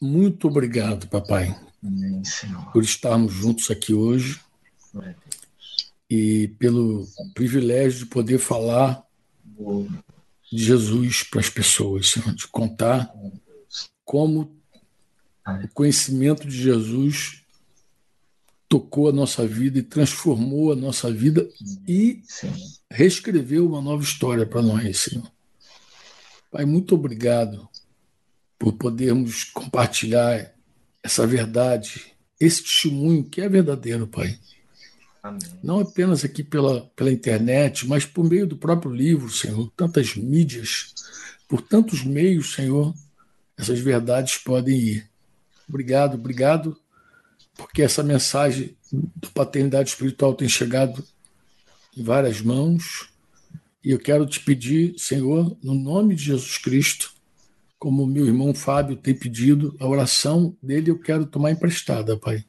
muito 0.00 0.48
obrigado, 0.48 1.08
papai, 1.08 1.54
Amém, 1.84 2.22
por 2.72 2.82
estarmos 2.82 3.30
juntos 3.30 3.70
aqui 3.70 3.92
hoje 3.92 4.40
e 6.08 6.48
pelo 6.58 7.06
privilégio 7.34 8.00
de 8.00 8.06
poder 8.06 8.38
falar 8.38 9.04
de 10.50 10.64
Jesus 10.64 11.24
para 11.24 11.40
as 11.40 11.50
pessoas, 11.50 12.08
Senhor, 12.08 12.34
de 12.34 12.48
contar 12.48 13.12
como 14.02 14.56
o 15.62 15.68
conhecimento 15.74 16.48
de 16.48 16.56
Jesus 16.56 17.42
tocou 18.66 19.10
a 19.10 19.12
nossa 19.12 19.46
vida 19.46 19.78
e 19.78 19.82
transformou 19.82 20.72
a 20.72 20.76
nossa 20.76 21.12
vida 21.12 21.46
e 21.86 22.22
reescreveu 22.90 23.66
uma 23.66 23.82
nova 23.82 24.02
história 24.02 24.46
para 24.46 24.62
nós, 24.62 25.00
Senhor. 25.00 25.30
Pai, 26.50 26.64
muito 26.64 26.94
obrigado 26.94 27.68
por 28.58 28.72
podermos 28.72 29.44
compartilhar 29.44 30.53
essa 31.04 31.26
verdade, 31.26 32.14
esse 32.40 32.62
testemunho 32.62 33.24
que 33.24 33.42
é 33.42 33.48
verdadeiro, 33.48 34.06
Pai. 34.06 34.38
Amém. 35.22 35.40
Não 35.62 35.80
apenas 35.80 36.24
aqui 36.24 36.42
pela, 36.42 36.90
pela 36.96 37.12
internet, 37.12 37.86
mas 37.86 38.06
por 38.06 38.24
meio 38.24 38.46
do 38.46 38.56
próprio 38.56 38.90
livro, 38.90 39.28
Senhor. 39.30 39.70
Tantas 39.76 40.16
mídias, 40.16 40.94
por 41.46 41.60
tantos 41.60 42.02
meios, 42.02 42.54
Senhor, 42.54 42.94
essas 43.56 43.78
verdades 43.78 44.38
podem 44.38 44.76
ir. 44.76 45.10
Obrigado, 45.68 46.14
obrigado, 46.14 46.76
porque 47.54 47.82
essa 47.82 48.02
mensagem 48.02 48.74
do 48.90 49.30
paternidade 49.30 49.90
espiritual 49.90 50.34
tem 50.34 50.48
chegado 50.48 51.04
em 51.96 52.02
várias 52.02 52.40
mãos. 52.40 53.08
E 53.82 53.90
eu 53.90 53.98
quero 53.98 54.26
te 54.26 54.40
pedir, 54.40 54.94
Senhor, 54.98 55.54
no 55.62 55.74
nome 55.74 56.14
de 56.14 56.24
Jesus 56.24 56.56
Cristo, 56.56 57.13
como 57.84 58.06
meu 58.06 58.24
irmão 58.24 58.54
Fábio 58.54 58.96
tem 58.96 59.14
pedido, 59.14 59.76
a 59.78 59.86
oração 59.86 60.56
dele 60.62 60.90
eu 60.90 60.98
quero 60.98 61.26
tomar 61.26 61.50
emprestada, 61.50 62.16
Pai. 62.16 62.42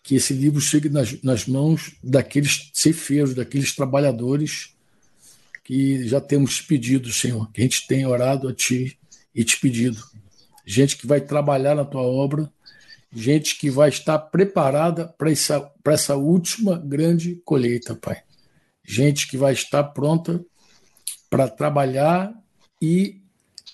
Que 0.00 0.14
esse 0.14 0.32
livro 0.32 0.60
chegue 0.60 0.88
nas, 0.88 1.20
nas 1.24 1.44
mãos 1.48 1.96
daqueles 2.00 2.70
ceifeiros, 2.72 3.34
daqueles 3.34 3.74
trabalhadores 3.74 4.76
que 5.64 6.06
já 6.06 6.20
temos 6.20 6.60
pedido, 6.60 7.12
Senhor, 7.12 7.50
que 7.50 7.62
a 7.62 7.64
gente 7.64 7.84
tem 7.88 8.06
orado 8.06 8.46
a 8.46 8.54
Ti 8.54 8.96
e 9.34 9.42
te 9.42 9.58
pedido. 9.58 10.00
Gente 10.64 10.98
que 10.98 11.06
vai 11.08 11.20
trabalhar 11.20 11.74
na 11.74 11.84
Tua 11.84 12.02
obra, 12.02 12.48
gente 13.12 13.58
que 13.58 13.68
vai 13.68 13.88
estar 13.88 14.20
preparada 14.20 15.08
para 15.18 15.32
essa, 15.32 15.68
essa 15.84 16.14
última 16.14 16.78
grande 16.78 17.42
colheita, 17.44 17.96
Pai. 17.96 18.22
Gente 18.84 19.26
que 19.26 19.36
vai 19.36 19.52
estar 19.52 19.82
pronta 19.82 20.40
para 21.28 21.48
trabalhar 21.48 22.32
e 22.80 23.20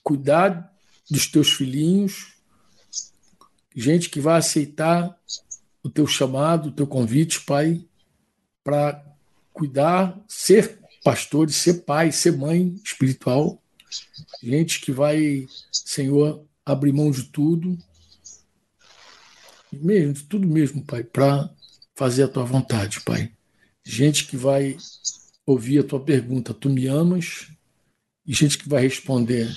cuidar 0.02 0.69
dos 1.10 1.26
teus 1.26 1.52
filhinhos, 1.52 2.34
gente 3.74 4.08
que 4.08 4.20
vai 4.20 4.38
aceitar 4.38 5.18
o 5.82 5.88
teu 5.88 6.06
chamado, 6.06 6.68
o 6.68 6.72
teu 6.72 6.86
convite, 6.86 7.40
Pai, 7.40 7.84
para 8.62 9.04
cuidar, 9.52 10.18
ser 10.28 10.78
pastor, 11.02 11.50
ser 11.50 11.82
pai, 11.84 12.12
ser 12.12 12.36
mãe 12.36 12.74
espiritual, 12.84 13.62
gente 14.42 14.80
que 14.80 14.92
vai, 14.92 15.46
Senhor, 15.72 16.44
abrir 16.64 16.92
mão 16.92 17.10
de 17.10 17.24
tudo, 17.24 17.76
mesmo, 19.72 20.12
de 20.12 20.22
tudo 20.24 20.46
mesmo, 20.46 20.84
Pai, 20.84 21.02
para 21.02 21.50
fazer 21.94 22.24
a 22.24 22.28
tua 22.28 22.44
vontade, 22.44 23.00
Pai. 23.00 23.32
Gente 23.84 24.26
que 24.26 24.36
vai 24.36 24.76
ouvir 25.46 25.80
a 25.80 25.84
tua 25.84 26.00
pergunta, 26.00 26.54
tu 26.54 26.68
me 26.68 26.86
amas? 26.86 27.48
E 28.26 28.32
gente 28.32 28.58
que 28.58 28.68
vai 28.68 28.82
responder, 28.82 29.48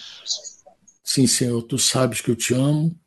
sim, 1.04 1.28
Senhor, 1.28 1.62
tu 1.64 1.78
sabes 1.78 2.22
que 2.22 2.32
eu 2.32 2.36
te 2.36 2.54
amo. 2.54 2.98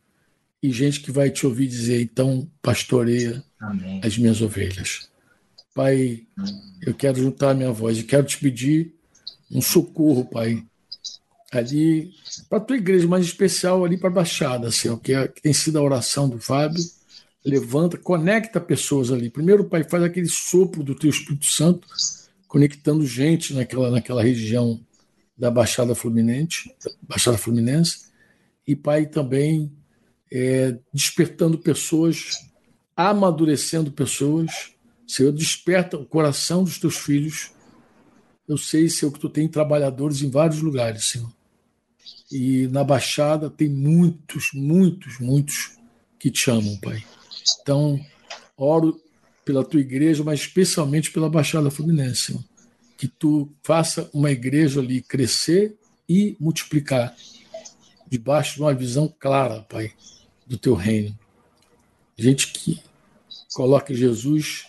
E 0.62 0.72
gente 0.72 1.00
que 1.00 1.12
vai 1.12 1.30
te 1.30 1.46
ouvir 1.46 1.66
dizer, 1.66 2.00
então, 2.00 2.50
pastoreia 2.60 3.44
Amém. 3.60 4.00
as 4.02 4.16
minhas 4.18 4.40
ovelhas. 4.40 5.08
Pai, 5.74 6.26
eu 6.82 6.94
quero 6.94 7.20
juntar 7.20 7.50
a 7.50 7.54
minha 7.54 7.70
voz 7.70 7.98
e 7.98 8.02
quero 8.02 8.24
te 8.24 8.38
pedir 8.38 8.94
um 9.50 9.60
socorro, 9.60 10.24
Pai, 10.24 10.64
ali 11.52 12.12
para 12.48 12.58
a 12.58 12.60
tua 12.60 12.76
igreja, 12.76 13.06
mais 13.06 13.24
especial 13.24 13.84
ali 13.84 13.96
para 13.96 14.08
a 14.08 14.12
Baixada, 14.12 14.70
Senhor, 14.70 14.98
que, 14.98 15.12
é, 15.12 15.28
que 15.28 15.42
tem 15.42 15.52
sido 15.52 15.78
a 15.78 15.82
oração 15.82 16.28
do 16.28 16.38
Fábio. 16.38 16.82
Levanta, 17.44 17.96
conecta 17.96 18.60
pessoas 18.60 19.12
ali. 19.12 19.30
Primeiro, 19.30 19.64
Pai, 19.64 19.84
faz 19.84 20.02
aquele 20.02 20.28
sopro 20.28 20.82
do 20.82 20.94
teu 20.94 21.10
Espírito 21.10 21.46
Santo, 21.46 21.86
conectando 22.48 23.06
gente 23.06 23.54
naquela, 23.54 23.90
naquela 23.90 24.22
região 24.22 24.80
da 25.36 25.50
Baixada 25.50 25.94
Fluminense, 25.94 26.74
Baixada 27.02 27.36
Fluminense, 27.36 28.06
e 28.66 28.74
Pai 28.74 29.06
também 29.06 29.70
é, 30.32 30.78
despertando 30.92 31.58
pessoas, 31.58 32.48
amadurecendo 32.96 33.92
pessoas. 33.92 34.72
Senhor, 35.06 35.30
desperta 35.32 35.96
o 35.96 36.06
coração 36.06 36.64
dos 36.64 36.78
teus 36.78 36.96
filhos. 36.96 37.52
Eu 38.48 38.56
sei, 38.56 38.88
Senhor, 38.88 39.12
que 39.12 39.20
tu 39.20 39.28
tem 39.28 39.46
trabalhadores 39.46 40.22
em 40.22 40.30
vários 40.30 40.60
lugares, 40.60 41.04
Senhor. 41.04 41.30
E 42.32 42.66
na 42.68 42.82
Baixada 42.82 43.50
tem 43.50 43.68
muitos, 43.68 44.50
muitos, 44.52 45.20
muitos 45.20 45.76
que 46.18 46.30
te 46.30 46.50
amam, 46.50 46.76
Pai. 46.78 47.04
Então, 47.60 48.00
oro 48.56 49.00
pela 49.44 49.64
tua 49.64 49.80
igreja, 49.80 50.24
mas 50.24 50.40
especialmente 50.40 51.12
pela 51.12 51.30
Baixada 51.30 51.70
Fluminense, 51.70 52.32
Senhor 52.32 52.44
que 52.96 53.06
tu 53.06 53.52
faça 53.62 54.10
uma 54.12 54.30
igreja 54.30 54.80
ali 54.80 55.02
crescer 55.02 55.76
e 56.08 56.36
multiplicar, 56.40 57.14
debaixo 58.08 58.56
de 58.56 58.60
uma 58.62 58.74
visão 58.74 59.12
clara, 59.18 59.62
Pai, 59.62 59.92
do 60.46 60.56
teu 60.56 60.74
reino. 60.74 61.16
Gente 62.16 62.52
que 62.52 62.80
coloque 63.54 63.94
Jesus 63.94 64.66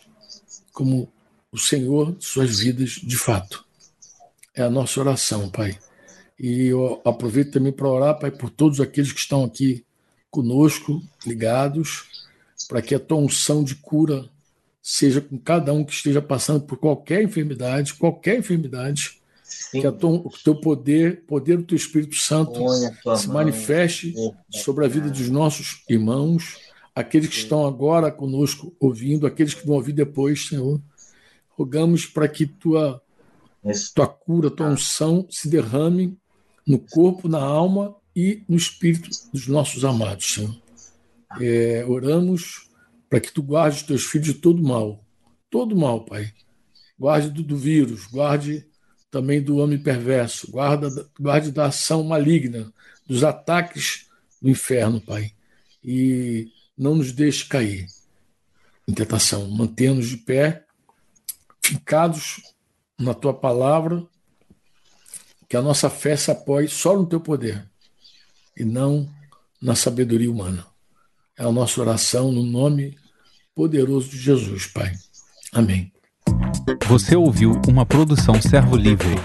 como 0.74 1.12
o 1.52 1.58
Senhor 1.58 2.16
de 2.16 2.26
suas 2.26 2.60
vidas 2.60 2.92
de 2.92 3.18
fato. 3.18 3.66
É 4.54 4.64
a 4.64 4.70
nossa 4.70 5.00
oração, 5.00 5.50
Pai. 5.50 5.78
E 6.40 6.66
eu 6.68 7.02
aproveito 7.06 7.54
também 7.54 7.72
para 7.72 7.88
orar, 7.88 8.20
Pai, 8.20 8.32
por 8.32 8.50
todos 8.50 8.82
aqueles 8.82 9.12
que 9.12 9.20
estão 9.20 9.44
aqui 9.44 9.86
conosco, 10.30 11.02
ligados, 11.26 12.26
para 12.68 12.82
que 12.82 12.94
a 12.94 13.00
tua 13.00 13.18
unção 13.18 13.64
de 13.64 13.76
cura 13.76 14.30
seja 14.90 15.20
com 15.20 15.38
cada 15.38 15.74
um 15.74 15.84
que 15.84 15.92
esteja 15.92 16.22
passando 16.22 16.62
por 16.62 16.78
qualquer 16.78 17.22
enfermidade, 17.22 17.94
qualquer 17.96 18.40
enfermidade, 18.40 19.20
Sim. 19.44 19.82
que 19.82 19.88
o 19.88 20.32
teu 20.46 20.56
poder, 20.56 21.24
poder 21.28 21.58
do 21.58 21.64
teu 21.64 21.76
Espírito 21.76 22.16
Santo 22.16 22.58
se 23.18 23.28
manifeste 23.28 24.16
sobre 24.50 24.86
a 24.86 24.88
vida 24.88 25.10
dos 25.10 25.30
nossos 25.30 25.84
irmãos, 25.90 26.58
aqueles 26.96 27.28
que 27.28 27.36
estão 27.36 27.68
agora 27.68 28.10
conosco 28.10 28.74
ouvindo, 28.80 29.28
aqueles 29.28 29.54
que 29.54 29.68
vão 29.68 29.76
ouvir 29.76 29.92
depois, 29.92 30.48
Senhor. 30.48 30.82
Rogamos 31.50 32.06
para 32.06 32.30
que 32.30 32.46
tua, 32.46 33.02
tua 33.94 34.08
cura, 34.08 34.50
tua 34.50 34.70
unção 34.70 35.28
se 35.30 35.50
derrame 35.50 36.18
no 36.66 36.80
corpo, 36.80 37.28
na 37.28 37.42
alma 37.42 37.94
e 38.16 38.42
no 38.48 38.56
espírito 38.56 39.10
dos 39.34 39.50
nossos 39.50 39.84
amados, 39.84 40.34
Senhor. 40.34 40.56
É, 41.42 41.84
oramos 41.86 42.67
para 43.10 43.20
que 43.20 43.32
tu 43.32 43.42
guardes 43.42 43.84
teus 43.84 44.06
filhos 44.06 44.28
de 44.28 44.34
todo 44.36 44.62
mal. 44.62 45.04
Todo 45.50 45.76
mal, 45.76 46.04
Pai. 46.04 46.34
Guarde 47.00 47.30
do, 47.30 47.44
do 47.44 47.56
vírus, 47.56 48.06
guarde 48.08 48.66
também 49.10 49.42
do 49.42 49.58
homem 49.58 49.78
perverso, 49.78 50.52
guarda, 50.52 50.90
guarde 51.20 51.52
da 51.52 51.68
ação 51.68 52.04
maligna, 52.04 52.72
dos 53.06 53.24
ataques 53.24 54.08
do 54.42 54.50
inferno, 54.50 55.00
Pai. 55.00 55.32
E 55.84 56.52
não 56.78 56.96
nos 56.96 57.12
deixe 57.12 57.46
cair 57.46 57.88
em 58.88 58.94
tentação. 58.94 59.50
Mantenha-nos 59.50 60.10
de 60.10 60.18
pé, 60.18 60.66
ficados 61.62 62.42
na 63.00 63.14
tua 63.14 63.34
palavra, 63.34 64.06
que 65.48 65.56
a 65.56 65.62
nossa 65.62 65.90
fé 65.90 66.16
se 66.16 66.30
apoie 66.30 66.68
só 66.68 66.98
no 66.98 67.06
teu 67.06 67.22
poder 67.22 67.66
e 68.56 68.66
não 68.66 69.10
na 69.62 69.76
sabedoria 69.76 70.30
humana. 70.30 70.66
É 71.38 71.44
a 71.44 71.52
nossa 71.52 71.80
oração 71.80 72.32
no 72.32 72.44
nome 72.44 72.96
poderoso 73.56 74.10
de 74.10 74.18
Jesus, 74.18 74.66
Pai. 74.68 74.92
Amém. 75.54 75.92
Você 76.88 77.16
ouviu 77.16 77.62
uma 77.68 77.86
produção 77.86 78.42
Servo 78.42 78.76
Livre. 78.76 79.16